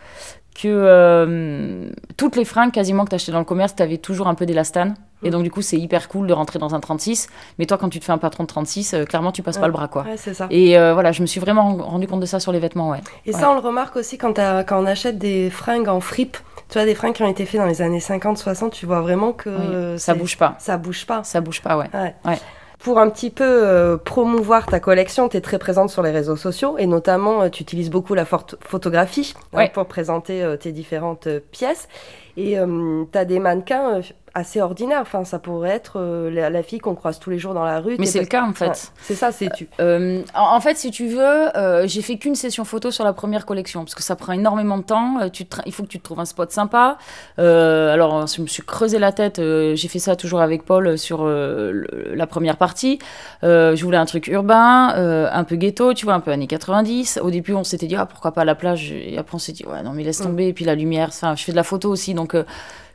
que 0.54 0.68
euh, 0.68 1.90
toutes 2.16 2.36
les 2.36 2.44
fringues 2.44 2.70
quasiment 2.70 3.04
que 3.04 3.10
tu 3.10 3.16
achetais 3.16 3.32
dans 3.32 3.40
le 3.40 3.44
commerce, 3.44 3.74
tu 3.74 3.82
avais 3.82 3.98
toujours 3.98 4.28
un 4.28 4.34
peu 4.34 4.46
d'élastane. 4.46 4.94
Et 5.22 5.30
donc, 5.30 5.42
du 5.42 5.50
coup, 5.50 5.62
c'est 5.62 5.78
hyper 5.78 6.08
cool 6.08 6.26
de 6.26 6.34
rentrer 6.34 6.58
dans 6.58 6.74
un 6.74 6.80
36. 6.80 7.28
Mais 7.58 7.64
toi, 7.64 7.78
quand 7.78 7.88
tu 7.88 7.98
te 7.98 8.04
fais 8.04 8.12
un 8.12 8.18
patron 8.18 8.42
de 8.42 8.48
36, 8.48 8.92
euh, 8.92 9.04
clairement, 9.04 9.32
tu 9.32 9.42
passes 9.42 9.56
pas 9.56 9.66
le 9.66 9.72
bras, 9.72 9.88
quoi. 9.88 10.02
Ouais, 10.02 10.18
ça. 10.18 10.46
Et 10.50 10.78
euh, 10.78 10.92
voilà, 10.92 11.12
je 11.12 11.22
me 11.22 11.26
suis 11.26 11.40
vraiment 11.40 11.76
rendu 11.76 12.06
compte 12.06 12.20
de 12.20 12.26
ça 12.26 12.40
sur 12.40 12.52
les 12.52 12.58
vêtements, 12.58 12.90
ouais. 12.90 13.00
Et 13.24 13.32
ça, 13.32 13.50
on 13.50 13.54
le 13.54 13.60
remarque 13.60 13.96
aussi 13.96 14.18
quand, 14.18 14.34
quand 14.34 14.82
on 14.82 14.86
achète 14.86 15.18
des 15.18 15.48
fringues 15.48 15.88
en 15.88 16.00
fripe. 16.00 16.36
Tu 16.68 16.74
vois, 16.74 16.84
des 16.84 16.94
fringues 16.94 17.14
qui 17.14 17.22
ont 17.22 17.28
été 17.28 17.46
faites 17.46 17.60
dans 17.60 17.66
les 17.66 17.80
années 17.80 17.98
50-60, 17.98 18.70
tu 18.70 18.84
vois 18.86 19.00
vraiment 19.00 19.32
que. 19.32 19.96
ça 19.96 20.14
bouge 20.14 20.36
pas. 20.36 20.56
Ça 20.58 20.76
bouge 20.76 21.06
pas. 21.06 21.24
Ça 21.24 21.40
bouge 21.40 21.62
pas, 21.62 21.76
ouais. 21.78 21.88
ouais 22.24 22.38
pour 22.84 22.98
un 22.98 23.08
petit 23.08 23.30
peu 23.30 23.44
euh, 23.44 23.96
promouvoir 23.96 24.66
ta 24.66 24.78
collection, 24.78 25.30
tu 25.30 25.38
es 25.38 25.40
très 25.40 25.58
présente 25.58 25.88
sur 25.88 26.02
les 26.02 26.10
réseaux 26.10 26.36
sociaux 26.36 26.76
et 26.76 26.86
notamment 26.86 27.40
euh, 27.40 27.48
tu 27.48 27.62
utilises 27.62 27.88
beaucoup 27.88 28.12
la 28.12 28.26
photographie 28.26 29.32
hein, 29.54 29.68
pour 29.68 29.86
présenter 29.86 30.42
euh, 30.42 30.58
tes 30.58 30.70
différentes 30.70 31.26
pièces. 31.50 31.88
Et 32.36 32.56
tu 32.56 33.18
as 33.18 33.24
des 33.24 33.38
mannequins 33.38 34.00
assez 34.34 34.60
ordinaire. 34.60 35.00
Enfin, 35.00 35.24
ça 35.24 35.38
pourrait 35.38 35.70
être 35.70 35.94
euh, 35.96 36.30
la, 36.30 36.62
fille 36.62 36.80
qu'on 36.80 36.94
croise 36.94 37.18
tous 37.18 37.30
les 37.30 37.38
jours 37.38 37.54
dans 37.54 37.64
la 37.64 37.80
rue. 37.80 37.96
Mais 37.98 38.06
c'est 38.06 38.20
le 38.20 38.26
cas 38.26 38.44
en 38.44 38.52
fait. 38.52 38.92
c'est 39.02 39.14
ça, 39.14 39.32
c'est 39.32 39.50
tu. 39.50 39.68
Euh, 39.80 40.22
en, 40.34 40.60
fait, 40.60 40.76
si 40.76 40.90
tu 40.90 41.06
veux, 41.08 41.56
euh, 41.56 41.86
j'ai 41.86 42.02
fait 42.02 42.16
qu'une 42.16 42.34
session 42.34 42.64
photo 42.64 42.90
sur 42.90 43.04
la 43.04 43.12
première 43.12 43.46
collection 43.46 43.84
parce 43.84 43.94
que 43.94 44.02
ça 44.02 44.16
prend 44.16 44.32
énormément 44.32 44.78
de 44.78 44.82
temps. 44.82 45.28
Tu 45.30 45.44
il 45.66 45.72
faut 45.72 45.84
que 45.84 45.88
tu 45.88 45.98
te 45.98 46.04
trouves 46.04 46.20
un 46.20 46.24
spot 46.24 46.50
sympa. 46.50 46.98
alors, 47.38 48.26
je 48.26 48.42
me 48.42 48.46
suis 48.46 48.62
creusé 48.62 48.98
la 48.98 49.12
tête. 49.12 49.36
j'ai 49.38 49.88
fait 49.88 49.98
ça 49.98 50.16
toujours 50.16 50.40
avec 50.40 50.64
Paul 50.64 50.98
sur 50.98 51.24
la 51.26 52.26
première 52.26 52.56
partie. 52.56 52.98
je 53.42 53.82
voulais 53.82 53.98
un 53.98 54.06
truc 54.06 54.26
urbain, 54.28 55.28
un 55.32 55.44
peu 55.44 55.56
ghetto, 55.56 55.94
tu 55.94 56.06
vois, 56.06 56.14
un 56.14 56.20
peu 56.20 56.32
années 56.32 56.46
90. 56.46 57.20
Au 57.22 57.30
début, 57.30 57.52
on 57.52 57.64
s'était 57.64 57.86
dit 57.86 57.96
ah 57.96 58.06
pourquoi 58.06 58.32
pas 58.32 58.44
la 58.44 58.54
plage? 58.54 58.92
Et 58.92 59.16
après, 59.18 59.36
on 59.36 59.38
s'est 59.38 59.52
dit 59.52 59.64
ouais 59.64 59.82
non 59.82 59.92
mais 59.92 60.02
laisse 60.02 60.20
mm. 60.20 60.24
tomber. 60.24 60.48
Et 60.48 60.52
puis 60.52 60.64
la 60.64 60.74
lumière. 60.74 61.08
Enfin, 61.08 61.36
je 61.36 61.44
fais 61.44 61.52
de 61.52 61.56
la 61.56 61.64
photo 61.64 61.90
aussi, 61.90 62.14
donc 62.14 62.34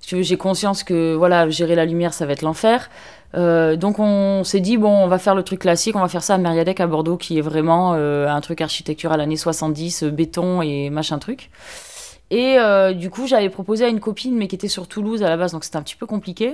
j'ai 0.01 0.37
conscience 0.37 0.83
que 0.83 1.15
voilà, 1.15 1.49
gérer 1.49 1.75
la 1.75 1.85
lumière, 1.85 2.13
ça 2.13 2.25
va 2.25 2.33
être 2.33 2.41
l'enfer. 2.41 2.89
Euh, 3.35 3.75
donc 3.75 3.99
on 3.99 4.43
s'est 4.43 4.59
dit, 4.59 4.77
bon, 4.77 4.89
on 4.89 5.07
va 5.07 5.19
faire 5.19 5.35
le 5.35 5.43
truc 5.43 5.59
classique, 5.59 5.95
on 5.95 5.99
va 5.99 6.07
faire 6.07 6.23
ça 6.23 6.35
à 6.35 6.37
Meriadec 6.37 6.79
à 6.79 6.87
Bordeaux, 6.87 7.17
qui 7.17 7.37
est 7.37 7.41
vraiment 7.41 7.93
euh, 7.95 8.27
un 8.27 8.41
truc 8.41 8.61
architecture 8.61 9.11
à 9.11 9.17
l'année 9.17 9.37
70, 9.37 10.03
euh, 10.03 10.09
béton 10.09 10.61
et 10.61 10.89
machin 10.89 11.19
truc. 11.19 11.49
Et 12.31 12.57
du 12.93 13.09
coup, 13.09 13.25
j'avais 13.25 13.49
proposé 13.49 13.85
à 13.85 13.87
une 13.87 13.99
copine, 13.99 14.37
mais 14.37 14.47
qui 14.47 14.53
était 14.53 14.67
sur 14.67 14.87
Toulouse 14.87 15.23
à 15.23 15.29
la 15.29 15.35
base, 15.37 15.51
donc 15.51 15.63
c'était 15.63 15.77
un 15.77 15.81
petit 15.81 15.95
peu 15.95 16.05
compliqué. 16.05 16.53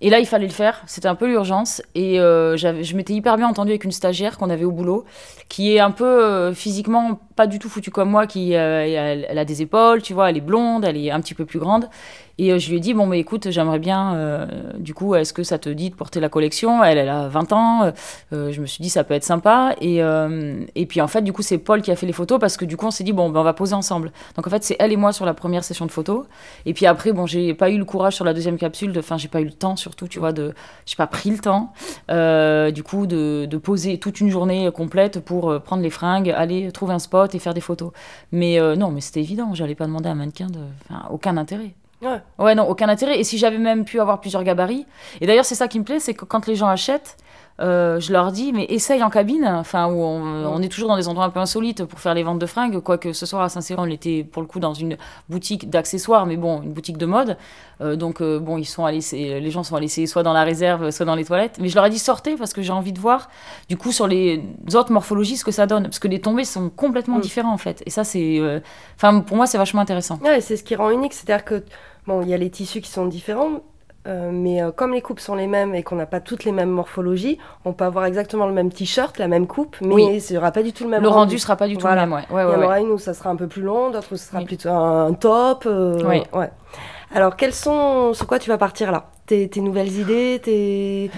Et 0.00 0.10
là, 0.10 0.20
il 0.20 0.26
fallait 0.26 0.46
le 0.46 0.52
faire. 0.52 0.80
C'était 0.86 1.08
un 1.08 1.16
peu 1.16 1.26
l'urgence. 1.26 1.82
Et 1.96 2.18
je 2.18 2.96
m'étais 2.96 3.12
hyper 3.12 3.36
bien 3.36 3.48
entendue 3.48 3.72
avec 3.72 3.82
une 3.82 3.90
stagiaire 3.90 4.38
qu'on 4.38 4.48
avait 4.48 4.64
au 4.64 4.70
boulot, 4.70 5.04
qui 5.48 5.74
est 5.74 5.80
un 5.80 5.90
peu 5.90 6.52
physiquement 6.54 7.18
pas 7.36 7.46
du 7.46 7.58
tout 7.58 7.68
foutue 7.68 7.90
comme 7.90 8.10
moi, 8.10 8.26
qui 8.26 8.54
euh, 8.54 9.24
elle, 9.28 9.38
a 9.38 9.44
des 9.44 9.62
épaules, 9.62 10.02
tu 10.02 10.14
vois, 10.14 10.30
elle 10.30 10.36
est 10.36 10.42
blonde, 10.42 10.84
elle 10.84 10.96
est 10.96 11.10
un 11.10 11.20
petit 11.20 11.34
peu 11.34 11.44
plus 11.44 11.58
grande. 11.58 11.88
Et 12.38 12.58
je 12.58 12.70
lui 12.70 12.78
ai 12.78 12.80
dit, 12.80 12.94
bon, 12.94 13.06
mais 13.06 13.20
écoute, 13.20 13.50
j'aimerais 13.50 13.78
bien, 13.78 14.48
du 14.78 14.94
coup, 14.94 15.14
est-ce 15.14 15.34
que 15.34 15.42
ça 15.42 15.58
te 15.58 15.68
dit 15.68 15.90
de 15.90 15.94
porter 15.94 16.18
la 16.18 16.30
collection? 16.30 16.82
Elle, 16.82 16.96
elle 16.96 17.10
a 17.10 17.28
20 17.28 17.52
ans. 17.52 17.92
je 18.32 18.58
me 18.58 18.66
suis 18.66 18.82
dit, 18.82 18.88
ça 18.88 19.04
peut 19.04 19.12
être 19.12 19.22
sympa. 19.22 19.76
Et, 19.82 20.00
et 20.74 20.86
puis, 20.86 21.02
en 21.02 21.08
fait, 21.08 21.20
du 21.20 21.34
coup, 21.34 21.42
c'est 21.42 21.58
Paul 21.58 21.82
qui 21.82 21.92
a 21.92 21.94
fait 21.94 22.06
les 22.06 22.14
photos 22.14 22.40
parce 22.40 22.56
que, 22.56 22.64
du 22.64 22.78
coup, 22.78 22.86
on 22.86 22.90
s'est 22.90 23.04
dit, 23.04 23.12
bon, 23.12 23.28
ben, 23.28 23.40
on 23.40 23.44
va 23.44 23.52
poser 23.52 23.74
ensemble. 23.74 24.12
Donc, 24.34 24.46
en 24.46 24.50
fait, 24.50 24.64
c'est 24.64 24.76
elle 24.80 24.92
et 24.92 24.96
moi 24.96 25.12
sur 25.12 25.26
la 25.26 25.34
première 25.34 25.62
session 25.62 25.84
de 25.84 25.92
photos. 25.92 26.24
Et 26.64 26.72
puis 26.72 26.86
après, 26.86 27.12
bon, 27.12 27.26
j'ai 27.26 27.52
pas 27.52 27.70
eu 27.70 27.76
le 27.76 27.84
courage 27.84 28.14
sur 28.14 28.24
la 28.24 28.32
deuxième 28.32 28.56
capsule, 28.56 28.94
enfin, 28.98 29.18
j'ai 29.18 29.28
pas 29.28 29.42
eu 29.42 29.44
le 29.44 29.52
temps 29.52 29.76
sur 29.76 29.92
surtout, 29.92 30.08
tu 30.08 30.18
vois, 30.18 30.32
de, 30.32 30.54
j'ai 30.86 30.96
pas 30.96 31.06
pris 31.06 31.30
le 31.30 31.38
temps, 31.38 31.74
euh, 32.10 32.70
du 32.70 32.82
coup, 32.82 33.06
de, 33.06 33.46
de, 33.48 33.58
poser 33.58 33.98
toute 33.98 34.20
une 34.20 34.30
journée 34.30 34.70
complète 34.72 35.20
pour 35.20 35.50
euh, 35.50 35.58
prendre 35.58 35.82
les 35.82 35.90
fringues, 35.90 36.30
aller 36.30 36.72
trouver 36.72 36.94
un 36.94 36.98
spot 36.98 37.31
et 37.34 37.38
faire 37.38 37.54
des 37.54 37.60
photos. 37.60 37.92
Mais 38.30 38.58
euh, 38.58 38.76
non, 38.76 38.90
mais 38.90 39.00
c'était 39.00 39.20
évident, 39.20 39.54
j'allais 39.54 39.74
pas 39.74 39.86
demander 39.86 40.08
à 40.08 40.12
un 40.12 40.16
mannequin 40.16 40.46
de, 40.46 40.60
enfin, 40.88 41.06
aucun 41.10 41.36
intérêt. 41.36 41.74
Ouais. 42.02 42.20
ouais, 42.38 42.54
non, 42.54 42.68
aucun 42.68 42.88
intérêt. 42.88 43.20
Et 43.20 43.24
si 43.24 43.38
j'avais 43.38 43.58
même 43.58 43.84
pu 43.84 44.00
avoir 44.00 44.20
plusieurs 44.20 44.42
gabarits, 44.42 44.86
et 45.20 45.26
d'ailleurs, 45.26 45.44
c'est 45.44 45.54
ça 45.54 45.68
qui 45.68 45.78
me 45.78 45.84
plaît, 45.84 46.00
c'est 46.00 46.14
que 46.14 46.24
quand 46.24 46.46
les 46.46 46.56
gens 46.56 46.66
achètent, 46.66 47.16
euh, 47.60 48.00
je 48.00 48.12
leur 48.12 48.32
dis, 48.32 48.52
mais 48.52 48.64
essaye 48.64 49.02
en 49.02 49.10
cabine, 49.10 49.44
enfin, 49.46 49.86
où 49.86 50.02
on, 50.02 50.60
est 50.62 50.68
toujours 50.68 50.88
dans 50.88 50.96
des 50.96 51.08
endroits 51.08 51.26
un 51.26 51.30
peu 51.30 51.40
insolites 51.40 51.84
pour 51.84 52.00
faire 52.00 52.14
les 52.14 52.22
ventes 52.22 52.38
de 52.38 52.46
fringues, 52.46 52.80
quoique 52.80 53.12
ce 53.12 53.26
soir 53.26 53.42
à 53.42 53.48
Saint-Céron, 53.48 53.82
on 53.82 53.90
était 53.90 54.24
pour 54.24 54.42
le 54.42 54.48
coup 54.48 54.58
dans 54.58 54.74
une 54.74 54.96
boutique 55.28 55.68
d'accessoires, 55.68 56.26
mais 56.26 56.36
bon, 56.36 56.62
une 56.62 56.72
boutique 56.72 56.98
de 56.98 57.06
mode. 57.06 57.36
Euh, 57.80 57.96
donc, 57.96 58.20
euh, 58.20 58.38
bon, 58.38 58.58
ils 58.58 58.64
sont 58.64 58.84
allés, 58.84 59.00
les 59.12 59.50
gens 59.50 59.62
sont 59.62 59.76
allés 59.76 59.88
soit 59.88 60.22
dans 60.22 60.32
la 60.32 60.44
réserve, 60.44 60.90
soit 60.90 61.06
dans 61.06 61.14
les 61.14 61.24
toilettes. 61.24 61.58
Mais 61.60 61.68
je 61.68 61.74
leur 61.74 61.86
ai 61.86 61.90
dit, 61.90 61.98
sortez, 61.98 62.36
parce 62.36 62.52
que 62.52 62.62
j'ai 62.62 62.72
envie 62.72 62.92
de 62.92 63.00
voir, 63.00 63.28
du 63.68 63.76
coup, 63.76 63.92
sur 63.92 64.06
les 64.06 64.42
autres 64.74 64.92
morphologies, 64.92 65.36
ce 65.36 65.44
que 65.44 65.52
ça 65.52 65.66
donne. 65.66 65.84
Parce 65.84 65.98
que 65.98 66.08
les 66.08 66.20
tombées 66.20 66.44
sont 66.44 66.70
complètement 66.70 67.18
mm. 67.18 67.22
différents, 67.22 67.52
en 67.52 67.58
fait. 67.58 67.82
Et 67.86 67.90
ça, 67.90 68.04
c'est. 68.04 68.40
Enfin, 68.96 69.20
pour 69.20 69.36
moi, 69.36 69.46
c'est 69.46 69.58
vachement 69.58 69.80
intéressant. 69.80 70.18
Ouais, 70.22 70.40
c'est 70.40 70.56
ce 70.56 70.64
qui 70.64 70.74
rend 70.74 70.90
unique, 70.90 71.12
c'est-à-dire 71.12 71.44
que. 71.44 71.64
Bon, 72.06 72.20
il 72.22 72.28
y 72.28 72.34
a 72.34 72.36
les 72.36 72.50
tissus 72.50 72.80
qui 72.80 72.90
sont 72.90 73.06
différents, 73.06 73.60
euh, 74.08 74.30
mais 74.32 74.60
euh, 74.60 74.72
comme 74.72 74.92
les 74.92 75.00
coupes 75.00 75.20
sont 75.20 75.36
les 75.36 75.46
mêmes 75.46 75.76
et 75.76 75.84
qu'on 75.84 75.94
n'a 75.94 76.06
pas 76.06 76.18
toutes 76.18 76.44
les 76.44 76.50
mêmes 76.50 76.70
morphologies, 76.70 77.38
on 77.64 77.72
peut 77.72 77.84
avoir 77.84 78.04
exactement 78.04 78.46
le 78.46 78.52
même 78.52 78.72
t-shirt, 78.72 79.16
la 79.18 79.28
même 79.28 79.46
coupe, 79.46 79.76
mais 79.80 80.18
ce 80.18 80.34
sera 80.34 80.50
pas 80.50 80.62
du 80.62 80.72
tout 80.72 80.84
le 80.84 80.90
même. 80.90 81.02
Le 81.02 81.08
rendu, 81.08 81.38
sera 81.38 81.54
pas 81.54 81.68
du 81.68 81.76
tout 81.76 81.86
le 81.86 81.94
même, 81.94 82.12
ouais. 82.12 82.24
ouais, 82.30 82.44
Il 82.48 82.52
y 82.52 82.56
en 82.56 82.62
aura 82.62 82.80
une 82.80 82.90
où 82.90 82.98
ça 82.98 83.14
sera 83.14 83.30
un 83.30 83.36
peu 83.36 83.46
plus 83.46 83.62
long, 83.62 83.90
d'autres 83.90 84.12
où 84.12 84.16
ce 84.16 84.28
sera 84.28 84.40
plutôt 84.40 84.70
un, 84.70 85.12
top. 85.14 85.64
Euh, 85.66 86.02
oui. 86.04 86.22
Ouais. 86.32 86.50
Alors, 87.14 87.36
quels 87.36 87.52
sont, 87.52 88.12
sur 88.14 88.26
quoi 88.26 88.38
tu 88.38 88.48
vas 88.48 88.58
partir 88.58 88.90
là? 88.90 89.10
Tes, 89.26 89.48
tes, 89.48 89.60
nouvelles 89.60 89.92
idées 89.92 90.40
tes... 90.42 91.10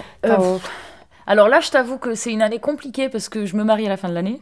Alors 1.27 1.49
là, 1.49 1.59
je 1.59 1.69
t'avoue 1.69 1.97
que 1.97 2.15
c'est 2.15 2.31
une 2.31 2.41
année 2.41 2.59
compliquée 2.59 3.09
parce 3.09 3.29
que 3.29 3.45
je 3.45 3.55
me 3.55 3.63
marie 3.63 3.85
à 3.85 3.89
la 3.89 3.97
fin 3.97 4.09
de 4.09 4.13
l'année. 4.13 4.39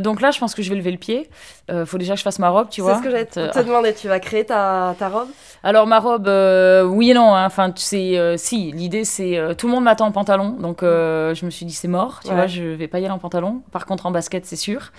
donc 0.00 0.20
là, 0.20 0.30
je 0.30 0.38
pense 0.38 0.54
que 0.54 0.62
je 0.62 0.70
vais 0.70 0.76
lever 0.76 0.92
le 0.92 0.98
pied. 0.98 1.28
Il 1.68 1.86
faut 1.86 1.98
déjà 1.98 2.14
que 2.14 2.18
je 2.18 2.24
fasse 2.24 2.38
ma 2.38 2.48
robe, 2.48 2.68
tu 2.68 2.80
vois. 2.80 2.94
C'est 2.94 2.98
ce 3.00 3.04
que 3.04 3.10
j'allais 3.10 3.26
te, 3.26 3.52
te 3.52 3.58
demander. 3.60 3.94
Tu 3.94 4.08
vas 4.08 4.20
créer 4.20 4.44
ta, 4.44 4.94
ta 4.98 5.08
robe? 5.08 5.28
Alors 5.62 5.86
ma 5.86 5.98
robe, 5.98 6.26
euh, 6.28 6.84
oui 6.84 7.10
et 7.10 7.14
non. 7.14 7.34
Hein. 7.34 7.44
Enfin, 7.44 7.72
sais, 7.76 8.18
euh, 8.18 8.36
si 8.36 8.72
l'idée 8.72 9.04
c'est 9.04 9.36
euh, 9.36 9.54
tout 9.54 9.66
le 9.66 9.74
monde 9.74 9.84
m'attend 9.84 10.06
en 10.06 10.12
pantalon, 10.12 10.56
donc 10.58 10.78
je 10.82 11.44
me 11.44 11.50
suis 11.50 11.66
dit 11.66 11.74
c'est 11.74 11.88
mort. 11.88 12.20
Tu 12.24 12.32
vois, 12.32 12.46
je 12.46 12.62
vais 12.62 12.88
pas 12.88 12.98
y 12.98 13.04
aller 13.04 13.12
en 13.12 13.18
pantalon. 13.18 13.62
Par 13.72 13.86
contre 13.86 14.06
en 14.06 14.10
basket 14.10 14.46
c'est 14.46 14.56
sûr. 14.56 14.92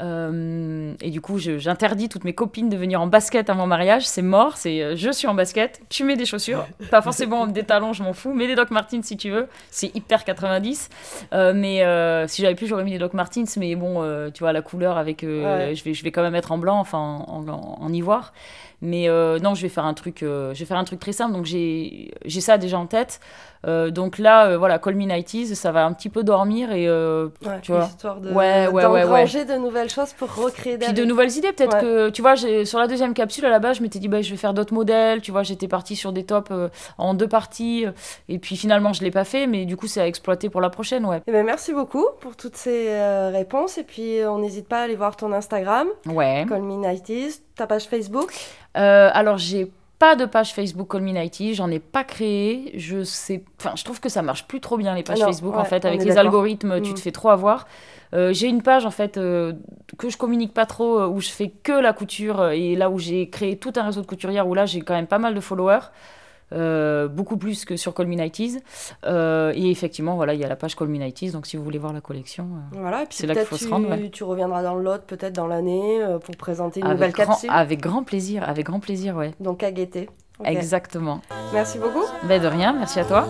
Et 0.00 1.10
du 1.10 1.20
coup, 1.20 1.38
j'interdis 1.38 2.08
toutes 2.08 2.24
mes 2.24 2.32
copines 2.32 2.68
de 2.68 2.76
venir 2.76 3.00
en 3.00 3.06
basket 3.06 3.50
à 3.50 3.54
mon 3.54 3.66
mariage. 3.66 4.06
C'est 4.06 4.22
mort. 4.22 4.56
C'est 4.56 4.96
je 4.96 5.10
suis 5.10 5.26
en 5.26 5.34
basket. 5.34 5.80
Tu 5.88 6.04
mets 6.04 6.16
des 6.16 6.26
chaussures, 6.26 6.66
pas 6.90 7.02
forcément 7.02 7.46
des 7.46 7.64
talons, 7.64 7.92
je 7.92 8.02
m'en 8.02 8.12
fous. 8.12 8.32
Mets 8.32 8.46
des 8.46 8.54
Doc 8.54 8.70
Martens 8.70 9.02
si 9.02 9.16
tu 9.16 9.30
veux. 9.30 9.48
C'est 9.70 9.94
hyper 9.94 10.24
90. 10.24 10.88
mais 11.54 12.24
si 12.28 12.42
j'avais 12.42 12.54
pu, 12.54 12.66
j'aurais 12.66 12.84
mis 12.84 12.92
des 12.92 12.98
Doc 12.98 13.14
Martens. 13.14 13.56
Mais 13.56 13.74
bon, 13.74 14.02
tu 14.32 14.40
vois 14.40 14.52
la 14.52 14.62
couleur 14.62 14.96
avec, 14.96 15.22
je 15.22 15.84
vais, 15.84 15.94
je 15.94 16.04
vais 16.04 16.10
quand 16.10 16.22
même 16.22 16.34
être 16.34 16.52
en 16.52 16.58
blanc, 16.58 16.78
enfin 16.78 16.98
en, 16.98 17.46
en 17.48 17.92
ivoire. 17.92 18.32
Mais 18.82 19.08
euh, 19.08 19.38
non, 19.38 19.54
je 19.54 19.62
vais 19.62 19.68
faire 19.68 19.84
un 19.84 19.94
truc, 19.94 20.22
euh, 20.22 20.54
je 20.54 20.60
vais 20.60 20.64
faire 20.64 20.78
un 20.78 20.84
truc 20.84 21.00
très 21.00 21.12
simple. 21.12 21.32
Donc 21.32 21.44
j'ai 21.44 22.10
ça 22.26 22.58
déjà 22.58 22.78
en 22.78 22.86
tête. 22.86 23.20
Euh, 23.66 23.90
donc 23.90 24.16
là, 24.16 24.56
voilà, 24.56 24.78
Call 24.78 24.94
Me 24.94 25.04
Nighties, 25.04 25.54
ça 25.54 25.70
va 25.70 25.84
un 25.84 25.92
petit 25.92 26.08
peu 26.08 26.22
dormir 26.22 26.72
et 26.72 26.88
euh, 26.88 27.28
tu 27.60 27.72
vois. 27.72 27.84
Histoire 27.84 28.18
de 28.18 28.30
ouais, 28.30 28.68
ouais, 28.68 28.86
ouais, 28.86 29.04
ouais. 29.04 29.44
de 29.44 29.58
nouvelles 29.58 29.90
choses 29.90 30.14
pour 30.14 30.34
recréer 30.34 30.78
des. 30.78 30.86
Puis 30.86 30.94
de 30.94 31.04
nouvelles 31.04 31.36
idées, 31.36 31.52
peut-être 31.52 31.78
que 31.78 32.08
tu 32.08 32.22
vois, 32.22 32.36
sur 32.36 32.78
la 32.78 32.86
deuxième 32.86 33.12
capsule 33.12 33.44
à 33.44 33.50
la 33.50 33.58
base, 33.58 33.76
je 33.76 33.82
m'étais 33.82 33.98
dit 33.98 34.08
bah 34.08 34.22
je 34.22 34.30
vais 34.30 34.38
faire 34.38 34.54
d'autres 34.54 34.72
modèles. 34.72 35.20
Tu 35.20 35.30
vois, 35.30 35.42
j'étais 35.42 35.68
partie 35.68 35.94
sur 35.94 36.12
des 36.12 36.24
tops 36.24 36.50
en 36.96 37.12
deux 37.12 37.28
parties 37.28 37.84
et 38.28 38.38
puis 38.38 38.56
finalement 38.56 38.94
je 38.94 39.02
l'ai 39.02 39.10
pas 39.10 39.24
fait, 39.24 39.46
mais 39.46 39.66
du 39.66 39.76
coup 39.76 39.88
c'est 39.88 40.00
à 40.00 40.06
exploiter 40.06 40.48
pour 40.48 40.62
la 40.62 40.70
prochaine, 40.70 41.04
ouais. 41.04 41.18
Et 41.18 41.22
eh 41.26 41.32
ben, 41.32 41.44
merci 41.44 41.74
beaucoup 41.74 42.06
pour 42.20 42.36
toutes 42.36 42.56
ces 42.56 42.88
réponses 43.30 43.76
et 43.76 43.84
puis 43.84 44.20
on 44.26 44.38
n'hésite 44.38 44.68
pas 44.68 44.80
à 44.80 44.82
aller 44.84 44.96
voir 44.96 45.16
ton 45.16 45.32
Instagram. 45.32 45.86
Ouais. 46.06 46.46
Call 46.48 46.62
Me 46.62 46.76
Nighties 46.76 47.42
ta 47.60 47.66
page 47.66 47.84
Facebook 47.84 48.32
Euh, 48.76 49.10
alors, 49.12 49.38
j'ai 49.38 49.70
pas 49.98 50.16
de 50.16 50.24
page 50.24 50.54
Facebook 50.54 50.90
Call 50.90 51.02
Me 51.02 51.10
Nighty, 51.12 51.54
j'en 51.54 51.70
ai 51.70 51.78
pas 51.78 52.04
créé. 52.04 52.72
Je 52.76 53.02
sais, 53.04 53.42
enfin, 53.60 53.72
je 53.76 53.84
trouve 53.84 54.00
que 54.00 54.08
ça 54.08 54.22
marche 54.22 54.46
plus 54.46 54.60
trop 54.60 54.78
bien 54.78 54.94
les 54.94 55.02
pages 55.02 55.18
Facebook 55.18 55.54
ouais, 55.54 55.60
en 55.60 55.64
fait 55.64 55.84
avec 55.84 56.02
les 56.02 56.16
algorithmes, 56.16 56.80
tu 56.80 56.92
Mm. 56.92 56.94
te 56.94 57.00
fais 57.00 57.12
trop 57.12 57.28
avoir. 57.28 57.66
Euh, 58.14 58.32
j'ai 58.32 58.48
une 58.48 58.62
page 58.62 58.86
en 58.86 58.90
fait 58.90 59.18
euh, 59.18 59.52
que 59.98 60.08
je 60.08 60.16
communique 60.16 60.54
pas 60.54 60.66
trop 60.66 61.04
où 61.04 61.20
je 61.20 61.28
fais 61.28 61.48
que 61.62 61.72
la 61.72 61.92
couture 61.92 62.48
et 62.48 62.74
là 62.76 62.88
où 62.90 62.98
j'ai 62.98 63.28
créé 63.28 63.56
tout 63.56 63.72
un 63.76 63.82
réseau 63.84 64.00
de 64.00 64.06
couturières 64.06 64.48
où 64.48 64.54
là 64.54 64.66
j'ai 64.66 64.80
quand 64.80 64.94
même 64.94 65.06
pas 65.06 65.18
mal 65.18 65.34
de 65.34 65.40
followers. 65.40 65.90
Euh, 66.52 67.08
beaucoup 67.08 67.36
plus 67.36 67.64
que 67.64 67.76
sur 67.76 67.94
Nighties. 67.98 68.58
Euh, 69.04 69.52
et 69.54 69.70
effectivement, 69.70 70.16
voilà, 70.16 70.34
il 70.34 70.40
y 70.40 70.44
a 70.44 70.48
la 70.48 70.56
page 70.56 70.76
Nighties, 70.80 71.30
donc 71.30 71.46
si 71.46 71.56
vous 71.56 71.64
voulez 71.64 71.78
voir 71.78 71.92
la 71.92 72.00
collection, 72.00 72.44
euh, 72.74 72.78
Voilà, 72.80 73.04
C'est 73.10 73.26
là 73.26 73.34
qu'il 73.34 73.44
faut 73.44 73.56
se 73.56 73.68
rendre, 73.68 73.88
ouais. 73.88 74.10
tu 74.10 74.24
reviendras 74.24 74.62
dans 74.62 74.74
le 74.74 74.82
lot 74.82 75.02
peut-être 75.06 75.34
dans 75.34 75.46
l'année 75.46 76.02
euh, 76.02 76.18
pour 76.18 76.36
présenter 76.36 76.80
une 76.80 76.86
nouvelle 76.86 77.04
avec, 77.04 77.16
grand, 77.16 77.32
capsule. 77.32 77.50
avec 77.52 77.80
grand 77.80 78.02
plaisir, 78.02 78.48
avec 78.48 78.66
grand 78.66 78.80
plaisir, 78.80 79.16
ouais. 79.16 79.32
Donc 79.40 79.62
à 79.62 79.70
guetter. 79.70 80.08
Exactement. 80.44 81.20
Merci 81.52 81.78
beaucoup. 81.78 82.04
Ben 82.24 82.40
de 82.40 82.46
rien, 82.46 82.72
merci 82.72 82.98
à 82.98 83.04
toi. 83.04 83.26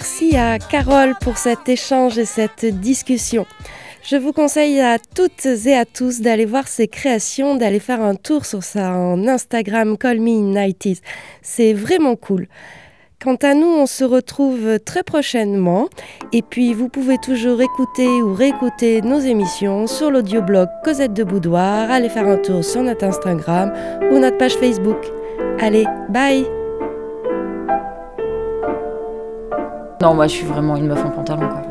Merci 0.00 0.34
à 0.34 0.58
Carole 0.58 1.14
pour 1.20 1.36
cet 1.36 1.68
échange 1.68 2.16
et 2.16 2.24
cette 2.24 2.64
discussion. 2.64 3.44
Je 4.02 4.16
vous 4.16 4.32
conseille 4.32 4.80
à 4.80 4.96
toutes 4.98 5.44
et 5.44 5.76
à 5.76 5.84
tous 5.84 6.22
d'aller 6.22 6.46
voir 6.46 6.68
ses 6.68 6.88
créations, 6.88 7.54
d'aller 7.54 7.80
faire 7.80 8.00
un 8.00 8.14
tour 8.14 8.46
sur 8.46 8.64
son 8.64 9.28
Instagram 9.28 9.98
Call 9.98 10.20
Me 10.20 10.54
90s. 10.54 11.00
C'est 11.42 11.74
vraiment 11.74 12.16
cool. 12.16 12.48
Quant 13.22 13.36
à 13.42 13.52
nous, 13.52 13.66
on 13.66 13.84
se 13.84 14.02
retrouve 14.02 14.78
très 14.78 15.02
prochainement. 15.02 15.90
Et 16.32 16.40
puis, 16.40 16.72
vous 16.72 16.88
pouvez 16.88 17.18
toujours 17.18 17.60
écouter 17.60 18.08
ou 18.08 18.32
réécouter 18.32 19.02
nos 19.02 19.18
émissions 19.18 19.86
sur 19.86 20.10
l'audioblog 20.10 20.66
Cosette 20.82 21.12
de 21.12 21.24
Boudoir. 21.24 21.90
Allez 21.90 22.08
faire 22.08 22.26
un 22.26 22.38
tour 22.38 22.64
sur 22.64 22.82
notre 22.82 23.04
Instagram 23.04 23.70
ou 24.10 24.18
notre 24.18 24.38
page 24.38 24.54
Facebook. 24.54 24.96
Allez, 25.58 25.84
bye 26.08 26.59
Non, 30.00 30.14
moi 30.14 30.26
je 30.28 30.32
suis 30.36 30.46
vraiment 30.46 30.76
une 30.76 30.86
meuf 30.86 31.04
en 31.04 31.10
pantalon 31.10 31.46
quoi. 31.46 31.69